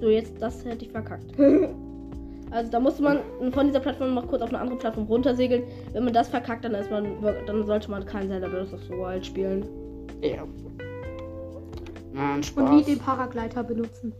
So, 0.00 0.08
jetzt 0.08 0.34
das 0.40 0.64
hätte 0.64 0.84
ich 0.84 0.90
verkackt. 0.90 1.32
Also 2.50 2.70
da 2.70 2.78
musste 2.78 3.02
man 3.02 3.18
von 3.52 3.66
dieser 3.66 3.80
Plattform 3.80 4.14
noch 4.14 4.28
kurz 4.28 4.40
auf 4.40 4.50
eine 4.50 4.60
andere 4.60 4.78
Plattform 4.78 5.06
runtersegeln. 5.06 5.64
Wenn 5.92 6.04
man 6.04 6.12
das 6.12 6.28
verkackt, 6.28 6.64
dann 6.64 6.72
ist 6.74 6.88
man 6.88 7.04
dann 7.46 7.66
sollte 7.66 7.90
man 7.90 8.06
kein 8.06 8.28
Zelda 8.28 8.46
Breath 8.46 8.72
of 8.72 8.80
the 8.84 8.90
Wild 8.90 9.26
spielen. 9.26 9.66
Ja. 10.20 10.44
Nein, 12.12 12.34
Und 12.34 12.70
nie 12.70 12.82
Spaß. 12.82 12.86
den 12.86 12.98
Paraglider 13.00 13.64
benutzen. 13.64 14.12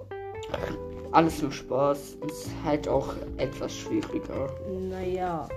Alles 1.15 1.41
nur 1.43 1.53
Spaß. 1.53 2.17
Ist 2.27 2.49
halt 2.65 2.89
auch 2.89 3.09
etwas 3.37 3.73
schwieriger. 3.77 4.51
Naja, 4.91 5.49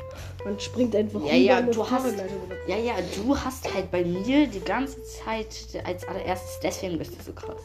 man 0.46 0.60
springt 0.60 0.96
einfach 0.96 1.20
Ja, 1.26 1.34
ja, 1.34 1.60
und 1.60 1.76
du 1.76 1.90
hast-. 1.90 2.16
Ja, 2.68 2.78
ja, 2.78 2.94
du 3.16 3.36
hast 3.36 3.74
halt 3.74 3.90
bei 3.92 4.04
mir 4.06 4.48
die 4.48 4.60
ganze 4.60 5.02
Zeit 5.04 5.48
als 5.86 6.08
allererstes, 6.08 6.60
deswegen 6.62 6.98
bist 6.98 7.18
du 7.18 7.24
so 7.24 7.34
krass. 7.34 7.62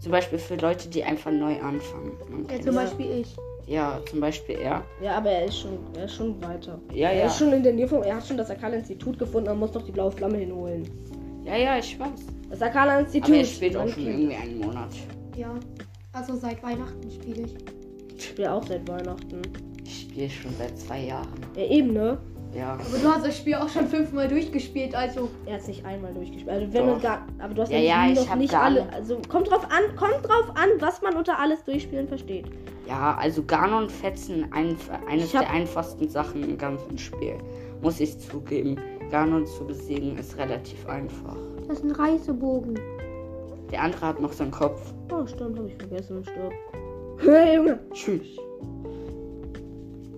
Zum 0.00 0.12
Beispiel 0.12 0.38
für 0.38 0.56
Leute, 0.56 0.88
die 0.88 1.04
einfach 1.04 1.30
neu 1.30 1.60
anfangen. 1.60 2.12
Ja, 2.50 2.60
zum 2.60 2.74
Ja. 2.74 2.82
Beispiel 2.82 3.20
ich. 3.20 3.36
ja, 3.66 4.00
zum 4.10 4.20
Beispiel 4.20 4.56
er. 4.58 4.82
Ja, 5.02 5.18
aber 5.18 5.30
er 5.30 5.44
ist 5.44 5.58
schon, 5.60 5.78
er 5.96 6.06
ist 6.06 6.14
schon 6.14 6.42
weiter. 6.42 6.80
Ja, 6.92 7.10
Er 7.10 7.18
ja. 7.20 7.26
ist 7.26 7.38
schon 7.38 7.52
in 7.52 7.62
der 7.62 7.74
Nähe 7.74 7.86
von, 7.86 8.02
er 8.02 8.16
hat 8.16 8.26
schon 8.26 8.38
das 8.38 8.50
Akala-Institut 8.50 9.18
gefunden, 9.18 9.48
er 9.48 9.54
muss 9.54 9.72
noch 9.74 9.82
die 9.84 9.92
blaue 9.92 10.10
Flamme 10.10 10.38
hinholen. 10.38 10.90
Ja, 11.44 11.56
ja, 11.56 11.78
ich 11.78 11.98
weiß. 12.00 12.08
Das 12.48 12.60
Akala-Institut. 12.62 13.28
Aber 13.28 13.38
er 13.38 13.44
spielt 13.44 13.76
auch 13.76 13.88
schon 13.88 14.06
irgendwie 14.06 14.34
einen 14.36 14.58
Monat. 14.58 14.88
Ja. 15.36 15.54
Also 16.12 16.34
seit 16.34 16.62
Weihnachten 16.62 17.08
spiele 17.10 17.42
ich. 17.42 17.54
Ich 18.16 18.26
spiele 18.26 18.52
auch 18.52 18.66
seit 18.66 18.86
Weihnachten. 18.88 19.42
Ich 19.84 20.02
spiele 20.02 20.28
schon 20.28 20.52
seit 20.58 20.76
zwei 20.76 21.04
Jahren. 21.04 21.28
Ja, 21.56 21.64
eben, 21.64 21.92
ne? 21.92 22.18
Ja. 22.52 22.72
Aber 22.72 22.98
du 23.00 23.08
hast 23.08 23.24
das 23.24 23.38
Spiel 23.38 23.54
auch 23.54 23.68
schon 23.68 23.86
fünfmal 23.86 24.26
durchgespielt, 24.26 24.92
also. 24.92 25.30
Er 25.46 25.54
hat 25.54 25.60
es 25.60 25.68
nicht 25.68 25.84
einmal 25.84 26.12
durchgespielt. 26.12 26.50
Also 26.50 26.72
wenn 26.72 26.86
Doch. 26.86 26.96
du 26.96 27.00
gar, 27.00 27.26
aber 27.38 27.54
du 27.54 27.62
hast 27.62 27.70
Ja, 27.70 27.78
ja, 27.78 28.06
ja, 28.06 28.12
ich 28.12 28.28
noch 28.28 28.34
nicht 28.34 28.54
alle. 28.54 28.92
Also 28.92 29.20
kommt 29.28 29.48
drauf 29.48 29.64
an, 29.64 29.96
kommt 29.96 30.24
drauf 30.24 30.50
an, 30.56 30.68
was 30.80 31.00
man 31.00 31.16
unter 31.16 31.38
alles 31.38 31.62
durchspielen 31.62 32.08
versteht. 32.08 32.46
Ja, 32.88 33.16
also 33.16 33.44
Ganon 33.44 33.88
Fetzen, 33.88 34.52
ein, 34.52 34.76
eines 35.08 35.30
der 35.30 35.48
einfachsten 35.48 36.08
Sachen 36.08 36.42
im 36.42 36.58
ganzen 36.58 36.98
Spiel. 36.98 37.38
Muss 37.82 38.00
ich 38.00 38.18
zugeben. 38.18 38.76
Ganon 39.12 39.46
zu 39.46 39.64
besiegen 39.64 40.18
ist 40.18 40.36
relativ 40.36 40.88
einfach. 40.88 41.36
Das 41.68 41.78
ist 41.78 41.84
ein 41.84 41.92
Reisebogen. 41.92 42.74
Der 43.70 43.82
andere 43.82 44.06
hat 44.06 44.20
noch 44.20 44.32
seinen 44.32 44.50
Kopf. 44.50 44.92
Oh, 45.12 45.26
stimmt, 45.26 45.58
habe 45.58 45.68
ich 45.68 45.76
vergessen 45.76 46.16
und 46.18 46.24
stirb. 46.26 46.52
Hey, 47.22 47.56
Junge, 47.56 47.78
Tschüss. 47.92 48.22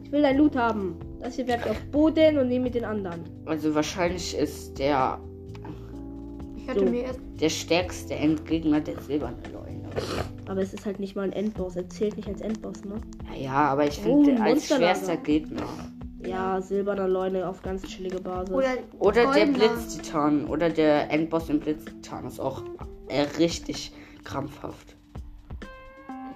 ich 0.05 0.13
will 0.13 0.23
dein 0.23 0.39
Loot 0.39 0.55
haben. 0.57 0.95
Das 1.21 1.35
hier 1.35 1.47
ich 1.49 1.55
auf 1.67 1.81
Boden 1.91 2.39
und 2.39 2.49
nehme 2.49 2.65
mit 2.65 2.75
den 2.77 2.85
anderen. 2.85 3.23
Also 3.45 3.75
wahrscheinlich 3.75 4.37
ist 4.37 4.79
der, 4.79 5.19
Ich 6.57 6.69
hatte 6.69 6.81
So. 6.81 6.87
mir 6.87 7.03
erst. 7.03 7.21
der 7.41 7.49
stärkste 7.49 8.15
Endgegner 8.15 8.81
der 8.81 9.01
silberne 9.01 9.37
Leune. 9.53 9.83
Aber 10.49 10.61
es 10.61 10.73
ist 10.73 10.87
halt 10.87 11.01
nicht 11.01 11.17
mal 11.17 11.23
ein 11.23 11.33
Endboss. 11.33 11.75
Er 11.77 11.89
zählt 11.89 12.17
nicht 12.17 12.29
als 12.29 12.41
Endboss, 12.41 12.85
ne? 12.85 12.95
Ja, 13.37 13.53
aber 13.69 13.87
ich 13.87 13.99
Oh, 14.01 14.23
finde 14.25 14.41
als 14.41 14.55
Monsterlager. 14.55 14.95
schwerster 14.95 15.17
Gegner. 15.19 15.63
Ja, 16.25 16.61
silberner 16.61 17.09
Leune 17.09 17.49
auf 17.49 17.63
ganz 17.63 17.83
chillige 17.83 18.21
Basis. 18.21 18.55
Oder, 18.55 18.69
Oder 19.01 19.33
der. 19.33 19.47
Blitztitan. 19.47 20.47
Oder 20.47 20.71
der 20.71 21.11
Endboss 21.11 21.49
im 21.51 21.59
Blitztitan 21.59 22.27
ist 22.27 22.39
auch 22.41 22.63
äh, 23.13 23.23
richtig 23.39 23.93
krampfhaft. 24.25 24.97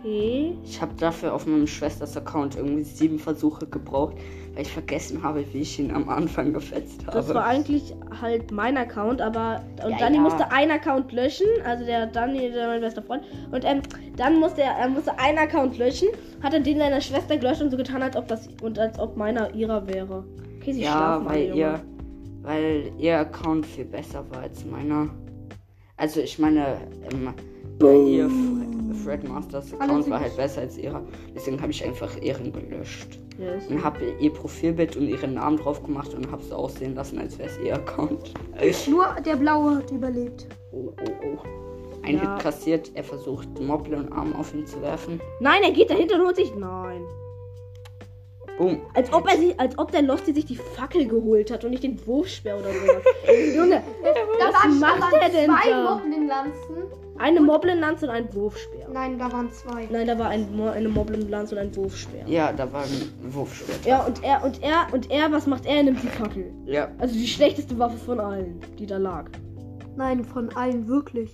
okay. 0.07 0.57
Ich 0.65 0.81
habe 0.81 0.95
dafür 0.99 1.35
auf 1.35 1.47
meinem 1.47 1.67
Schwesters 1.67 2.17
Account 2.17 2.57
irgendwie 2.57 2.83
sieben 2.83 3.19
Versuche 3.19 3.67
gebraucht, 3.67 4.17
weil 4.55 4.63
ich 4.63 4.73
vergessen 4.73 5.23
habe, 5.23 5.45
wie 5.53 5.61
ich 5.61 5.79
ihn 5.79 5.91
am 5.91 6.09
Anfang 6.09 6.53
gefetzt 6.53 7.07
habe. 7.07 7.17
Das 7.17 7.33
war 7.35 7.45
eigentlich 7.45 7.95
halt 8.21 8.51
mein 8.51 8.77
Account, 8.77 9.21
aber 9.21 9.63
und 9.85 9.93
Ja, 9.93 9.99
Danny 9.99 10.17
ja. 10.17 10.23
musste 10.23 10.51
einen 10.51 10.71
Account 10.71 11.13
löschen, 11.13 11.47
also 11.65 11.85
der 11.85 12.07
Danny, 12.07 12.51
der 12.51 12.69
mein 12.69 12.81
bester 12.81 13.03
Freund, 13.03 13.25
und 13.51 13.65
ähm, 13.65 13.83
dann 14.17 14.41
musste 14.41 14.63
er, 14.63 14.73
er 14.73 14.89
musste 14.89 15.19
einen 15.19 15.39
Account 15.39 15.79
löschen, 15.79 16.09
hat 16.43 16.53
dann 16.53 16.63
den 16.63 16.79
seiner 16.79 17.01
Schwester 17.01 17.37
gelöscht 17.37 17.63
und 17.63 17.71
so 17.71 17.77
getan, 17.77 18.03
als 18.03 18.17
ob 18.17 18.29
das 18.29 18.49
und 18.63 18.79
als 18.79 18.99
ob 18.99 19.17
meiner 19.17 19.55
ihrer 19.55 19.87
wäre. 19.87 20.25
Okay, 20.61 20.73
sie 20.73 20.83
ja, 20.83 21.21
weil 21.25 21.55
ihr, 21.55 21.81
weil 22.43 22.91
ihr 22.99 23.19
Account 23.19 23.67
viel 23.67 23.85
besser 23.85 24.25
war 24.31 24.43
als 24.43 24.65
meiner. 24.65 25.11
Also 25.97 26.21
ich 26.21 26.39
meine, 26.39 26.79
ähm, 27.11 27.33
weil 27.79 28.09
ihr 28.09 28.27
Fre- 28.29 28.95
Fred 29.05 29.29
Masters 29.29 29.73
Account 29.75 30.09
war 30.11 30.21
halt 30.21 30.37
besser 30.37 30.63
als 30.63 30.77
ihrer. 30.79 31.03
Deswegen 31.35 31.61
habe 31.61 31.71
ich 31.73 31.85
einfach 31.85 32.17
ihren 32.21 32.53
gelöscht. 32.53 33.19
Yes. 33.39 33.67
Und 33.69 33.85
habe 33.85 33.99
ihr 34.19 34.33
Profilbild 34.33 34.97
und 34.97 35.09
ihren 35.09 35.35
Namen 35.35 35.59
drauf 35.59 35.83
gemacht 35.83 36.15
und 36.15 36.31
habe 36.31 36.43
es 36.43 36.51
aussehen 36.53 36.95
lassen, 36.95 37.19
als 37.19 37.39
wäre 37.39 37.51
es 37.51 37.59
ihr 37.59 37.75
Account. 37.75 38.33
Nur 38.89 39.07
der 39.25 39.37
blaue 39.37 39.77
hat 39.77 39.91
überlebt. 39.91 40.47
Oh, 40.73 40.89
oh, 40.89 41.27
oh. 41.35 41.39
Ein 42.03 42.17
Ja. 42.17 42.35
Hit 42.35 42.43
kassiert, 42.43 42.91
er 42.95 43.05
versucht 43.05 43.49
Moble 43.61 43.97
und 43.97 44.11
Arm 44.13 44.35
auf 44.37 44.55
ihn 44.55 44.67
zu 44.67 44.81
werfen. 44.81 45.21
Nein, 45.41 45.63
er 45.65 45.73
geht 45.73 45.91
dahinter 45.91 46.15
und 46.17 46.27
holt 46.27 46.37
sich. 46.37 46.55
Nein. 46.57 47.03
Boom. 48.59 48.81
Als 48.95 49.13
ob 49.13 49.29
er 49.31 49.37
sich, 49.37 49.59
als 49.61 49.79
ob 49.79 49.93
der 49.93 50.03
Losty 50.03 50.33
sich 50.33 50.47
die 50.47 50.57
Fackel 50.57 51.07
geholt 51.07 51.51
hat 51.51 51.65
und 51.65 51.71
nicht 51.73 51.83
den 51.83 52.05
Wurfspeer 52.07 52.57
oder 52.59 52.71
sowas. 52.73 53.03
Junge, 53.57 53.83
Was 54.03 54.81
macht 54.81 55.13
der 55.13 55.29
denn 55.29 55.51
zwei 55.51 55.71
da? 55.71 55.95
Moblin-Lanzen. 55.97 56.77
eine 57.19 57.41
Moblin-Lanze 57.43 58.07
und 58.07 58.13
ein 58.13 58.35
Wurfspeer. 58.35 58.89
Nein, 58.91 59.19
da 59.19 59.31
waren 59.31 59.51
zwei. 59.53 59.87
Nein, 59.91 60.07
da 60.07 60.19
war 60.19 60.29
ein, 60.31 60.57
Mo- 60.57 60.71
eine 60.71 60.89
Moblin-Lanze 60.89 61.55
und 61.57 61.61
ein 61.61 61.77
Wurfspeer. 61.77 62.25
Ja, 62.27 62.51
da 62.53 62.73
war 62.73 62.85
ein 62.85 63.13
Wurfschwert. 63.35 63.85
Ja, 63.85 64.05
und 64.07 64.23
er, 64.25 64.43
und 64.43 64.63
er, 64.63 64.87
und 64.93 65.11
er, 65.11 65.31
was 65.33 65.47
macht 65.47 65.67
er? 65.67 65.77
Er 65.77 65.83
nimmt 65.83 66.03
die 66.03 66.09
Fackel. 66.09 66.51
Ja. 66.65 66.89
Also 66.99 67.15
die 67.15 67.27
schlechteste 67.27 67.79
Waffe 67.79 67.99
von 67.99 68.19
allen, 68.21 68.61
die 68.79 68.87
da 68.87 68.97
lag. 68.97 69.27
Nein, 69.97 70.25
von 70.25 70.49
allen 70.57 70.89
wirklich. 70.89 71.31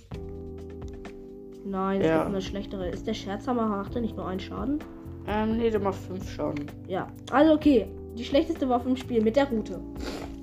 Nein, 1.65 2.01
es 2.01 2.07
Ja. 2.07 2.17
gibt 2.17 2.27
eine 2.27 2.41
schlechtere. 2.41 2.89
Ist 2.89 3.07
der 3.07 3.13
Scherzhammer 3.13 3.67
macht 3.67 3.95
er 3.95 4.01
nicht 4.01 4.17
nur 4.17 4.27
einen 4.27 4.39
Schaden? 4.41 4.79
Ähm, 5.27 5.57
nee, 5.57 5.69
der 5.69 5.79
macht 5.79 5.95
fünf 5.95 6.29
Schaden. 6.29 6.65
Ja. 6.87 7.07
Also 7.31 7.53
okay. 7.53 7.87
Die 8.17 8.23
schlechteste 8.25 8.67
Waffe 8.69 8.89
im 8.89 8.97
Spiel 8.97 9.21
mit 9.21 9.35
der 9.35 9.49
Route. 9.49 9.79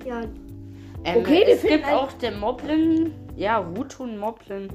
Ja, 0.05 0.21
Ähm, 1.03 1.17
Okay, 1.21 1.43
es 1.47 1.61
gibt 1.63 1.85
auch 1.87 2.11
der 2.13 2.31
Moblin, 2.33 3.11
ja, 3.35 3.57
Rutun, 3.57 4.17
Moblin, 4.19 4.67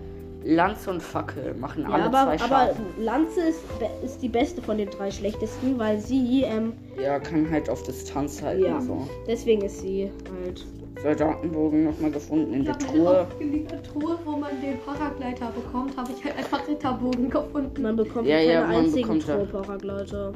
Lanze 0.45 0.91
und 0.91 1.03
Fackel 1.03 1.55
machen 1.55 1.83
Ja, 1.83 1.91
alle 1.91 2.05
aber, 2.05 2.37
zwei 2.39 2.45
aber 2.45 2.75
Schaden. 2.75 2.87
Lanze 2.99 3.41
ist, 3.41 3.61
ist 4.05 4.23
die 4.23 4.29
beste 4.29 4.63
von 4.63 4.79
den 4.79 4.89
drei 4.91 5.11
schlechtesten, 5.11 5.79
weil 5.79 5.99
sie, 6.01 6.43
ähm, 6.43 6.73
Ja, 7.03 7.19
kann 7.19 7.51
halt 7.51 7.69
auf 7.69 7.83
Distanz 7.83 8.41
halten. 8.43 8.63
Ja. 8.65 8.81
So. 8.81 9.07
deswegen 9.27 9.63
ist 9.63 9.81
sie 9.81 10.11
halt. 10.45 10.65
Soldatenbogen 11.03 11.85
nochmal 11.85 12.11
gefunden 12.11 12.53
in 12.55 12.61
ich 12.61 12.67
der 12.67 12.75
habe 12.75 12.85
Truhe. 12.87 13.27
eine 13.41 13.83
Truhe, 13.83 14.19
wo 14.25 14.31
man 14.37 14.51
den 14.63 14.79
Paragleiter 14.81 15.51
bekommt, 15.53 15.97
habe 15.97 16.11
ich 16.13 16.25
halt 16.25 16.37
einfach 16.39 16.67
Ritterbogen 16.67 17.31
gefunden. 17.31 17.83
Man 17.83 17.97
bekommt 17.97 18.27
Ja, 18.27 18.37
keine 18.39 18.53
ja, 18.53 18.61
man 18.67 18.77
einzigen 18.77 19.03
bekommt 19.03 19.29
ja- 19.29 19.35
Trollparagleiter. 19.37 20.33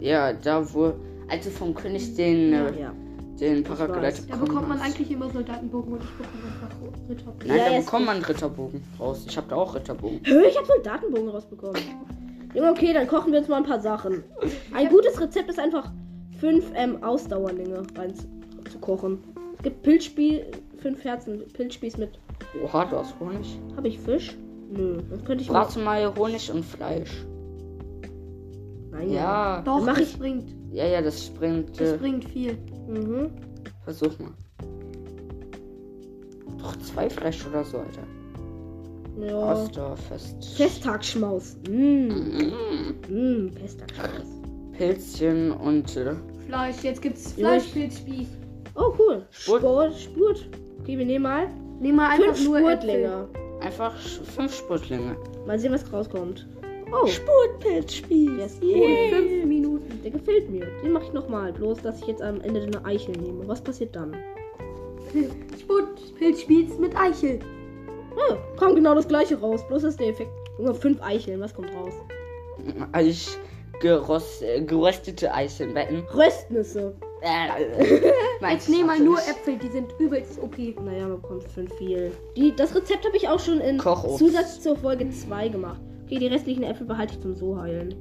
Ja, 0.00 0.32
da 0.32 0.74
wo. 0.74 0.92
Also 1.28 1.50
vom 1.50 1.74
König 1.74 2.14
den, 2.14 2.52
äh, 2.52 2.80
Ja. 2.80 2.92
den 3.40 3.68
weiß. 3.68 3.78
Paraglider 3.78 4.12
Da 4.28 4.36
bekommt 4.36 4.68
man 4.68 4.80
eigentlich 4.80 5.10
immer 5.10 5.28
Soldatenbogen 5.30 5.92
und 5.94 6.02
ich 6.02 6.10
bekomme 6.10 6.44
einfach 6.46 7.08
Ritterbogen. 7.08 7.48
Nein, 7.48 7.56
Ja, 7.58 7.70
da 7.70 7.78
bekommt 7.80 8.06
man 8.06 8.22
Ritterbogen 8.22 8.82
raus. 9.00 9.24
Ich 9.28 9.36
habe 9.36 9.48
da 9.48 9.56
auch 9.56 9.74
Ritterbogen. 9.74 10.20
Hö, 10.24 10.42
ich 10.48 10.56
habe 10.56 10.66
so 10.66 10.72
einen 10.74 10.82
Datenbogen 10.84 11.28
rausbekommen. 11.30 11.80
Junge, 12.54 12.70
okay, 12.70 12.92
dann 12.94 13.06
kochen 13.06 13.32
wir 13.32 13.40
uns 13.40 13.48
mal 13.48 13.56
ein 13.58 13.64
paar 13.64 13.80
Sachen. 13.80 14.22
Ein 14.72 14.88
gutes 14.88 15.20
Rezept 15.20 15.50
ist 15.50 15.58
einfach 15.58 15.90
fünf 16.40 16.64
ähm, 16.74 17.02
Ausdauerlinge 17.02 17.82
rein 17.96 18.14
zu, 18.70 18.78
kochen. 18.78 19.18
Es 19.58 19.62
gibt 19.64 19.82
Pilzspieß, 19.82 20.40
fünf 20.78 21.02
Herzen 21.04 21.42
Pilzspieß 21.52 21.96
mit. 21.98 22.18
Oha, 22.62 22.84
du 22.84 22.96
hast 22.98 23.18
Honig. 23.20 23.58
Habe 23.76 23.88
ich 23.88 23.98
Fisch? 23.98 24.36
Nö, 24.70 24.98
das 25.10 25.24
könnte 25.24 25.42
ich 25.44 25.50
mal. 25.50 25.64
Brate 25.64 25.78
mal 25.80 26.14
Honig 26.16 26.50
und 26.52 26.64
Fleisch. 26.64 27.24
Nein, 28.90 29.12
Ja, 29.12 29.62
Doch, 29.62 29.84
mach 29.84 29.98
das 29.98 30.10
ich- 30.12 30.18
bringt, 30.18 30.44
ja, 30.72 30.86
ja, 30.86 31.02
das 31.02 31.26
springt. 31.26 31.78
das 31.80 31.92
Äh, 31.92 31.96
bringt 31.98 32.24
viel. 32.24 32.58
Mhm. 32.88 33.30
versuch 33.84 34.18
mal. 34.18 34.30
Doch 36.58 36.76
zwei 36.78 37.08
Fleisch 37.10 37.46
oder 37.46 37.64
so, 37.64 37.78
Alter. 37.78 38.02
Ja. 39.20 39.52
Osterfest. 39.52 40.44
Festtagsschmaus. 40.56 41.56
Mm. 41.68 42.08
Mm. 42.08 42.94
Mm, 43.08 43.50
Festtagsschmaus. 43.52 44.26
Pilzchen 44.76 45.52
und 45.52 45.96
äh, 45.96 46.14
Fleisch, 46.46 46.82
jetzt 46.82 47.00
gibt's 47.00 47.32
Fleischpilzspieß. 47.32 48.28
Oh, 48.76 48.92
cool. 48.98 49.26
Spurt. 49.30 49.60
Spurt. 49.60 49.94
Spurt. 49.94 50.48
Okay, 50.80 50.98
wir 50.98 51.04
nehmen 51.06 51.22
mal 51.24 51.48
Nehmen 51.80 51.96
wir 51.98 52.08
einfach 52.08 52.34
fünf 52.34 52.44
nur 52.44 52.58
Spurtlinge. 52.58 53.28
einfach 53.60 53.94
fünf 53.96 54.54
Spurtlinge. 54.54 55.16
Mal 55.46 55.58
sehen, 55.58 55.72
was 55.72 55.90
rauskommt. 55.92 56.46
Oh, 56.92 57.06
Spurtpilzspieß. 57.06 58.36
der 58.36 58.46
ist 58.46 58.56
Äpfel. 58.62 58.70
cool. 58.74 58.88
In 58.88 59.10
fünf 59.14 59.44
Minuten. 59.46 60.00
Der 60.02 60.10
gefällt 60.12 60.50
mir. 60.50 60.66
Den 60.82 60.92
mache 60.92 61.04
ich 61.04 61.12
nochmal. 61.12 61.52
Bloß, 61.52 61.82
dass 61.82 62.00
ich 62.00 62.06
jetzt 62.06 62.22
am 62.22 62.40
Ende 62.40 62.62
eine 62.62 62.84
Eichel 62.84 63.16
nehme. 63.16 63.46
Was 63.48 63.60
passiert 63.60 63.94
dann? 63.96 64.16
Spurtpilzspieß 65.60 66.78
mit 66.78 66.96
Eichel. 66.96 67.40
Oh, 68.16 68.36
kam 68.58 68.74
genau 68.74 68.94
das 68.94 69.08
gleiche 69.08 69.38
raus. 69.38 69.66
Bloß 69.68 69.84
ist 69.84 70.00
der 70.00 70.08
Effekt. 70.08 70.30
Junge, 70.58 70.74
fünf 70.74 71.02
Eicheln. 71.02 71.40
Was 71.40 71.52
kommt 71.54 71.70
raus? 71.74 71.92
Äh, 74.40 74.62
geröstete 74.62 75.32
Eicheln 75.34 75.74
wetten. 75.74 76.04
Röstnüsse. 76.14 76.94
Äh, 77.22 78.52
Jetzt 78.52 78.68
nehmen 78.68 78.86
mal 78.86 79.00
nur 79.00 79.18
Äpfel, 79.18 79.56
die 79.56 79.68
sind 79.68 79.88
übelst 79.98 80.38
OP. 80.42 80.58
Naja, 80.58 81.08
man 81.08 81.20
bekommt 81.20 81.44
fünf 81.44 81.72
viel. 81.74 82.12
Die, 82.36 82.54
das 82.54 82.74
Rezept 82.74 83.04
habe 83.06 83.16
ich 83.16 83.28
auch 83.28 83.40
schon 83.40 83.60
in 83.60 83.78
Kochobst. 83.78 84.18
Zusatz 84.18 84.60
zur 84.60 84.76
Folge 84.76 85.08
2 85.08 85.48
gemacht. 85.48 85.80
Okay, 86.04 86.18
die 86.18 86.26
restlichen 86.26 86.62
Äpfel 86.62 86.86
behalte 86.86 87.14
ich 87.14 87.20
zum 87.20 87.34
so 87.34 87.58
heilen. 87.60 87.94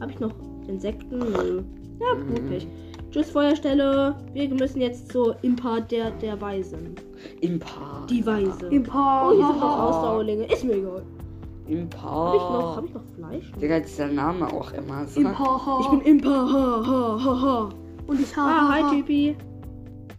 Habe 0.00 0.12
ich 0.12 0.20
noch 0.20 0.32
Insekten? 0.68 1.18
Nö. 1.18 1.62
Ja, 2.00 2.14
gut 2.14 2.48
nicht. 2.50 2.68
Tschüss, 3.10 3.30
Feuerstelle. 3.30 4.14
Wir 4.34 4.48
müssen 4.50 4.80
jetzt 4.80 5.10
zur 5.10 5.36
Impa 5.42 5.80
der, 5.80 6.12
der 6.12 6.40
Weisen. 6.40 6.94
Impa. 7.40 8.06
Die 8.08 8.24
Weise. 8.24 8.68
Im 8.68 8.84
Paar. 8.84 9.28
Oh, 9.30 9.34
hier 9.36 9.46
sind 9.46 9.58
noch 9.60 9.78
Ausdauerlinge. 9.80 10.44
Ist 10.52 10.64
mir 10.64 10.74
egal. 10.74 11.02
Impa. 11.66 11.98
Habe 12.02 12.36
ich 12.36 12.42
noch, 12.42 12.76
hab 12.76 12.84
ich 12.84 12.94
noch 12.94 13.02
Fleisch? 13.16 13.52
Digga, 13.60 13.80
dieser 13.80 14.06
Name 14.06 14.46
auch 14.52 14.72
immer 14.72 15.06
so. 15.06 15.20
Im 15.20 15.32
Paar. 15.32 15.80
Ich 15.80 15.88
bin 15.88 16.00
Impa. 16.18 17.70
Und 18.10 18.20
ich 18.20 18.36
Ah, 18.36 18.68
habe. 18.68 18.90
hi, 18.90 18.96
Typi. 18.96 19.36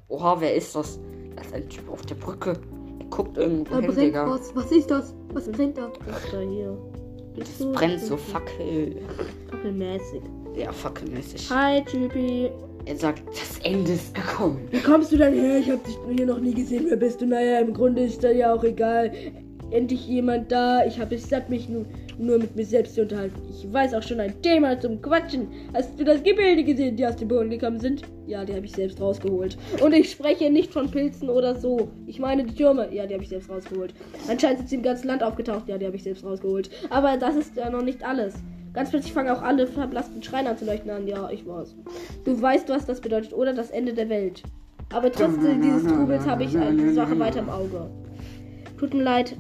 Oha, 0.08 0.38
wer 0.40 0.56
ist 0.56 0.76
das? 0.76 1.00
Das 1.36 1.48
ist 1.48 1.54
ein 1.54 1.68
Typ 1.70 1.90
auf 1.92 2.02
der 2.04 2.16
Brücke. 2.16 2.54
Er 3.00 3.06
guckt 3.08 3.38
irgendwo 3.38 3.76
Da 3.76 3.80
hin, 3.82 3.86
brennt 3.88 4.00
Digga. 4.02 4.30
was. 4.30 4.56
Was 4.56 4.72
ist 4.72 4.90
das? 4.90 5.14
Was 5.34 5.52
brennt 5.52 5.78
da? 5.78 5.92
Was 6.08 6.24
ist 6.24 6.34
da 6.34 6.40
hier? 6.40 6.78
Das 7.36 7.50
brennt 7.74 8.00
so 8.00 8.16
Fackel. 8.18 8.96
Fackelmäßig. 9.50 10.22
Ja, 10.56 10.72
fackelmäßig. 10.72 11.50
Hi, 11.50 11.84
Typi. 11.84 12.50
Er 12.86 12.96
sagt, 12.98 13.24
das 13.30 13.60
Ende 13.64 13.92
ist 13.94 14.14
gekommen. 14.16 14.68
Wie 14.72 14.80
kommst 14.80 15.12
du 15.12 15.18
dann 15.18 15.34
her? 15.34 15.60
Ich 15.60 15.70
habe 15.70 15.82
dich 15.86 15.98
hier 16.16 16.26
noch 16.26 16.40
nie 16.40 16.54
gesehen. 16.54 16.86
Wer 16.90 16.98
bist 16.98 17.22
du? 17.22 17.26
Naja, 17.28 17.60
im 17.60 17.74
Grunde 17.74 18.04
ist 18.04 18.24
da 18.24 18.32
ja 18.32 18.54
auch 18.54 18.64
egal. 18.64 19.12
Endlich 19.70 20.08
jemand 20.08 20.52
da. 20.52 20.86
Ich 20.86 21.00
habe 21.00 21.16
es 21.16 21.30
satt, 21.30 21.50
mich 21.50 21.70
nur, 21.70 21.86
nur 22.22 22.38
mit 22.38 22.56
mir 22.56 22.66
selbst 22.66 22.96
zu 22.96 23.02
unterhalten. 23.02 23.36
Ich 23.50 23.72
weiß 23.72 23.94
auch 23.94 24.04
schon 24.04 24.20
ein 24.20 24.42
Thema 24.42 24.80
zum 24.80 25.02
Quatschen. 25.02 25.48
Hast 25.74 26.00
du 26.00 26.04
das 26.04 26.24
Gebilde 26.24 26.64
gesehen, 26.64 26.96
die 26.96 27.06
aus 27.06 27.16
dem 27.16 27.28
Boden 27.28 27.50
gekommen 27.50 27.80
sind? 27.80 28.04
Ja, 28.28 28.46
die 28.46 28.54
habe 28.54 28.66
ich 28.66 28.72
selbst 28.72 29.02
rausgeholt. 29.02 29.58
Und 29.82 29.94
ich 29.94 30.12
spreche 30.12 30.50
nicht 30.50 30.72
von 30.72 30.90
Pilzen 30.90 31.30
oder 31.30 31.56
so. 31.56 31.90
Ich 32.06 32.20
meine 32.20 32.44
die 32.44 32.54
Türme. 32.54 32.94
Ja, 32.94 33.06
die 33.06 33.14
habe 33.14 33.24
ich 33.24 33.30
selbst 33.30 33.50
rausgeholt. 33.50 33.94
Anscheinend 34.30 34.60
sind 34.60 34.70
sie 34.70 34.76
im 34.76 34.84
ganzen 34.84 35.08
Land 35.08 35.24
aufgetaucht. 35.24 35.68
Ja, 35.68 35.78
die 35.78 35.86
habe 35.86 35.96
ich 35.96 36.04
selbst 36.04 36.24
rausgeholt. 36.24 36.70
Aber 36.90 37.18
das 37.18 37.36
ist 37.36 37.58
ja 37.58 37.70
noch 37.70 37.84
nicht 37.84 38.04
alles. 38.04 38.36
Ganz 38.74 38.90
plötzlich 38.90 39.12
fangen 39.12 39.30
auch 39.30 39.42
alle 39.42 39.68
verblassten 39.68 40.24
Schreine 40.24 40.52
an 40.52 40.58
zu 40.58 40.66
leuchten 40.66 40.92
an. 40.92 41.08
Ja, 41.08 41.30
ich 41.30 41.46
weiß. 41.46 41.76
Du 42.24 42.42
weißt, 42.42 42.70
was 42.70 42.86
das 42.86 43.02
bedeutet, 43.02 43.34
oder? 43.34 43.54
Das 43.54 43.70
Ende 43.72 43.94
der 43.94 44.08
Welt. 44.10 44.44
Aber 44.94 45.12
trotz 45.12 45.34
dieses 45.62 45.88
Trubels 45.88 46.26
habe 46.26 46.44
ich 46.44 46.58
eine 46.58 46.94
Sache 46.94 47.18
weiter 47.18 47.40
im 47.40 47.50
Auge. 47.50 47.90
Tut 48.78 48.94
mir 48.94 49.04
leid. 49.04 49.36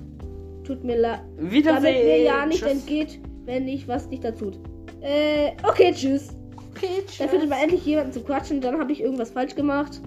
Tut 0.64 0.84
mir 0.84 0.98
leid. 0.98 1.22
Damit 1.38 1.52
Wiedersehen. 1.52 2.06
mir 2.08 2.22
ja 2.22 2.46
nicht 2.46 2.60
Tschüss. 2.62 2.72
entgeht, 2.72 3.20
wenn 3.46 3.68
ich 3.68 3.88
was 3.88 4.08
nicht 4.10 4.24
dazu 4.24 4.52
tut. 4.52 4.60
Äh, 5.02 5.52
okay, 5.68 5.92
tschüss. 5.94 6.30
Okay, 6.72 6.88
Dann 7.20 7.30
findet 7.30 7.50
man 7.50 7.60
endlich 7.60 7.86
jemanden 7.86 8.12
zu 8.14 8.22
quatschen. 8.22 8.62
Dann 8.62 8.80
habe 8.80 8.92
ich 8.92 9.02
irgendwas 9.02 9.32
falsch 9.32 9.56
gemacht. 9.56 10.00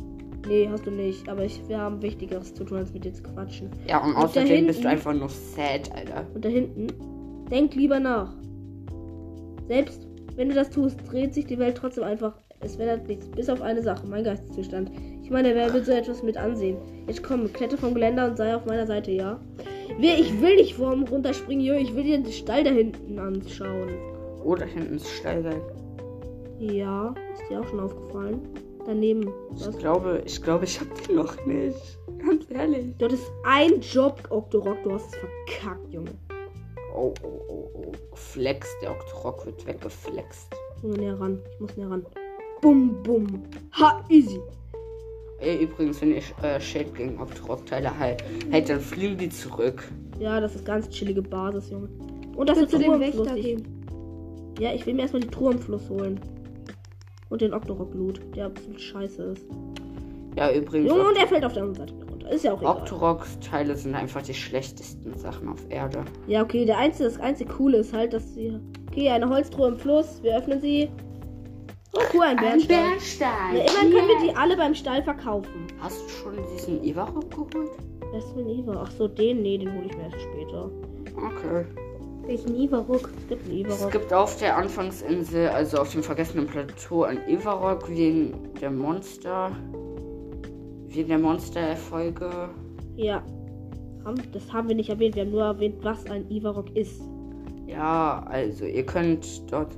Nee, 0.46 0.68
hast 0.70 0.86
du 0.86 0.90
nicht. 0.90 1.28
Aber 1.28 1.44
ich, 1.44 1.60
wir 1.68 1.78
haben 1.78 2.00
Wichtigeres 2.02 2.54
zu 2.54 2.64
tun, 2.64 2.78
als 2.78 2.92
mit 2.92 3.04
dir 3.04 3.12
zu 3.12 3.22
quatschen. 3.22 3.70
Ja, 3.88 4.02
und 4.04 4.10
Und 4.10 4.16
außerdem 4.16 4.66
bist 4.66 4.78
du 4.80 4.82
hinten- 4.82 4.86
einfach 4.86 5.12
nur 5.14 5.28
sad, 5.28 5.90
Alter. 5.94 6.26
Und 6.34 6.44
da 6.44 6.48
hinten, 6.48 6.86
denk 7.50 7.74
lieber 7.74 7.98
nach. 8.00 8.32
Selbst 9.68 10.06
wenn 10.36 10.48
du 10.48 10.54
das 10.54 10.70
tust, 10.70 10.98
dreht 11.10 11.32
sich 11.34 11.46
die 11.46 11.58
Welt 11.58 11.76
trotzdem 11.76 12.04
einfach. 12.04 12.34
Es 12.60 12.76
verändert 12.76 13.08
nichts, 13.08 13.28
bis 13.30 13.48
auf 13.48 13.60
eine 13.62 13.82
Sache, 13.82 14.06
mein 14.06 14.24
Geisteszustand. 14.24 14.90
Ich 15.24 15.30
meine, 15.30 15.54
wer 15.54 15.72
will 15.72 15.82
so 15.82 15.92
etwas 15.92 16.22
mit 16.22 16.36
ansehen? 16.36 16.76
Jetzt 17.06 17.22
komm, 17.22 17.50
kletter 17.50 17.78
vom 17.78 17.94
Geländer 17.94 18.26
und 18.28 18.36
sei 18.36 18.54
auf 18.54 18.66
meiner 18.66 18.86
Seite, 18.86 19.10
ja? 19.10 19.40
Wer, 19.98 20.18
ich 20.18 20.38
will 20.38 20.56
nicht 20.56 20.74
vorm 20.74 21.04
runterspringen, 21.04 21.64
jo, 21.64 21.72
ich 21.72 21.96
will 21.96 22.04
dir 22.04 22.18
den 22.18 22.30
Stall 22.30 22.62
da 22.62 22.70
hinten 22.70 23.18
anschauen. 23.18 23.88
Oh, 24.44 24.54
da 24.54 24.66
hinten 24.66 24.96
ist 24.96 25.08
Stallwerk. 25.08 25.62
Ja, 26.58 27.14
ist 27.32 27.48
dir 27.48 27.58
auch 27.58 27.68
schon 27.68 27.80
aufgefallen? 27.80 28.42
Daneben. 28.84 29.32
Ich 29.56 29.66
Was? 29.66 29.78
glaube, 29.78 30.22
ich 30.26 30.42
glaube, 30.42 30.66
ich 30.66 30.78
hab 30.78 30.88
den 31.06 31.16
noch 31.16 31.42
nicht. 31.46 31.98
Ganz 32.18 32.44
ehrlich. 32.50 32.94
Dort 32.98 33.14
ist 33.14 33.32
ein 33.44 33.80
Job, 33.80 34.20
Octorok, 34.28 34.82
du 34.84 34.92
hast 34.92 35.06
es 35.06 35.20
verkackt, 35.20 35.90
Junge. 35.90 36.10
Oh, 36.94 37.14
oh, 37.22 37.40
oh, 37.48 37.70
oh. 37.74 37.92
Flex, 38.12 38.68
der 38.82 38.90
Octorok 38.90 39.46
wird 39.46 39.66
weggeflext. 39.66 40.54
Junge, 40.82 40.98
näher 40.98 41.18
ran. 41.18 41.40
Ich 41.54 41.60
muss 41.60 41.76
näher 41.78 41.90
ran. 41.90 42.04
Bum, 42.60 43.02
bum. 43.02 43.42
Ha, 43.72 44.04
easy. 44.10 44.38
Ey, 45.44 45.62
übrigens, 45.62 46.00
wenn 46.00 46.16
ich 46.16 46.34
äh, 46.42 46.58
Shade 46.60 46.90
gegen 46.96 47.20
Octorok-Teile 47.20 47.98
halt, 47.98 48.24
halt, 48.50 48.68
dann 48.68 48.80
fliegen 48.80 49.18
die 49.18 49.28
zurück. 49.28 49.84
Ja, 50.18 50.40
das 50.40 50.54
ist 50.54 50.64
ganz 50.64 50.88
chillige 50.88 51.20
Basis, 51.22 51.70
Junge. 51.70 51.88
Und 52.34 52.48
das 52.48 52.58
ist 52.58 52.72
im 52.72 52.80
Fluss. 52.80 53.00
Wächter 53.00 53.36
Ich, 53.36 53.44
geben? 53.44 53.84
ja, 54.58 54.72
ich 54.72 54.86
will 54.86 54.94
mir 54.94 55.02
erstmal 55.02 55.22
die 55.22 55.28
Truhe 55.28 55.52
im 55.52 55.58
Fluss 55.58 55.88
holen. 55.90 56.18
Und 57.28 57.40
den 57.42 57.52
Octorok-Loot, 57.52 58.20
der 58.34 58.46
absolut 58.46 58.80
scheiße 58.80 59.22
ist. 59.22 59.46
Ja, 60.36 60.52
übrigens, 60.52 60.88
Junge, 60.88 61.08
und 61.08 61.16
er 61.16 61.26
fällt 61.26 61.44
auf 61.44 61.52
der 61.52 61.62
anderen 61.62 61.86
Seite 61.86 61.96
wieder 62.00 62.10
runter. 62.10 62.30
Ist 62.30 62.44
ja 62.44 62.52
auch 62.52 62.60
egal. 62.60 62.76
Octoroks-Teile 62.76 63.76
sind 63.76 63.94
einfach 63.94 64.22
die 64.22 64.34
schlechtesten 64.34 65.16
Sachen 65.18 65.48
auf 65.48 65.60
Erde. 65.68 66.04
Ja, 66.26 66.42
okay, 66.42 66.64
der 66.64 66.78
einzige, 66.78 67.04
das 67.04 67.20
einzige 67.20 67.52
Coole 67.52 67.78
ist 67.78 67.92
halt, 67.92 68.12
dass 68.14 68.34
sie. 68.34 68.58
Okay, 68.90 69.10
eine 69.10 69.28
Holztruhe 69.28 69.68
im 69.68 69.76
Fluss. 69.76 70.22
Wir 70.22 70.36
öffnen 70.38 70.60
sie. 70.60 70.88
Oh, 71.96 72.00
cool, 72.12 72.22
ein 72.22 72.36
Bernstein. 72.36 73.56
Ja, 73.56 73.60
immerhin 73.60 73.90
können 73.92 74.08
wir 74.08 74.20
die 74.30 74.36
alle 74.36 74.56
beim 74.56 74.74
Stall 74.74 75.02
verkaufen. 75.02 75.66
Hast 75.80 76.02
du 76.02 76.08
schon 76.08 76.38
diesen 76.54 76.82
Ivarok 76.82 77.30
geholt? 77.30 77.70
Wer 78.10 78.18
ist 78.18 78.34
denn 78.36 78.48
Ivar? 78.48 78.82
Ach 78.86 78.90
so, 78.92 79.08
den? 79.08 79.42
Nee, 79.42 79.58
den 79.58 79.72
hole 79.74 79.86
ich 79.86 79.96
mir 79.96 80.04
erst 80.04 80.20
später. 80.20 80.70
Okay. 81.16 81.64
Welchen 82.26 82.56
Ivarok? 82.56 83.10
Es 83.18 83.28
gibt 83.28 83.44
einen 83.48 83.66
Es 83.66 83.76
Ivarok. 83.78 83.92
gibt 83.92 84.12
auf 84.12 84.36
der 84.38 84.56
Anfangsinsel, 84.56 85.48
also 85.48 85.78
auf 85.78 85.92
dem 85.92 86.02
vergessenen 86.02 86.46
Plateau, 86.46 87.02
ein 87.04 87.18
Ivarok 87.28 87.88
wie 87.90 88.08
in 88.08 88.34
der 88.60 88.70
Monster. 88.70 89.50
Wie 90.88 91.00
in 91.00 91.08
der 91.08 91.18
Monster-Erfolge. 91.18 92.48
Ja. 92.96 93.22
Das 94.32 94.52
haben 94.52 94.68
wir 94.68 94.76
nicht 94.76 94.90
erwähnt. 94.90 95.16
Wir 95.16 95.22
haben 95.24 95.30
nur 95.32 95.42
erwähnt, 95.44 95.76
was 95.82 96.04
ein 96.10 96.30
Ivarok 96.30 96.74
ist. 96.76 97.00
Ja, 97.66 98.24
also 98.28 98.64
ihr 98.64 98.84
könnt 98.84 99.50
dort 99.50 99.74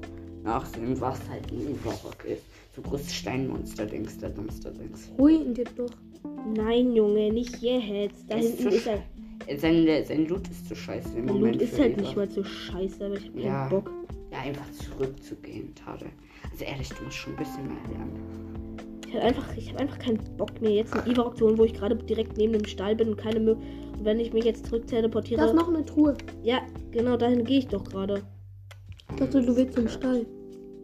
nachsehen, 0.47 0.99
was 1.01 1.19
halt 1.29 1.51
ein 1.53 1.61
Ivarok 1.61 2.25
ist. 2.25 2.43
So 2.75 2.83
große 2.83 3.11
Steinmonster-Dings, 3.11 4.19
der 4.19 4.31
Monster-Dings. 4.37 5.11
Hol 5.19 5.31
ihn 5.31 5.55
dir 5.55 5.65
doch. 5.77 5.91
Nein, 6.55 6.93
Junge, 6.95 7.33
nicht 7.33 7.57
jetzt. 7.63 8.25
Da 8.29 8.37
ist 8.37 8.57
hinten 8.59 8.71
zu 8.71 8.77
ist 8.77 8.87
er. 8.87 9.03
Sein, 9.59 9.87
sein 10.05 10.27
Loot 10.27 10.49
ist 10.49 10.69
zu 10.69 10.75
scheiße 10.75 11.17
im 11.17 11.27
Moment. 11.27 11.55
Loot 11.55 11.63
ist 11.63 11.79
halt 11.79 11.93
Eva. 11.93 12.01
nicht 12.01 12.17
mal 12.17 12.31
so 12.31 12.43
scheiße, 12.43 13.05
aber 13.07 13.15
ich 13.17 13.27
hab 13.27 13.33
keinen 13.35 13.45
Ja. 13.45 13.69
Bock. 13.69 13.91
Ja, 14.33 14.39
einfach 14.41 14.71
zurückzugehen, 14.73 15.75
Tade. 15.75 16.07
Also 16.51 16.65
ehrlich, 16.65 16.89
du 16.89 17.05
musst 17.05 17.17
schon 17.17 17.33
ein 17.35 17.39
bisschen 17.39 17.67
mehr 17.67 17.77
lernen. 17.93 18.77
Ich 19.09 19.15
hab 19.15 19.23
einfach, 19.23 19.57
ich 19.57 19.71
hab 19.73 19.81
einfach 19.81 19.99
keinen 19.99 20.19
Bock 20.37 20.61
mir 20.61 20.71
jetzt 20.71 20.95
einen 20.95 21.13
Ivarok 21.13 21.37
zu 21.39 21.47
holen, 21.47 21.59
wo 21.59 21.65
ich 21.65 21.75
gerade 21.75 21.95
direkt 21.97 22.37
neben 22.37 22.55
dem 22.55 22.65
Stall 22.67 22.97
bin 22.97 23.09
und 23.11 23.17
keine 23.17 23.39
Mö 23.41 23.53
Und 23.53 24.05
wenn 24.05 24.19
ich 24.19 24.33
mich 24.33 24.45
jetzt 24.45 24.67
zurück 24.67 24.87
teleportiere. 24.87 25.41
Da 25.41 25.47
ist 25.47 25.55
noch 25.55 25.69
eine 25.69 25.85
Truhe. 25.85 26.17
ja, 26.43 26.61
genau, 26.91 27.17
dahin 27.17 27.45
gehe 27.45 27.59
ich 27.61 27.69
doch 27.69 27.85
gerade. 27.85 28.23
Ich 29.11 29.17
dachte, 29.17 29.41
du 29.43 29.57
willst 29.57 29.75
zum 29.77 29.89
Stall. 29.89 30.27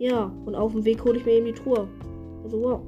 Ja, 0.03 0.33
und 0.47 0.57
auf 0.57 0.73
dem 0.73 0.85
Weg 0.85 1.05
hole 1.05 1.17
ich 1.17 1.25
mir 1.25 1.35
eben 1.35 1.47
die 1.47 1.53
Truhe. 1.53 1.87
Also 2.43 2.61
wow. 2.61 2.81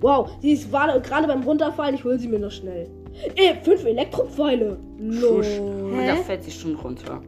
Wow, 0.00 0.30
sie 0.40 0.52
ist 0.52 0.70
war 0.70 1.00
gerade 1.00 1.26
beim 1.26 1.42
Runterfallen, 1.42 1.96
ich 1.96 2.04
hole 2.04 2.16
sie 2.20 2.28
mir 2.28 2.38
noch 2.38 2.52
schnell. 2.52 2.88
Ey, 3.34 3.56
fünf 3.64 3.84
Elektropfeile. 3.84 4.78
Lol. 4.96 5.42
Schusch. 5.42 5.58
Und 5.58 6.06
da 6.06 6.14
fällt 6.14 6.44
sie 6.44 6.52
schon 6.52 6.76
runter. 6.76 7.20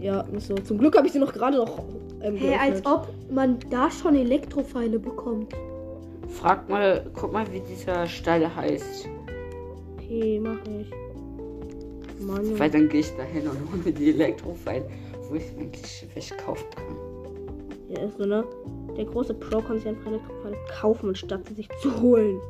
Ja, 0.00 0.24
so. 0.38 0.54
Zum 0.54 0.78
Glück 0.78 0.96
habe 0.96 1.08
ich 1.08 1.12
sie 1.12 1.18
noch 1.18 1.32
gerade 1.32 1.56
noch. 1.56 1.82
Ähm, 2.22 2.36
Hä, 2.36 2.54
als 2.54 2.86
ob 2.86 3.08
man 3.28 3.58
da 3.70 3.90
schon 3.90 4.14
Elektropfeile 4.14 5.00
bekommt. 5.00 5.52
Frag 6.28 6.68
mal, 6.68 7.04
guck 7.12 7.32
mal, 7.32 7.44
wie 7.52 7.60
dieser 7.60 8.06
Stall 8.06 8.54
heißt. 8.54 9.08
Okay, 9.96 10.40
mach 10.40 10.60
ich. 10.78 12.24
Mann. 12.24 12.56
Weil 12.56 12.70
dann 12.70 12.88
gehe 12.88 13.00
ich 13.00 13.10
dahin 13.16 13.48
und 13.48 13.58
hole 13.72 13.82
mir 13.84 13.92
die 13.92 14.10
Elektrofile, 14.10 14.86
wo 15.28 15.34
ich 15.34 15.44
eigentlich 15.58 16.06
welche 16.14 16.36
kaufen 16.36 16.66
kann. 16.76 17.03
Ja, 17.96 18.04
ist 18.04 18.18
so, 18.18 18.24
ne? 18.24 18.44
Der 18.96 19.04
große 19.04 19.34
Pro 19.34 19.60
kann 19.60 19.78
sich 19.78 19.88
einfach 19.88 20.06
Elektropfeile 20.06 20.56
kaufen, 20.80 21.08
anstatt 21.10 21.46
sie 21.48 21.54
sich 21.54 21.68
zu 21.80 22.00
holen. 22.00 22.40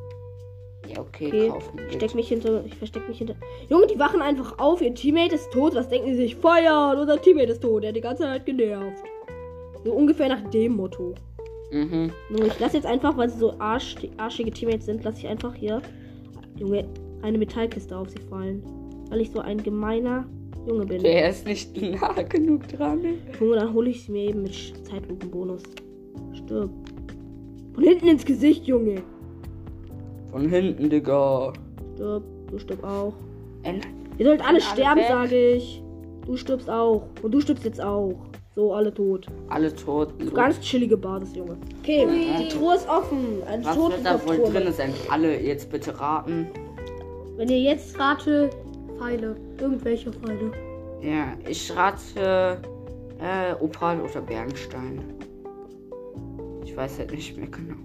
Ja, 0.88 1.00
okay, 1.00 1.26
Okay, 1.28 1.48
kaufen. 1.48 1.78
ich 1.88 1.94
steck 1.94 2.14
mich 2.14 2.28
hinter. 2.28 2.64
Ich 2.66 2.74
versteck 2.74 3.08
mich 3.08 3.18
hinter. 3.18 3.34
Junge, 3.70 3.86
die 3.86 3.98
wachen 3.98 4.20
einfach 4.20 4.58
auf. 4.58 4.82
Ihr 4.82 4.94
Teammate 4.94 5.34
ist 5.34 5.50
tot. 5.50 5.74
Was 5.74 5.88
denken 5.88 6.08
sie 6.10 6.16
sich? 6.16 6.36
Feuern! 6.36 6.98
Unser 6.98 7.20
Teammate 7.20 7.52
ist 7.52 7.62
tot. 7.62 7.82
Der 7.82 7.88
hat 7.88 7.96
die 7.96 8.00
ganze 8.02 8.22
Zeit 8.24 8.44
genervt. 8.44 9.02
So 9.84 9.92
ungefähr 9.92 10.28
nach 10.28 10.42
dem 10.50 10.76
Motto. 10.76 11.14
Mhm. 11.70 12.12
Nur 12.30 12.44
ich 12.46 12.58
lasse 12.60 12.76
jetzt 12.76 12.86
einfach, 12.86 13.16
weil 13.16 13.28
sie 13.30 13.38
so 13.38 13.54
arsch, 13.58 13.96
arschige 14.18 14.50
Teammates 14.50 14.86
sind, 14.86 15.02
lasse 15.04 15.18
ich 15.18 15.26
einfach 15.26 15.54
hier, 15.54 15.80
Junge, 16.56 16.86
eine 17.22 17.38
Metallkiste 17.38 17.96
auf 17.96 18.10
sie 18.10 18.20
fallen. 18.28 18.62
Weil 19.10 19.20
ich 19.22 19.30
so 19.30 19.40
ein 19.40 19.62
gemeiner 19.62 20.26
Junge 20.66 20.86
bin. 20.86 21.02
Der 21.02 21.28
ist 21.30 21.46
nicht 21.46 21.76
nah 21.80 22.22
genug 22.28 22.66
dran. 22.68 23.00
Junge, 23.38 23.56
dann 23.56 23.72
hole 23.72 23.90
ich 23.90 24.04
sie 24.04 24.12
mir 24.12 24.28
eben 24.30 24.42
mit 24.42 24.54
Zeitlupenbonus. 24.86 25.62
Stirb. 26.32 26.70
Von 27.74 27.84
hinten 27.84 28.08
ins 28.08 28.24
Gesicht, 28.24 28.66
Junge. 28.66 29.02
Von 30.30 30.48
hinten, 30.48 30.88
Digga. 30.88 31.52
Stirb. 31.94 32.24
Du 32.50 32.58
stirb 32.58 32.84
auch. 32.84 33.14
Ey, 33.62 33.80
Ihr 34.18 34.26
sollt 34.26 34.40
alle 34.40 34.48
alle 34.50 34.60
sterben, 34.60 35.00
sage 35.08 35.54
ich. 35.54 35.82
Du 36.26 36.36
stirbst 36.36 36.70
auch. 36.70 37.06
Und 37.22 37.32
du 37.32 37.40
stirbst 37.40 37.64
jetzt 37.64 37.82
auch. 37.82 38.14
So, 38.54 38.72
alle 38.72 38.94
tot. 38.94 39.26
alle 39.48 39.74
tot. 39.74 40.14
Ganz 40.32 40.60
chillige 40.60 40.96
Basis, 40.96 41.34
Junge. 41.34 41.56
Okay, 41.80 42.06
die 42.38 42.48
Truhe 42.48 42.76
ist 42.76 42.88
offen. 42.88 43.42
Eine 43.48 43.64
Was 43.64 43.76
wird 43.76 44.04
da 44.04 44.24
wohl 44.24 44.36
drin 44.52 44.72
sein? 44.72 44.92
Alle 45.10 45.40
jetzt 45.40 45.72
bitte 45.72 45.98
raten. 45.98 46.46
Wenn 47.36 47.48
ihr 47.48 47.58
jetzt 47.58 47.98
Rate 47.98 48.50
Pfeile. 48.98 49.36
Irgendwelche 49.60 50.12
Pfeile. 50.12 50.52
Ja, 51.00 51.32
ich 51.48 51.74
rate 51.74 52.58
äh, 53.20 53.54
Opal 53.60 54.00
oder 54.00 54.20
Bernstein. 54.20 55.02
Ich 56.64 56.76
weiß 56.76 56.98
halt 56.98 57.12
nicht 57.12 57.36
mehr 57.36 57.46
genau. 57.46 57.76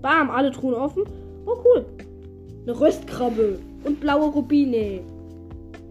Bam, 0.00 0.30
alle 0.30 0.50
Truhen 0.50 0.74
offen. 0.74 1.04
Oh, 1.46 1.56
cool. 1.64 1.86
Eine 2.62 2.80
Röstkrabbe. 2.80 3.58
Und 3.84 4.00
blaue 4.00 4.30
Rubine. 4.30 5.00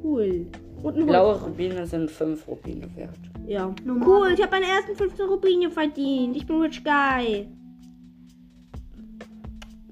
Cool. 0.03 0.45
Und 0.83 0.97
ein 0.97 1.05
Blaue. 1.05 1.39
Rubine 1.39 1.85
sind 1.85 2.09
5 2.09 2.47
Rubine 2.47 2.89
wert. 2.95 3.17
Ja. 3.45 3.73
Normal. 3.85 4.07
Cool, 4.07 4.33
ich 4.33 4.41
habe 4.41 4.51
meine 4.51 4.65
ersten 4.65 4.95
15 4.95 5.25
Rubine 5.27 5.69
verdient. 5.69 6.35
Ich 6.35 6.47
bin 6.47 6.61
rich 6.61 6.83
guy. 6.83 7.47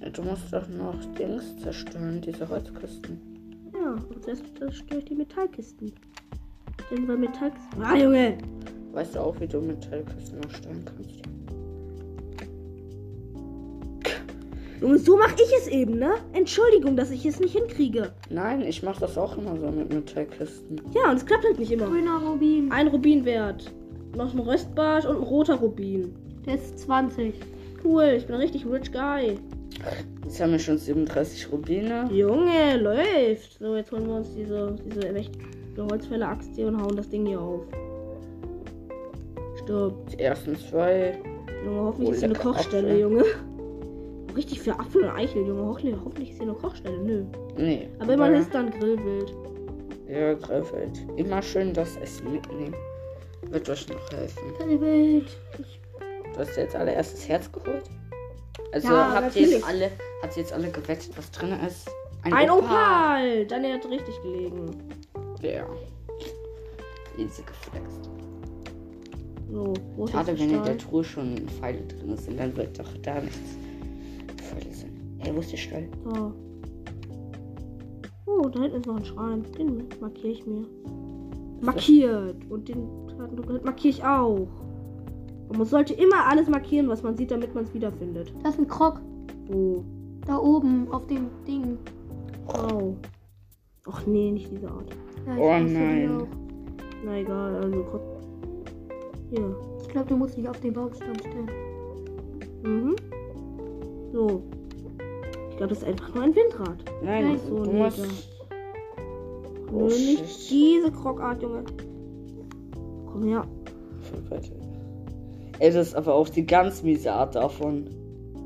Ja, 0.02 0.10
du 0.10 0.22
musst 0.22 0.54
doch 0.54 0.68
noch 0.70 0.96
Dings 1.16 1.58
zerstören, 1.62 2.22
diese 2.22 2.48
Holzkisten. 2.48 3.20
Ja, 3.74 3.92
und 3.92 4.24
zuerst 4.24 4.44
zerstöre 4.58 5.00
ich 5.00 5.06
die 5.06 5.16
Metallkisten. 5.16 5.92
Denn 6.90 7.06
bei 7.06 7.18
Metallkisten. 7.18 7.82
Ah, 7.82 7.96
Junge. 7.96 8.38
Weißt 8.94 9.16
du 9.16 9.20
auch, 9.20 9.40
wie 9.40 9.48
du 9.48 9.60
Metallkisten 9.60 10.42
erstellen 10.44 10.84
kannst? 10.86 11.22
Junge, 14.80 14.98
so 14.98 15.18
mache 15.18 15.36
ich 15.36 15.54
es 15.58 15.68
eben, 15.68 16.00
ne? 16.00 16.14
Entschuldigung, 16.32 16.96
dass 16.96 17.12
ich 17.12 17.26
es 17.26 17.42
nicht 17.42 17.58
hinkriege. 17.58 18.14
Nein, 18.30 18.62
ich 18.62 18.82
mach 18.82 18.98
das 19.00 19.18
auch 19.18 19.38
immer 19.38 19.58
so 19.58 19.70
mit 19.70 19.94
Metallkisten. 19.94 20.82
Ja, 20.94 21.12
und 21.12 21.18
es 21.18 21.26
klappt 21.26 21.44
halt 21.44 21.60
nicht 21.60 21.72
immer. 21.72 21.88
Grüner 21.88 22.22
Rubin. 22.26 22.72
Ein 22.72 22.88
Rubin 22.88 23.26
wert. 23.26 23.70
Noch 24.16 24.34
ein 24.34 24.40
Röstbarsch 24.40 25.06
und 25.06 25.18
ein 25.18 25.24
roter 25.24 25.56
Rubin. 25.56 26.16
Der 26.46 26.56
ist 26.56 26.80
20. 26.80 27.34
Cool, 27.84 28.14
ich 28.18 28.26
bin 28.26 28.36
ein 28.36 28.42
richtig 28.42 28.66
rich 28.66 28.92
guy. 28.94 29.38
Jetzt 30.24 30.42
haben 30.42 30.52
wir 30.52 30.60
schon 30.60 30.78
37 30.78 31.52
Rubine. 31.52 32.08
Junge, 32.12 32.78
läuft. 32.78 33.58
So, 33.60 33.76
jetzt 33.76 33.92
holen 33.92 34.08
wir 34.08 34.16
uns 34.16 34.34
diese, 34.36 34.76
diese 34.86 35.10
echt 35.16 35.32
Holzfäller-Axt 35.78 36.56
hier 36.56 36.68
und 36.68 36.82
hauen 36.82 36.96
das 36.96 37.10
Ding 37.10 37.26
hier 37.26 37.40
auf. 37.40 37.62
Stirb. 39.64 39.94
Die 40.10 40.20
ersten 40.20 40.56
zwei. 40.58 41.18
Junge, 41.64 41.80
hoffentlich 41.82 42.10
Oh, 42.10 42.14
ist 42.14 42.20
hier 42.20 42.30
eine 42.30 42.38
Kochstelle, 42.40 42.88
Apfel. 42.88 43.00
Junge. 43.00 43.24
Richtig 44.36 44.62
für 44.62 44.78
Apfel 44.80 45.04
und 45.04 45.10
Eichel, 45.10 45.46
Junge. 45.48 45.66
Hoffentlich, 45.66 45.96
hoffentlich 46.04 46.32
ist 46.32 46.38
hier 46.38 46.48
eine 46.48 46.58
Kochstelle. 46.58 46.98
Nö. 47.00 47.24
Nee. 47.58 47.90
Aber 48.00 48.14
immerhin 48.14 48.36
ist 48.36 48.54
da 48.54 48.60
ein 48.60 48.72
Grillwild. 48.72 49.34
Ja, 50.08 50.34
Grillwild. 50.34 51.00
Immer 51.18 51.42
schön 51.42 51.74
das 51.74 51.98
Essen 51.98 52.32
mitnehmen. 52.32 52.76
Wird 53.50 53.70
euch 53.70 53.88
noch 53.90 54.12
helfen. 54.12 54.44
Grillwild. 54.58 55.28
Du 56.34 56.40
hast 56.40 56.56
jetzt 56.58 56.76
alle 56.76 56.94
erstes 56.94 57.28
Herz 57.28 57.52
geholt? 57.52 57.84
Also 58.72 58.88
Ja, 58.90 59.12
habt 59.14 59.16
ihr 59.16 59.22
natürlich. 59.22 59.52
jetzt 59.52 59.68
alle, 59.68 59.92
habt 60.22 60.38
ihr 60.38 60.44
jetzt 60.44 60.54
alle 60.54 60.70
gewettet, 60.70 61.12
was 61.18 61.32
drin 61.32 61.52
ist? 61.68 61.90
Ein 62.24 62.50
Opal! 62.50 63.46
Daniel 63.46 63.76
hat 63.76 63.86
richtig 63.90 64.22
gelegen. 64.22 64.66
Ja. 65.42 65.66
Easy 67.18 67.42
geflext. 67.44 68.10
So, 69.52 69.74
wo 69.96 70.06
ist 70.06 70.12
Schade, 70.12 70.38
wenn 70.38 70.50
in 70.52 70.64
der 70.64 70.78
Truhe 70.78 71.04
schon 71.04 71.36
Pfeile 71.48 71.82
drin 71.82 72.16
sind, 72.18 72.40
dann 72.40 72.56
wird 72.56 72.78
doch 72.78 72.90
da 73.02 73.20
nichts 73.20 73.58
Pfeile 74.38 74.72
sind. 74.74 74.92
Ey, 75.20 75.36
wo 75.36 75.40
ist 75.40 75.52
der 75.52 75.58
Stall? 75.58 75.88
Da. 76.14 76.32
Oh, 78.28 78.48
da 78.48 78.62
hinten 78.62 78.78
ist 78.78 78.86
noch 78.86 78.98
ein 78.98 79.06
Schrein. 79.06 79.44
Den 79.58 79.88
markiere 80.00 80.28
ich 80.28 80.46
mir. 80.46 80.66
Markiert. 81.62 82.36
Und 82.50 82.70
den 82.70 82.88
markiere 83.64 83.90
ich 83.90 84.04
auch. 84.04 84.48
Und 85.50 85.58
man 85.58 85.66
sollte 85.68 85.94
immer 85.94 86.28
alles 86.28 86.48
markieren, 86.48 86.88
was 86.90 87.02
man 87.04 87.18
sieht, 87.18 87.32
damit 87.32 87.54
man 87.56 87.64
es 87.66 87.74
wiederfindet. 87.74 88.32
Das 88.44 88.54
ist 88.54 88.60
ein 88.60 88.68
Krog. 88.68 89.02
Oh. 89.52 89.82
Da 90.26 90.38
oben 90.38 90.88
auf 90.92 91.08
dem 91.08 91.28
Ding. 91.48 91.78
Wow. 92.46 92.96
Ach 93.92 94.06
nee, 94.06 94.32
nicht 94.32 94.52
diese 94.52 94.70
Art. 94.70 94.90
Ja, 95.26 95.34
ich 95.36 95.42
Oh 95.42 95.74
nein. 95.74 96.22
auch. 96.22 96.28
Na 97.04 97.18
egal, 97.18 97.56
also 97.56 97.86
guck. 97.92 98.02
Hier. 99.32 99.56
Ich 99.82 99.88
glaube, 99.90 100.08
du 100.10 100.18
musst 100.18 100.38
dich 100.38 100.48
auf 100.48 100.60
den 100.60 100.74
Baumstamm 100.74 101.16
stellen. 101.20 101.50
Mhm. 102.64 102.96
So. 104.12 104.44
Ich 105.50 105.58
glaube, 105.58 105.70
das 105.74 105.80
ist 105.80 105.88
einfach 105.88 106.14
nur 106.14 106.24
ein 106.26 106.36
Windrad. 106.36 106.78
Nein, 107.04 107.24
Nein, 107.26 107.40
so, 107.48 107.64
du 107.64 107.72
musst. 107.72 108.30
Oh, 109.72 109.86
nicht 109.86 110.30
shit. 110.30 110.52
diese 110.52 110.92
Krogart, 110.92 111.42
Junge. 111.42 111.64
Komm 113.12 113.24
her. 113.24 113.46
Ey, 115.60 115.72
das 115.72 115.88
ist 115.90 115.96
aber 115.96 116.14
auch 116.16 116.30
die 116.30 116.46
ganz 116.46 116.84
miese 116.84 117.12
Art 117.12 117.36
davon. 117.36 117.86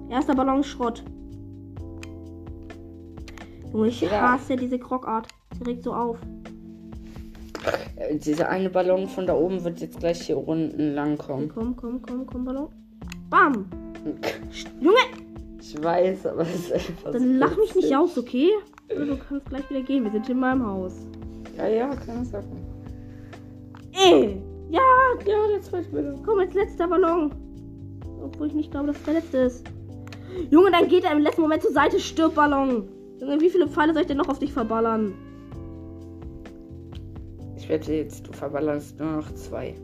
Erster 0.10 0.36
Ballon 0.36 0.63
Schrott. 0.63 1.04
Junge, 3.71 3.88
ich 3.88 4.02
Ja. 4.02 4.34
hasse 4.34 4.56
diese 4.56 4.80
Krogart. 4.80 5.28
Sie 5.58 5.63
regt 5.63 5.84
so 5.84 5.93
auf. 5.93 6.17
Äh, 7.95 8.17
Dieser 8.17 8.49
eine 8.49 8.69
Ballon 8.69 9.08
von 9.08 9.26
da 9.28 9.36
oben 9.36 9.63
wird 9.63 9.80
jetzt 9.82 9.99
gleich 9.99 10.21
hier 10.21 10.38
unten 10.47 10.93
lang 10.95 11.17
kommen. 11.17 11.49
Komm, 11.54 11.76
komm, 11.76 12.02
komm, 12.02 12.26
komm, 12.26 12.45
Ballon. 12.45 12.67
Bam! 13.30 13.65
Junge, 14.82 14.97
Ich 15.60 15.82
weiß, 15.82 16.26
aber 16.28 16.41
es 16.41 16.56
ist 16.56 16.73
einfach. 16.73 17.12
dann 17.12 17.38
lach 17.38 17.56
mich 17.58 17.73
nicht 17.76 17.95
aus, 17.95 18.17
okay? 18.17 18.49
Du 18.89 19.17
kannst 19.17 19.45
gleich 19.47 19.67
wieder 19.69 19.82
gehen. 19.82 20.04
Wir 20.04 20.12
sind 20.12 20.30
in 20.30 20.39
meinem 20.39 20.65
Haus. 20.67 20.93
Ja, 21.58 21.67
ja, 21.67 21.95
keine 21.95 22.26
Sache. 22.26 22.45
Ey! 23.93 24.41
Ja! 24.73 24.81
Ja, 25.25 25.81
Ballon. 25.91 26.23
Komm, 26.25 26.39
als 26.39 26.53
letzter 26.53 26.88
Ballon. 26.88 27.31
Obwohl 28.23 28.47
ich 28.47 28.53
nicht 28.53 28.71
glaube, 28.71 28.88
dass 28.88 28.97
es 28.97 29.03
der 29.03 29.13
letzte 29.13 29.38
ist. 29.38 29.67
Junge, 30.49 30.71
dann 30.71 30.88
geht 30.88 31.03
er 31.03 31.12
im 31.12 31.19
letzten 31.19 31.41
Moment 31.41 31.62
zur 31.62 31.71
Seite. 31.71 31.99
Stirb, 31.99 32.33
Ballon. 32.33 32.88
Junge, 33.19 33.39
wie 33.39 33.49
viele 33.49 33.67
Pfeile 33.67 33.93
soll 33.93 34.01
ich 34.01 34.07
denn 34.07 34.17
noch 34.17 34.29
auf 34.29 34.39
dich 34.39 34.51
verballern? 34.51 35.13
Ich 37.55 37.69
wette 37.69 37.93
jetzt, 37.93 38.27
du 38.27 38.33
verballerst 38.33 38.99
nur 38.99 39.12
noch 39.12 39.31
zwei. 39.36 39.75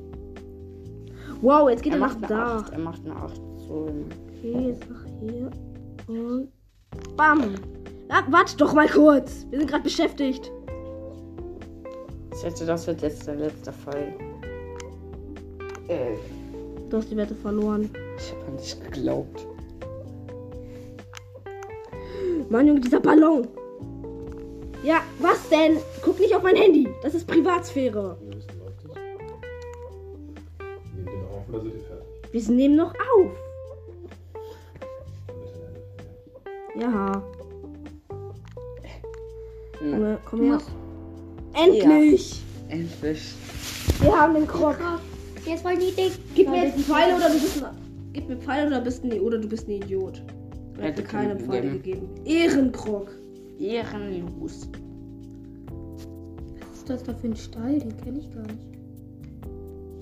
Wow, 1.41 1.69
jetzt 1.69 1.83
geht 1.83 1.93
Er 1.93 1.99
er, 1.99 2.07
nach 2.07 2.15
da. 2.21 2.57
8. 2.57 2.73
Er 2.73 2.79
macht 2.79 3.05
eine 3.05 3.15
8. 3.15 3.35
So. 3.67 3.89
Okay, 4.27 4.69
jetzt 4.69 4.89
nach 4.89 5.05
hier. 5.21 5.51
Und. 6.07 6.49
Bam! 7.15 7.55
Ja, 8.09 8.23
warte 8.29 8.57
doch 8.57 8.73
mal 8.73 8.89
kurz. 8.89 9.45
Wir 9.51 9.59
sind 9.59 9.69
gerade 9.69 9.83
beschäftigt. 9.83 10.51
Ich 12.35 12.43
wette, 12.43 12.65
das 12.65 12.87
wird 12.87 13.01
jetzt 13.03 13.27
der 13.27 13.35
letzte 13.35 13.71
Fall. 13.71 14.13
Äh, 15.89 16.15
Du 16.89 16.97
hast 16.97 17.11
die 17.11 17.17
Wette 17.17 17.35
verloren. 17.35 17.89
ich 18.17 18.31
habe 18.31 18.45
an 18.47 18.57
dich 18.57 18.79
geglaubt. 18.83 19.45
Mann, 22.49 22.67
Junge, 22.67 22.79
dieser 22.79 22.99
Ballon. 22.99 23.47
Ja, 24.83 25.01
was 25.19 25.47
denn? 25.49 25.77
Guck 26.01 26.19
nicht 26.19 26.35
auf 26.35 26.41
mein 26.41 26.55
Handy. 26.55 26.87
Das 27.03 27.13
ist 27.13 27.27
Privatsphäre. 27.27 28.17
Wir 28.21 28.37
wissen 28.37 28.59
läuft 28.59 28.85
es. 28.85 28.95
Nehmt 30.95 31.07
den 31.09 31.25
auf 31.25 31.47
oder 31.49 31.61
seid 31.63 31.73
ihr 31.75 31.81
fertig? 31.81 32.47
Wir 32.47 32.55
nehmen 32.55 32.75
noch 32.75 32.93
auf. 32.95 33.31
Ja. 36.79 37.23
Na, 39.81 40.17
komm 40.25 40.41
her. 40.41 40.57
Endlich. 41.53 42.41
endlich. 42.69 43.33
Wir 44.01 44.19
haben 44.19 44.33
den 44.33 44.47
Krog. 44.47 44.75
Jetzt 45.49 45.63
voll 45.63 45.77
niedrig. 45.77 46.11
Gib 46.35 46.47
mir 46.49 46.65
jetzt 46.65 46.79
Pfeile 46.81 47.15
oder 47.15 47.27
du 47.29 47.33
bist 47.39 47.63
ein. 47.63 47.75
Gib 48.13 48.29
mir 48.29 48.37
Pfeile 48.37 48.67
oder 48.67 48.81
bist 48.81 49.03
ein 49.03 49.19
oder 49.19 49.39
du 49.39 49.47
bist 49.47 49.67
ein 49.67 49.71
Idiot. 49.71 50.21
Er 50.77 50.89
Hätte 50.89 51.01
mir 51.01 51.07
keine 51.07 51.35
Pfeile 51.39 51.71
gegeben. 51.71 52.13
gegeben. 52.13 52.25
Ehrenkrog. 52.25 53.11
Ehrenlos. 53.59 54.69
Was 56.59 56.77
ist 56.77 56.89
das 56.89 57.03
da 57.03 57.13
für 57.15 57.27
ein 57.27 57.35
Stall? 57.35 57.79
Den 57.79 57.97
kenne 57.97 58.19
ich 58.19 58.31
gar 58.31 58.43
nicht. 58.43 58.67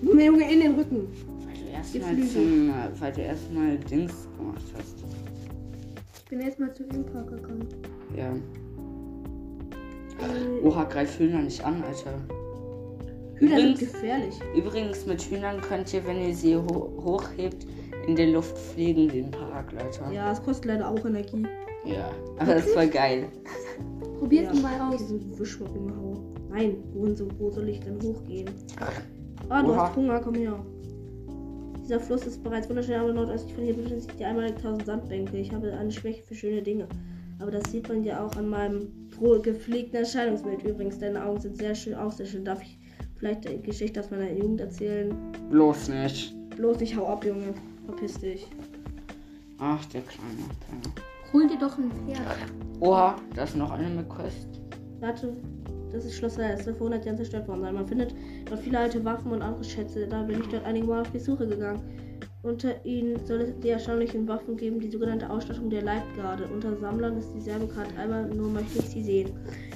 Junge, 0.01 0.25
Junge, 0.25 0.53
in 0.53 0.59
den 0.59 0.75
Rücken. 0.75 1.07
Weil 1.45 1.55
du 1.55 1.71
erstmal 1.71 2.15
zum. 2.27 3.67
äh, 3.67 3.77
Dings 3.89 4.27
gemacht 4.37 4.63
hast. 4.77 5.03
Ich 6.13 6.29
bin 6.29 6.41
erstmal 6.41 6.73
zu 6.73 6.83
Impa 6.83 7.21
gegangen. 7.21 7.67
Ja. 8.15 8.33
Oha, 10.63 10.83
greif 10.83 11.17
Hühner 11.17 11.41
nicht 11.41 11.63
an, 11.63 11.81
Alter. 11.83 12.19
Hühner 13.39 13.57
sind 13.57 13.71
Übrigens- 13.75 13.79
gefährlich. 13.79 14.39
Übrigens, 14.55 15.05
mit 15.05 15.21
Hühnern 15.21 15.61
könnt 15.61 15.93
ihr, 15.93 16.05
wenn 16.05 16.21
ihr 16.21 16.33
sie 16.35 16.55
ho 16.55 16.91
hochhebt, 17.03 17.65
in 18.07 18.15
der 18.15 18.27
Luft 18.27 18.57
fliegen, 18.57 19.09
den 19.09 19.31
Paragleiter. 19.31 20.11
Ja, 20.11 20.31
es 20.31 20.41
kostet 20.41 20.65
leider 20.65 20.89
auch 20.89 21.03
Energie. 21.05 21.45
Ja, 21.85 22.09
aber 22.39 22.55
das 22.55 22.65
ist 22.65 22.73
voll 22.73 22.87
geil. 22.87 23.25
Probiert 24.19 24.53
Ja. 24.53 24.61
mal 24.61 24.93
aus. 24.93 24.97
Diesen 24.97 25.37
Wischmoppen. 25.39 25.91
Nein, 26.49 26.77
wohin 26.93 27.15
so, 27.15 27.27
wo 27.37 27.49
soll 27.51 27.67
ich 27.69 27.79
denn 27.81 28.01
hochgehen? 28.01 28.49
Ah, 29.49 29.61
du 29.61 29.71
Oha. 29.71 29.87
hast 29.87 29.95
Hunger, 29.95 30.19
komm 30.19 30.35
her. 30.35 30.57
Dieser 31.83 31.99
Fluss 31.99 32.25
ist 32.25 32.43
bereits 32.43 32.67
wunderschön, 32.67 32.95
aber 32.95 33.13
nordöstlich 33.13 33.53
von 33.53 33.63
hier 33.63 33.73
befinden 33.75 34.01
sich 34.01 34.11
die 34.13 34.25
einmal 34.25 34.47
1000 34.47 34.85
Sandbänke. 34.85 35.37
Ich 35.37 35.53
habe 35.53 35.71
eine 35.73 35.91
Schwäche 35.91 36.23
für 36.23 36.35
schöne 36.35 36.61
Dinge. 36.61 36.87
Aber 37.39 37.51
das 37.51 37.71
sieht 37.71 37.87
man 37.87 38.03
ja 38.03 38.25
auch 38.25 38.35
an 38.35 38.49
meinem 38.49 38.87
gepflegten 39.43 39.99
Erscheinungsbild. 39.99 40.63
Übrigens, 40.63 40.99
deine 40.99 41.23
Augen 41.23 41.39
sind 41.39 41.57
sehr 41.57 41.75
schön, 41.75 41.93
auch 41.95 42.11
sehr 42.11 42.25
schön. 42.25 42.43
Darf 42.43 42.61
ich 42.63 42.76
vielleicht 43.17 43.47
eine 43.47 43.59
Geschichte 43.59 43.99
aus 43.99 44.11
meiner 44.11 44.31
Jugend 44.31 44.61
erzählen? 44.61 45.13
Bloß 45.49 45.89
nicht. 45.89 46.35
Bloß 46.55 46.79
nicht 46.79 46.95
hau 46.95 47.07
ab, 47.07 47.25
Junge. 47.25 47.53
Verpiss 47.85 48.19
dich. 48.19 48.47
Ach, 49.59 49.83
der 49.85 50.01
kleine 50.01 50.47
Penner. 50.65 50.95
Hol 51.33 51.47
dir 51.47 51.57
doch 51.57 51.77
ein 51.77 51.91
Pferd. 51.91 52.51
Oha, 52.79 53.15
da 53.35 53.43
ist 53.43 53.55
noch 53.55 53.71
eine 53.71 53.89
mit 53.89 54.09
Quest. 54.09 54.47
Warte, 54.99 55.35
das 55.91 56.05
ist 56.05 56.15
Schloss. 56.15 56.37
Es 56.37 56.65
soll 56.65 56.73
vor 56.73 56.87
100 56.87 57.05
Jahren 57.05 57.17
zerstört 57.17 57.47
worden 57.47 57.61
sein. 57.61 57.73
Man 57.75 57.87
findet 57.87 58.13
dort 58.45 58.59
viele 58.61 58.79
alte 58.79 59.03
Waffen 59.03 59.31
und 59.31 59.41
andere 59.41 59.63
Schätze. 59.63 60.07
Da 60.07 60.23
bin 60.23 60.41
ich 60.41 60.47
dort 60.47 60.65
einige 60.65 60.85
Mal 60.85 61.01
auf 61.01 61.11
die 61.11 61.19
Suche 61.19 61.47
gegangen. 61.47 61.81
Unter 62.43 62.85
ihnen 62.85 63.25
soll 63.25 63.41
es 63.41 63.59
die 63.59 63.69
erstaunlichen 63.69 64.27
Waffen 64.27 64.55
geben, 64.55 64.79
die 64.79 64.89
sogenannte 64.89 65.29
Ausstattung 65.29 65.69
der 65.69 65.81
Leibgarde. 65.81 66.47
Unter 66.47 66.77
Sammlern 66.77 67.17
ist 67.17 67.33
sie 67.33 67.41
sehr 67.41 67.59
bekannt, 67.59 67.97
einmal 67.97 68.27
nur 68.27 68.49
möchte 68.49 68.79
ich 68.79 68.85
sie 68.85 69.03
sehen. 69.03 69.31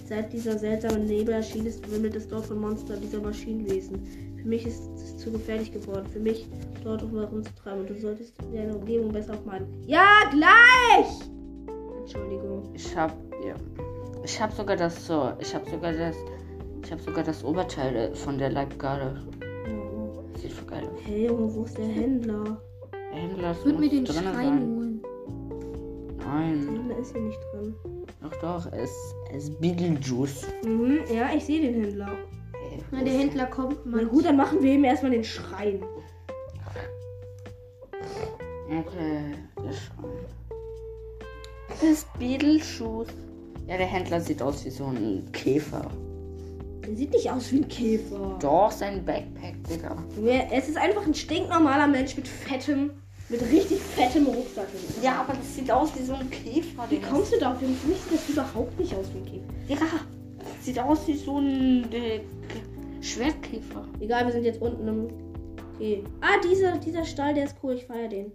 Seit 0.07 0.31
dieser 0.31 0.57
seltsame 0.57 0.99
Nebel 0.99 1.35
wimmelt 1.35 2.15
es 2.15 2.27
dort 2.27 2.45
von 2.45 2.59
Monstern 2.59 3.01
dieser 3.01 3.19
Maschinenwesen. 3.19 4.05
Für 4.41 4.47
mich 4.47 4.65
ist 4.65 4.89
es 4.95 5.17
zu 5.17 5.31
gefährlich 5.31 5.71
geworden, 5.71 6.07
für 6.07 6.19
mich 6.19 6.47
dort 6.83 7.03
um 7.03 7.11
herumzutreiben 7.11 7.85
du 7.85 7.99
solltest 7.99 8.33
deine 8.53 8.75
Umgebung 8.75 9.11
besser 9.11 9.33
aufmeiden. 9.33 9.67
Ja, 9.85 10.07
gleich! 10.31 11.29
Entschuldigung. 11.99 12.69
Ich 12.73 12.95
hab, 12.95 13.11
ja. 13.45 13.55
Ich 14.23 14.39
hab 14.41 14.51
sogar 14.53 14.75
das 14.75 15.05
so. 15.05 15.31
Ich 15.39 15.53
hab 15.53 15.67
sogar 15.69 15.93
das. 15.93 16.15
Ich 16.83 16.91
hab 16.91 16.99
sogar 17.01 17.23
das 17.23 17.43
Oberteil 17.43 18.13
von 18.15 18.37
der 18.37 18.49
Leibgarde. 18.49 19.21
Hey 21.11 21.25
Junge, 21.27 21.53
wo 21.53 21.65
ist 21.65 21.77
der 21.77 21.87
Händler? 21.87 22.61
Der 22.93 23.19
Händler 23.21 23.51
Ich 23.51 23.65
würde 23.65 23.79
mir 23.79 23.89
den 23.89 24.05
drin 24.05 24.15
Schrein 24.15 24.33
sein. 24.33 24.61
holen. 24.61 25.01
Der 26.17 26.25
Nein. 26.25 26.69
Händler 26.69 26.97
ist 26.99 27.11
hier 27.11 27.21
nicht 27.21 27.39
drin. 27.51 27.75
Doch, 28.21 28.35
doch. 28.39 28.71
Es 28.71 28.89
es 29.33 29.49
ist 29.49 29.59
Beetlejuice. 29.59 30.47
Mhm, 30.63 30.99
ja, 31.13 31.31
ich 31.35 31.43
sehe 31.43 31.63
den 31.63 31.81
Händler. 31.83 32.07
Hey, 32.53 32.81
Na, 32.91 33.03
der 33.03 33.11
Händler 33.13 33.45
kommt 33.47 33.79
Na 33.83 33.97
mal. 33.97 34.05
gut, 34.05 34.23
dann 34.23 34.37
machen 34.37 34.63
wir 34.63 34.73
ihm 34.73 34.85
erstmal 34.85 35.11
den 35.11 35.25
Schrein. 35.25 35.83
Okay, 38.69 39.33
der 39.57 39.73
Schrein. 39.73 40.25
Das 41.67 41.83
ist 41.83 42.07
Beetlejuice. 42.19 43.09
Ja, 43.67 43.75
der 43.75 43.87
Händler 43.87 44.21
sieht 44.21 44.41
aus 44.41 44.63
wie 44.63 44.69
so 44.69 44.85
ein 44.85 45.29
Käfer. 45.33 45.91
Der 46.85 46.95
sieht 46.95 47.11
nicht 47.11 47.29
aus 47.31 47.51
wie 47.51 47.57
ein 47.57 47.67
Käfer. 47.67 48.37
Doch, 48.41 48.71
sein 48.71 49.05
Backpack, 49.05 49.55
Digga. 49.69 49.95
Junge, 50.15 50.51
Es 50.51 50.67
ist 50.67 50.77
einfach 50.77 51.05
ein 51.05 51.13
stinknormaler 51.13 51.87
Mensch 51.87 52.15
mit 52.15 52.27
fettem, 52.27 52.91
mit 53.29 53.41
richtig 53.43 53.79
fettem 53.79 54.25
Rucksack. 54.25 54.67
Ja, 55.01 55.21
aber 55.21 55.33
das 55.33 55.55
sieht 55.55 55.69
aus 55.71 55.89
wie 55.97 56.03
so 56.03 56.13
ein 56.13 56.29
Käfer, 56.29 56.85
Wie 56.89 56.95
Digga. 56.95 57.07
kommst 57.09 57.33
du 57.33 57.39
da 57.39 57.51
auf 57.53 57.59
den 57.59 57.75
Für 57.75 57.87
mich 57.87 57.97
sieht 57.99 58.13
das 58.19 58.29
überhaupt 58.29 58.79
nicht 58.79 58.93
aus 58.95 59.05
wie 59.13 59.19
ein 59.19 59.25
Käfer. 59.25 59.53
Digga, 59.69 59.85
sieht 60.61 60.79
aus 60.79 61.07
wie 61.07 61.15
so 61.17 61.37
ein 61.37 61.85
äh, 61.93 62.21
Schwertkäfer. 63.01 63.85
Egal, 63.99 64.25
wir 64.25 64.31
sind 64.33 64.43
jetzt 64.43 64.61
unten 64.61 64.87
im. 64.87 65.07
Okay. 65.75 66.03
Ah, 66.21 66.39
dieser, 66.43 66.77
dieser 66.77 67.05
Stall, 67.05 67.33
der 67.33 67.45
ist 67.45 67.55
cool. 67.63 67.73
Ich 67.73 67.85
feiere 67.85 68.09
den. 68.09 68.31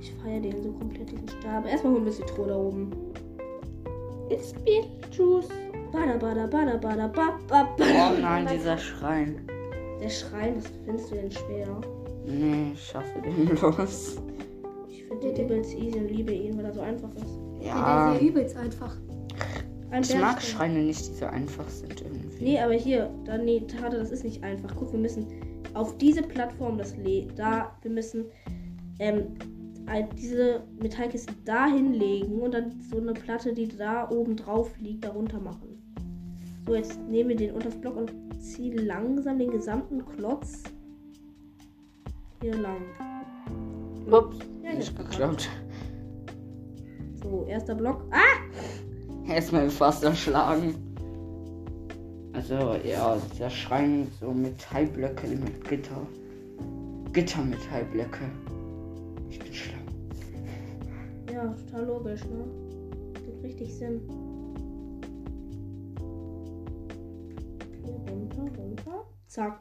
Ich 0.00 0.12
feiere 0.22 0.40
den 0.40 0.62
so 0.62 0.70
komplett, 0.72 1.10
diesen 1.10 1.28
Stall. 1.28 1.56
Aber 1.56 1.68
erstmal 1.68 1.92
holen 1.94 2.04
wir 2.04 2.12
Citro 2.12 2.46
da 2.46 2.56
oben. 2.56 2.90
It's 4.30 4.52
Beetlejuice. 4.64 5.48
Bada, 5.92 6.16
bada, 6.18 6.46
bada, 6.46 6.76
bada, 6.76 7.08
ba, 7.08 7.38
ba, 7.48 7.68
Oh 7.70 7.76
bada. 7.78 8.18
nein, 8.20 8.46
dieser 8.52 8.76
Schrein. 8.78 9.46
Der 10.00 10.08
Schrein, 10.10 10.56
was 10.56 10.66
findest 10.84 11.10
du 11.10 11.14
denn 11.16 11.30
schwer? 11.30 11.80
Nee, 12.26 12.72
ich 12.74 12.86
schaffe 12.86 13.20
den 13.22 13.46
los. 13.62 14.16
Ich 14.88 15.04
finde 15.04 15.32
den 15.32 15.46
übelst 15.46 15.74
easy 15.76 15.98
und 15.98 16.08
liebe 16.08 16.32
ihn, 16.32 16.56
weil 16.58 16.66
er 16.66 16.72
so 16.74 16.80
einfach 16.80 17.08
ist. 17.14 17.38
Ja, 17.60 18.10
der 18.10 18.14
ist 18.16 18.22
ja 18.22 18.28
übelst 18.28 18.56
einfach. 18.56 18.96
Ein 19.90 20.02
ich 20.02 20.18
mag. 20.18 20.40
Schreine 20.42 20.80
nicht, 20.80 21.08
die 21.08 21.14
so 21.14 21.24
einfach 21.26 21.68
sind 21.68 22.00
irgendwie. 22.02 22.44
Nee, 22.44 22.60
aber 22.60 22.74
hier, 22.74 23.10
da, 23.24 23.38
nee, 23.38 23.60
Tade, 23.60 23.98
das 23.98 24.10
ist 24.10 24.24
nicht 24.24 24.44
einfach. 24.44 24.74
Guck, 24.76 24.92
wir 24.92 25.00
müssen 25.00 25.26
auf 25.74 25.96
diese 25.98 26.22
Plattform 26.22 26.76
das 26.76 26.96
Le 26.98 27.26
da, 27.34 27.72
wir 27.82 27.90
müssen 27.90 28.26
ähm, 28.98 29.28
diese 30.20 30.62
Metallkiste 30.82 31.32
da 31.46 31.66
hinlegen 31.66 32.40
und 32.40 32.52
dann 32.52 32.72
so 32.90 32.98
eine 32.98 33.14
Platte, 33.14 33.54
die 33.54 33.68
da 33.68 34.10
oben 34.10 34.36
drauf 34.36 34.70
liegt, 34.78 35.04
darunter 35.04 35.40
machen. 35.40 35.77
So, 36.68 36.74
jetzt 36.74 37.00
nehmen 37.08 37.30
wir 37.30 37.36
den 37.36 37.54
unter 37.54 37.70
das 37.70 37.80
Block 37.80 37.96
und 37.96 38.12
ziehen 38.38 38.76
langsam 38.86 39.38
den 39.38 39.50
gesamten 39.50 40.04
Klotz 40.04 40.64
hier 42.42 42.54
lang. 42.56 42.82
Ups, 44.10 44.36
Ja, 44.62 44.74
nicht 44.74 44.94
geklappt. 44.94 45.48
So, 47.22 47.46
erster 47.48 47.74
Block. 47.74 48.04
Ah! 48.10 49.32
Erstmal 49.32 49.70
fast 49.70 50.04
erschlagen. 50.04 50.74
Also, 52.34 52.76
ja, 52.84 53.16
der 53.38 53.48
Schrein 53.48 54.06
so 54.20 54.30
Metallblöcke 54.30 55.26
mit 55.26 55.66
Gitter. 55.66 56.06
Gittermetallblöcke. 57.14 58.24
Ich 59.30 59.38
bin 59.38 59.54
schlau. 59.54 59.78
Ja, 61.32 61.46
total 61.46 61.86
logisch, 61.86 62.24
ne? 62.26 62.44
Gibt 63.24 63.42
richtig 63.42 63.74
Sinn. 63.74 64.02
Runter. 68.56 69.04
Zack. 69.26 69.60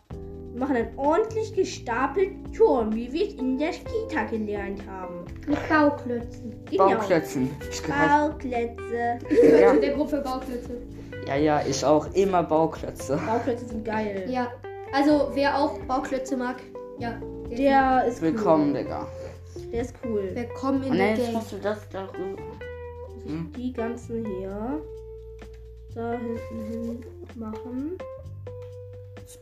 Wir 0.54 0.60
machen 0.62 0.76
einen 0.78 0.98
ordentlich 0.98 1.54
gestapelten 1.54 2.52
Turm, 2.54 2.96
wie 2.96 3.12
wir 3.12 3.28
es 3.28 3.34
in 3.34 3.58
der 3.58 3.72
Kita 3.72 4.24
gelernt 4.30 4.82
haben. 4.88 5.26
Mit 5.46 5.70
Bauklötzen. 5.70 6.56
Genau. 6.72 6.90
Bauklötzen. 6.90 7.50
Ich 7.70 7.84
gehört. 7.84 8.10
Bauklötze. 8.10 9.20
Ja, 9.60 9.74
der 9.76 9.94
Gruppe 9.94 10.22
Bauklötze. 10.22 10.78
ja, 11.28 11.36
ja, 11.36 11.62
ich 11.68 11.84
auch. 11.84 12.08
Immer 12.14 12.44
Bauklötze. 12.44 13.20
Bauklötze 13.28 13.66
sind 13.66 13.84
geil. 13.84 14.26
Ja. 14.30 14.52
Also, 14.94 15.30
wer 15.34 15.58
auch 15.60 15.78
Bauklötze 15.80 16.38
mag, 16.38 16.56
ja. 16.98 17.20
Der 17.50 18.06
ist 18.08 18.22
Willkommen, 18.22 18.70
cool. 18.72 18.78
Digga. 18.84 19.08
Der 19.72 19.82
ist 19.82 19.94
cool. 20.06 20.32
Willkommen 20.34 20.84
in 20.84 20.92
Und 20.92 20.98
der 20.98 21.10
jetzt 21.10 21.24
Gang. 21.24 21.34
musst 21.34 21.52
du 21.52 21.58
das 21.58 21.90
darüber. 21.90 22.42
Hm. 23.26 23.52
Die 23.56 23.74
ganzen 23.74 24.26
hier 24.26 24.82
da 25.94 26.12
hinten 26.12 26.72
hin 26.72 27.06
machen. 27.36 27.98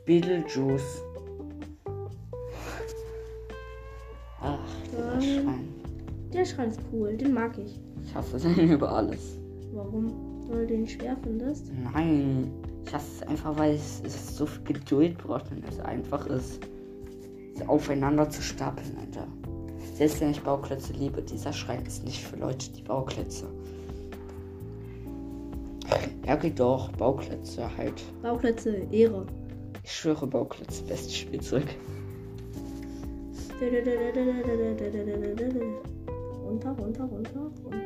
Beetlejuice. 0.05 1.01
Ach, 4.41 4.59
dieser 4.91 5.01
Dann- 5.11 5.21
Schrein. 5.21 5.69
Der 6.33 6.45
Schrein 6.45 6.69
ist 6.69 6.79
cool, 6.91 7.15
den 7.17 7.33
mag 7.33 7.57
ich. 7.57 7.79
Ich 8.03 8.13
hasse 8.13 8.37
den 8.39 8.69
über 8.73 8.91
alles. 8.91 9.37
Warum? 9.73 10.11
Weil 10.49 10.67
du 10.67 10.73
den 10.73 10.87
schwer 10.87 11.17
findest? 11.23 11.71
Nein, 11.93 12.51
ich 12.85 12.93
hasse 12.93 13.07
es 13.23 13.27
einfach, 13.27 13.57
weil 13.57 13.73
es, 13.75 14.01
es 14.05 14.37
so 14.37 14.45
viel 14.45 14.63
Geduld 14.63 15.17
braucht 15.17 15.51
und 15.51 15.63
es 15.67 15.79
einfach 15.79 16.27
ist, 16.27 16.59
es 17.55 17.67
aufeinander 17.67 18.29
zu 18.29 18.41
stapeln, 18.41 18.95
Alter. 18.99 19.27
Selbst 19.95 20.19
wenn 20.21 20.31
ich 20.31 20.41
Bauklötze 20.41 20.93
liebe, 20.93 21.21
dieser 21.21 21.53
Schrein 21.53 21.83
ist 21.85 22.03
nicht 22.03 22.21
für 22.21 22.35
Leute, 22.35 22.69
die 22.73 22.81
Bauklötze. 22.83 23.45
Ja, 26.27 26.35
geht 26.35 26.59
doch, 26.59 26.91
Bauklötze 26.93 27.69
halt. 27.77 28.03
Bauklötze, 28.21 28.75
Ehre. 28.91 29.25
Ich 29.85 29.91
schwöre, 29.91 30.25
Bauklötze, 30.25 30.83
bestes 30.83 31.15
Spielzeug. 31.15 31.63
Runter, 36.43 36.71
runter, 36.71 37.03
runter, 37.03 37.51
runter, 37.63 37.79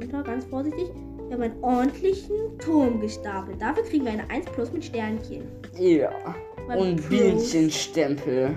runter, 0.00 0.22
ganz 0.24 0.44
vorsichtig. 0.46 0.86
Wir 1.28 1.34
haben 1.36 1.42
einen 1.42 1.62
ordentlichen 1.62 2.58
Turm 2.58 3.00
gestapelt. 3.00 3.62
Dafür 3.62 3.84
kriegen 3.84 4.04
wir 4.04 4.12
eine 4.12 4.28
1 4.28 4.46
plus 4.46 4.72
mit 4.72 4.84
Sternchen. 4.84 5.44
Ja. 5.78 6.10
Weil 6.66 6.78
Und 6.78 7.08
Bienchenstempel. 7.08 8.56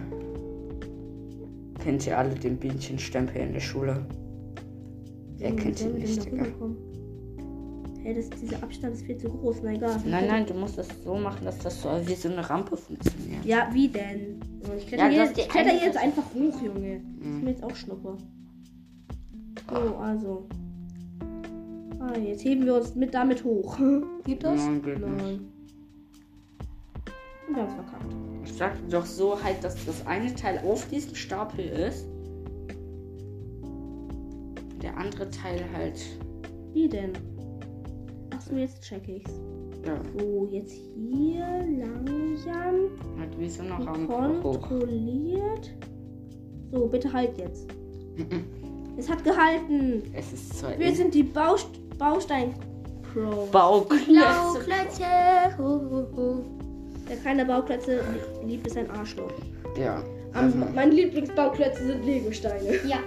Kennt 1.84 2.08
ihr 2.08 2.18
alle 2.18 2.34
den 2.34 2.58
Bienchenstempel 2.58 3.44
in 3.44 3.54
der 3.54 3.60
Schule? 3.60 4.04
Wer 5.38 5.56
kennt 5.56 5.80
ihn 5.82 5.94
nicht, 5.94 6.26
Digga? 6.26 6.48
Hey, 8.08 8.16
das, 8.16 8.30
dieser 8.30 8.64
Abstand 8.64 8.94
ist 8.96 9.06
viel 9.06 9.18
zu 9.18 9.28
groß. 9.28 9.58
Na 9.64 9.74
egal. 9.74 10.00
Nein, 10.06 10.28
nein, 10.28 10.46
du 10.46 10.54
musst 10.54 10.78
das 10.78 10.88
so 11.04 11.16
machen, 11.16 11.44
dass 11.44 11.58
das 11.60 11.82
so 11.82 11.90
wie 12.06 12.16
so 12.16 12.30
eine 12.30 12.50
Rampe 12.50 12.78
funktioniert. 12.78 13.44
Ja, 13.44 13.68
wie 13.74 13.90
denn? 13.90 14.40
Ich 14.78 14.88
kletter, 14.88 15.10
Ja, 15.10 15.26
das 15.26 15.30
jetzt, 15.32 15.40
ich 15.40 15.50
kletter 15.50 15.74
jetzt 15.74 15.98
einfach 15.98 16.24
hoch, 16.34 16.62
Junge. 16.62 17.02
Das 17.02 17.28
ist 17.28 17.34
Mhm. 17.34 17.44
mir 17.44 17.50
jetzt 17.50 17.64
auch 17.66 17.76
Schnuppe. 17.76 18.16
So, 19.70 19.76
also. 19.98 20.48
Ah, 22.00 22.18
jetzt 22.18 22.46
heben 22.46 22.64
wir 22.66 22.76
uns 22.76 22.96
mit 22.96 23.14
damit 23.14 23.44
hoch. 23.44 23.78
Geht 24.24 24.42
das? 24.42 24.56
Nein, 24.56 24.82
geht 24.82 25.00
nicht. 25.00 25.18
Nein. 25.18 25.40
Und 27.50 27.56
wir 27.58 27.62
haben 27.64 27.68
es 27.68 27.74
verkackt. 27.76 28.16
Ich 28.46 28.54
sagte 28.54 28.82
doch 28.90 29.06
so 29.06 29.44
halt, 29.44 29.62
dass 29.66 29.86
das 29.86 30.08
eine 30.08 30.34
Teil 30.34 30.62
auf 30.66 30.88
diesem 30.88 31.14
Stapel 31.14 31.66
ist. 31.66 32.06
Der 34.82 34.96
andere 34.96 35.30
Teil 35.30 35.60
halt. 35.76 36.00
Wie 36.72 36.88
denn? 36.88 37.12
Achso, 38.48 38.56
jetzt 38.60 38.82
check 38.82 39.08
ich's. 39.08 39.32
Ja, 39.86 39.96
So, 40.18 40.48
jetzt 40.52 40.74
hier 40.96 41.46
langsam 41.80 42.90
halt 43.20 43.40
wie 43.40 43.50
so 43.50 43.62
eine 43.64 43.86
Rampe 43.86 44.44
hoch. 44.44 44.62
kontrolliert. 44.62 45.72
So, 46.72 46.88
bitte 46.88 47.12
halt 47.12 47.38
jetzt. 47.38 47.68
Es 49.00 49.08
hat 49.08 49.24
gehalten. 49.24 50.02
Es 50.12 50.34
ist 50.34 50.58
zwar 50.58 50.78
Wir 50.80 50.92
sind 50.96 51.14
die 51.14 51.22
Baust 51.22 51.68
Baustein 52.00 52.56
Pro. 53.14 53.46
Bauklötze. 53.52 54.06
Blauklötze. 54.08 55.04
Ho, 55.60 55.64
ho, 55.64 56.08
ho. 56.18 56.44
Wer 57.06 57.18
keine 57.18 57.46
Bauklötze 57.46 58.00
liebt, 58.44 58.66
ist 58.66 58.76
ein 58.76 58.90
Arschloch. 58.90 59.32
Ja. 59.80 60.02
Am, 60.34 60.46
Also, 60.46 60.58
meine 60.74 60.92
Lieblingsbauklötze 60.96 61.86
sind 61.86 62.06
Lego-Steine. 62.06 62.80
Ja. 62.88 62.98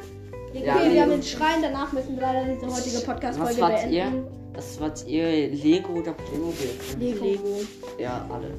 Okay, 0.51 0.65
Ja, 0.65 0.93
wir 0.93 1.03
haben 1.03 1.11
den 1.11 1.23
Schrein. 1.25 1.61
Danach 1.61 1.93
müssen 1.93 2.15
wir 2.15 2.23
leider 2.23 2.55
diese 2.55 2.67
heutige 2.73 3.05
Podcast-Folge 3.05 3.61
beenden. 3.61 3.93
ihr? 3.93 4.13
Was 4.61 4.79
wart 4.79 5.07
ihr? 5.07 5.49
Lego 5.49 5.95
oder 5.95 6.13
Playmobil? 6.13 6.69
Lego. 6.99 7.25
Lego. 7.25 7.61
Ja, 7.99 8.27
alle. 8.31 8.51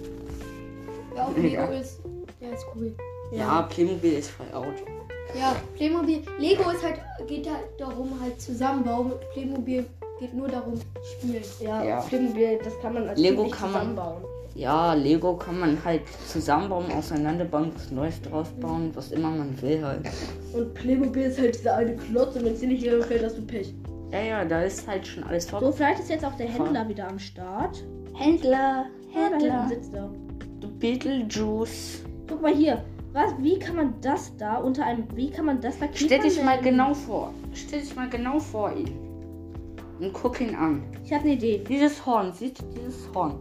Ja, 1.15 1.27
auch 1.27 1.37
Ja. 1.37 1.43
Lego 1.67 1.79
ist. 1.79 1.99
Ja, 2.39 2.49
ist 2.49 2.65
cool. 2.75 2.91
Ja, 3.31 3.61
Playmobil 3.69 4.13
ist 4.13 4.31
voll 4.31 4.47
out. 4.51 4.73
Ja, 5.37 5.55
Playmobil. 5.75 6.23
Lego 6.39 6.71
ist 6.71 6.83
halt, 6.83 7.01
geht 7.27 7.47
halt 7.47 7.65
darum, 7.77 8.19
halt 8.19 8.41
zusammenbauen. 8.41 9.11
Playmobil 9.31 9.85
geht 10.19 10.33
nur 10.33 10.47
darum, 10.47 10.73
spielen. 11.03 11.43
Ja, 11.59 11.83
Ja. 11.83 12.01
Playmobil, 12.01 12.57
das 12.63 12.73
kann 12.81 12.95
man 12.95 13.07
als 13.07 13.19
Lego 13.19 13.47
kann 13.49 13.71
man- 13.71 13.81
zusammenbauen. 13.81 14.23
Ja, 14.55 14.93
Lego 14.95 15.35
kann 15.35 15.59
man 15.59 15.85
halt 15.85 16.01
zusammenbauen, 16.27 16.91
auseinanderbauen, 16.91 17.71
was 17.75 17.91
Neues 17.91 18.19
draus 18.23 18.47
bauen, 18.59 18.89
was 18.95 19.11
immer 19.11 19.29
man 19.29 19.61
will 19.61 19.83
halt. 19.85 20.01
Und 20.53 20.73
Playmobil 20.73 21.23
ist 21.25 21.39
halt 21.39 21.59
dieser 21.59 21.75
eine 21.75 21.95
Klotz 21.95 22.35
und 22.37 22.43
wenn 22.45 22.53
es 22.55 22.59
dir 22.59 22.69
nicht 22.69 22.83
gefällt, 22.83 23.23
hast 23.23 23.37
du 23.37 23.43
Pech. 23.43 23.71
Ja, 24.12 24.20
ja, 24.22 24.45
da 24.45 24.62
ist 24.64 24.88
halt 24.88 25.07
schon 25.07 25.24
alles 25.24 25.45
So, 25.47 25.59
vor. 25.59 25.74
vielleicht 25.74 25.99
ist 26.01 26.09
jetzt 26.09 26.26
auch 26.26 26.36
der 26.36 26.47
Händler 26.47 26.88
wieder 26.89 27.07
am 27.07 27.18
Start. 27.20 27.84
Händler, 28.16 28.86
Ja, 29.16 29.30
da 29.39 29.68
sitzt 29.68 29.93
er. 29.93 30.09
du 30.59 30.68
Beetlejuice. 30.80 32.03
Guck 32.28 32.41
mal 32.41 32.53
hier. 32.53 32.84
Was, 33.14 33.32
wie 33.39 33.59
kann 33.59 33.76
man 33.76 33.93
das 34.01 34.36
da 34.38 34.57
unter 34.57 34.86
einem, 34.86 35.05
wie 35.16 35.30
kann 35.30 35.45
man 35.45 35.59
das 35.59 35.78
da 35.80 35.86
Stell 35.93 36.20
dich 36.22 36.41
mal 36.43 36.59
genau 36.62 36.93
vor. 36.93 37.34
Stell 37.53 37.82
dich 37.82 37.93
mal 37.95 38.09
genau 38.09 38.39
vor 38.39 38.72
ihn. 38.74 38.91
Und 39.99 40.14
guck 40.14 40.39
ihn 40.41 40.55
an. 40.55 40.84
Ich 41.05 41.12
habe 41.14 41.24
eine 41.24 41.34
Idee. 41.34 41.62
Dieses 41.68 42.05
Horn, 42.05 42.32
siehst 42.34 42.59
du 42.62 42.66
dieses 42.74 43.07
Horn? 43.14 43.36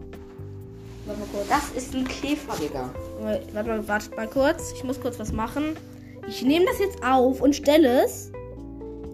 Warte 1.05 1.19
mal 1.21 1.27
kurz. 1.33 1.47
Das 1.49 1.71
ist 1.71 1.95
ein 1.95 2.05
Käfer, 2.07 2.53
Digga. 2.61 2.89
Warte 3.53 3.69
mal, 3.69 3.87
wartet 3.87 4.15
mal 4.15 4.27
kurz. 4.27 4.73
Ich 4.75 4.83
muss 4.83 4.99
kurz 5.01 5.17
was 5.19 5.31
machen. 5.31 5.75
Ich 6.27 6.43
nehme 6.43 6.65
das 6.65 6.79
jetzt 6.79 7.01
auf 7.03 7.41
und 7.41 7.55
stelle 7.55 8.03
es. 8.03 8.31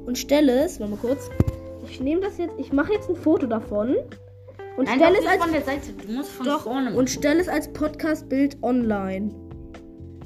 Und 0.08 0.18
stelle 0.18 0.66
es. 0.66 0.80
Warte 0.80 0.92
mal 0.92 1.00
kurz. 1.00 1.30
Ich 1.90 2.00
nehme 2.00 2.22
das 2.22 2.38
jetzt. 2.38 2.54
Ich 2.58 2.72
mache 2.74 2.94
jetzt 2.94 3.10
ein 3.10 3.16
Foto 3.16 3.48
davon. 3.48 3.96
Und 4.78 4.86
Nein, 4.86 5.00
stelle 5.00 5.18
es 5.20 5.26
als. 5.26 5.42
von 5.44 5.52
der 5.52 5.62
Seite. 5.64 5.94
Du 5.94 6.12
musst 6.12 6.30
von 6.32 6.46
Doch, 6.46 6.62
vorne 6.62 6.86
machen. 6.86 6.98
und 6.98 7.10
stelle 7.10 7.40
es 7.42 7.48
als 7.50 7.72
Podcast-Bild 7.74 8.58
online. 8.62 9.34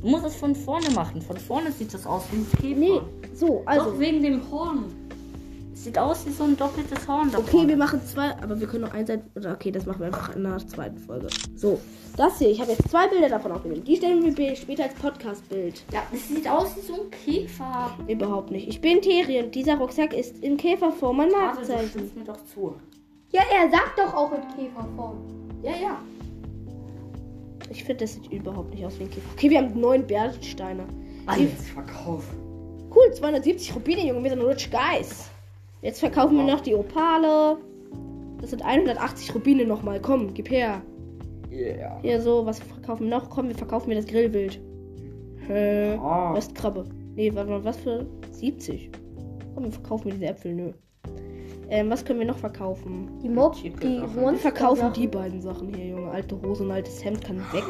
Du 0.01 0.07
musst 0.09 0.25
es 0.25 0.35
von 0.35 0.55
vorne 0.55 0.89
machen. 0.91 1.21
Von 1.21 1.37
vorne 1.37 1.71
sieht 1.71 1.93
das 1.93 2.05
aus 2.05 2.23
wie 2.31 2.37
ein 2.37 2.47
Käfer. 2.59 2.79
Nee, 2.79 3.01
so, 3.33 3.61
also. 3.65 3.91
Doch 3.91 3.99
wegen 3.99 4.21
dem 4.23 4.41
Horn. 4.51 4.85
Sieht 5.81 5.97
aus 5.97 6.27
wie 6.27 6.31
so 6.31 6.43
ein 6.43 6.55
doppeltes 6.55 7.07
Horn. 7.07 7.31
da 7.31 7.39
Okay, 7.39 7.67
wir 7.67 7.75
machen 7.75 8.05
zwei, 8.05 8.37
aber 8.39 8.59
wir 8.59 8.67
können 8.67 8.83
noch 8.83 8.93
eins. 8.93 9.09
Oder 9.35 9.53
okay, 9.53 9.71
das 9.71 9.87
machen 9.87 10.01
wir 10.01 10.07
einfach 10.07 10.35
in 10.35 10.43
der 10.43 10.59
zweiten 10.59 10.99
Folge. 10.99 11.25
So, 11.55 11.81
das 12.15 12.37
hier. 12.37 12.51
Ich 12.51 12.61
habe 12.61 12.73
jetzt 12.73 12.87
zwei 12.87 13.07
Bilder 13.07 13.29
davon 13.29 13.51
aufgenommen. 13.51 13.83
Die 13.83 13.95
stellen 13.95 14.37
wir 14.37 14.55
später 14.55 14.83
als 14.83 14.93
Podcast-Bild. 14.93 15.81
Ja, 15.91 16.03
es 16.13 16.27
sieht 16.27 16.47
aus 16.47 16.75
wie 16.77 16.81
so 16.81 16.93
ein 16.93 17.09
Käfer. 17.09 17.97
Überhaupt 18.07 18.51
nicht. 18.51 18.67
Ich 18.67 18.79
bin 18.79 19.01
Terry 19.01 19.39
und 19.41 19.55
dieser 19.55 19.75
Rucksack 19.79 20.13
ist 20.13 20.37
in 20.43 20.55
Käferform 20.55 21.17
mein 21.17 21.31
Markenzeichen. 21.31 21.89
stimmst 21.89 22.15
mir 22.15 22.25
doch 22.25 22.45
zu. 22.53 22.75
Ja, 23.31 23.41
er 23.51 23.71
sagt 23.71 23.97
doch 23.97 24.13
auch 24.13 24.31
in 24.33 24.41
Käferform. 24.55 25.17
Ja, 25.63 25.71
ja. 25.71 25.99
Ich 27.71 27.83
finde, 27.83 28.05
das 28.05 28.13
sieht 28.13 28.31
überhaupt 28.31 28.71
nicht 28.71 28.85
aus 28.85 28.99
wie 28.99 29.05
ein 29.05 29.09
Käfer. 29.09 29.29
Okay, 29.33 29.49
wir 29.49 29.57
haben 29.57 29.79
neun 29.79 30.05
Bernsteine. 30.05 30.83
Alles 31.25 31.69
verkauft. 31.73 32.27
Cool, 32.93 33.11
270 33.15 33.75
Rubine, 33.75 34.05
Junge. 34.05 34.23
Wir 34.23 34.29
sind 34.29 34.43
rich 34.43 34.69
guys. 34.69 35.30
Jetzt 35.81 35.99
verkaufen 35.99 36.37
wir 36.37 36.43
noch 36.43 36.61
die 36.61 36.75
Opale. 36.75 37.57
Das 38.39 38.49
sind 38.51 38.63
180 38.63 39.33
Rubine 39.35 39.65
nochmal. 39.65 39.99
Komm, 39.99 40.33
gib 40.33 40.49
her. 40.49 40.81
Yeah. 41.51 41.99
Hier 42.01 42.21
so, 42.21 42.45
was 42.45 42.59
verkaufen 42.59 43.03
wir 43.09 43.17
noch? 43.17 43.29
Komm, 43.29 43.47
wir 43.49 43.55
verkaufen 43.55 43.89
mir 43.89 43.95
das 43.95 44.05
Grillwild. 44.05 44.59
Äh, 45.49 45.97
Oh. 45.97 46.33
Rostkrabbe. 46.33 46.85
Nee, 47.15 47.33
warte 47.35 47.49
mal, 47.49 47.63
was 47.63 47.77
für 47.77 48.05
70? 48.31 48.89
Komm, 49.53 49.65
wir 49.65 49.71
verkaufen 49.71 50.07
mir 50.07 50.13
diese 50.13 50.27
Äpfel, 50.27 50.53
nö. 50.53 50.71
Ähm, 51.69 51.89
was 51.89 52.03
können 52.05 52.19
wir 52.19 52.27
noch 52.27 52.37
verkaufen? 52.37 53.09
Die 53.23 53.29
Mob, 53.29 53.55
die. 53.55 53.73
Wir 53.79 54.35
verkaufen 54.37 54.91
die 54.93 55.07
beiden 55.07 55.41
Sachen 55.41 55.73
hier, 55.73 55.87
Junge. 55.87 56.11
Alte 56.11 56.41
Hose 56.41 56.63
und 56.63 56.71
altes 56.71 57.03
Hemd 57.03 57.23
kann 57.23 57.37
weg. 57.53 57.63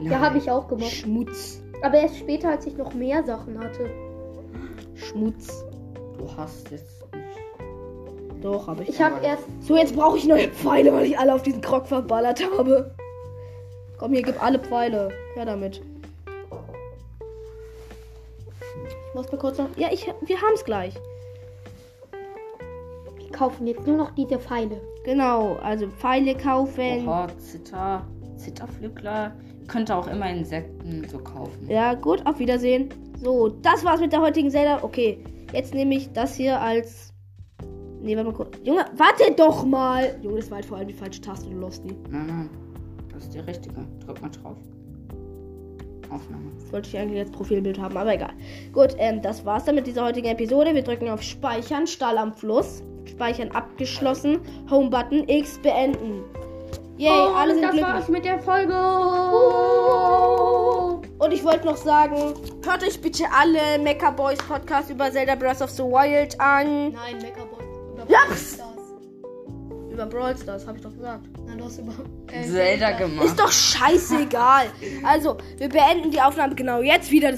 Ja, 0.00 0.20
habe 0.20 0.38
ich 0.38 0.50
auch 0.50 0.68
gemacht. 0.68 0.90
Schmutz. 0.90 1.62
Aber 1.82 1.94
erst 1.98 2.18
später, 2.18 2.50
als 2.50 2.66
ich 2.66 2.76
noch 2.76 2.94
mehr 2.94 3.22
Sachen 3.24 3.58
hatte. 3.58 3.90
Schmutz. 4.94 5.64
Du 6.18 6.28
hast 6.36 6.70
jetzt. 6.70 7.04
Doch, 8.42 8.68
aber 8.68 8.82
ich. 8.82 8.90
Ich 8.90 9.00
habe 9.00 9.24
erst. 9.24 9.44
So, 9.60 9.76
jetzt 9.76 9.94
brauche 9.94 10.18
ich 10.18 10.26
neue 10.26 10.48
Pfeile, 10.48 10.92
weil 10.92 11.06
ich 11.06 11.18
alle 11.18 11.34
auf 11.34 11.42
diesen 11.42 11.60
Krog 11.60 11.86
verballert 11.86 12.42
habe. 12.58 12.94
Komm, 13.98 14.12
hier, 14.12 14.22
gib 14.22 14.42
alle 14.42 14.58
Pfeile. 14.58 15.10
Her 15.34 15.46
damit. 15.46 15.80
Ich 19.08 19.14
muss 19.14 19.32
mal 19.32 19.38
kurz 19.38 19.58
noch. 19.58 19.68
Ja, 19.76 19.88
ich, 19.90 20.06
wir 20.06 20.36
haben 20.36 20.54
es 20.54 20.64
gleich. 20.64 20.94
Wir 23.18 23.30
kaufen 23.32 23.66
jetzt 23.66 23.86
nur 23.86 23.96
noch 23.96 24.10
diese 24.10 24.38
Pfeile. 24.38 24.80
Genau, 25.04 25.56
also 25.62 25.88
Pfeile 25.88 26.36
kaufen. 26.36 27.06
Oha, 27.06 27.28
Zitter. 27.38 28.06
Zitterflügler. 28.36 29.34
Könnte 29.66 29.96
auch 29.96 30.06
immer 30.06 30.30
Insekten 30.30 31.08
so 31.08 31.18
kaufen. 31.18 31.68
Ja, 31.68 31.94
gut, 31.94 32.24
auf 32.26 32.38
Wiedersehen. 32.38 32.90
So, 33.22 33.48
das 33.48 33.84
war's 33.84 34.00
mit 34.00 34.12
der 34.12 34.20
heutigen 34.20 34.50
Zelda. 34.50 34.80
Okay, 34.82 35.24
jetzt 35.52 35.74
nehme 35.74 35.94
ich 35.94 36.12
das 36.12 36.36
hier 36.36 36.60
als. 36.60 37.12
Nee, 38.00 38.16
warte 38.16 38.30
mal 38.30 38.36
kurz. 38.36 38.56
Junge, 38.62 38.84
warte 38.96 39.32
doch 39.36 39.64
mal! 39.64 40.18
Junge, 40.22 40.36
das 40.36 40.50
war 40.50 40.56
halt 40.56 40.66
vor 40.66 40.78
allem 40.78 40.88
die 40.88 40.94
falsche 40.94 41.20
Taste, 41.20 41.48
du 41.48 41.56
Losty. 41.56 41.96
Nein, 42.10 42.26
nein. 42.26 42.50
Das 43.12 43.24
ist 43.24 43.34
die 43.34 43.38
richtige. 43.40 43.86
Drück 44.04 44.20
mal 44.20 44.30
drauf. 44.30 44.56
Aufnahme. 46.10 46.50
Das 46.60 46.72
wollte 46.72 46.88
ich 46.88 46.98
eigentlich 46.98 47.18
als 47.20 47.30
Profilbild 47.30 47.80
haben, 47.80 47.96
aber 47.96 48.14
egal. 48.14 48.32
Gut, 48.72 48.94
ähm, 48.98 49.22
das 49.22 49.44
war's 49.44 49.64
dann 49.64 49.74
mit 49.74 49.86
dieser 49.86 50.04
heutigen 50.04 50.28
Episode. 50.28 50.74
Wir 50.74 50.82
drücken 50.82 51.08
auf 51.08 51.22
Speichern, 51.22 51.86
Stall 51.86 52.18
am 52.18 52.32
Fluss. 52.32 52.82
Speichern 53.06 53.50
abgeschlossen. 53.50 54.38
Home-Button, 54.70 55.28
X 55.28 55.58
beenden. 55.58 56.22
Yay, 56.98 57.10
alle 57.10 57.54
sind 57.54 57.62
das 57.62 57.72
glücklich. 57.72 57.94
war's 57.94 58.08
mit 58.08 58.24
der 58.24 58.38
Folge. 58.38 58.74
Und 61.18 61.32
ich 61.32 61.44
wollte 61.44 61.66
noch 61.66 61.76
sagen, 61.76 62.34
hört 62.64 62.82
euch 62.82 63.00
bitte 63.00 63.24
alle 63.32 63.82
Mecha 63.82 64.10
Boys 64.10 64.38
Podcast 64.38 64.90
über 64.90 65.10
Zelda 65.10 65.34
Breath 65.34 65.60
of 65.60 65.70
the 65.70 65.82
Wild 65.82 66.40
an. 66.40 66.92
Nein, 66.92 67.16
Mechaboy. 67.20 67.45
Über 68.06 68.12
Ja. 68.12 68.24
Brawl 68.26 68.36
Stars. 68.36 69.92
Über 69.92 70.06
Brawl 70.06 70.36
Stars, 70.36 70.66
habe 70.66 70.78
ich 70.78 70.82
doch 70.84 70.92
gesagt. 70.92 71.24
Nein, 71.46 71.58
du 71.58 71.64
hast 71.64 71.78
über. 71.78 71.92
Äh, 72.32 72.42
Zelda 72.44 72.90
gemacht. 72.92 73.26
Ist 73.26 73.38
doch 73.40 73.50
scheißegal. 73.52 74.66
Also, 75.04 75.36
wir 75.58 75.68
beenden 75.68 76.10
die 76.10 76.20
Aufnahme 76.20 76.54
genau 76.54 76.82
jetzt 76.82 77.10
wieder. 77.10 77.32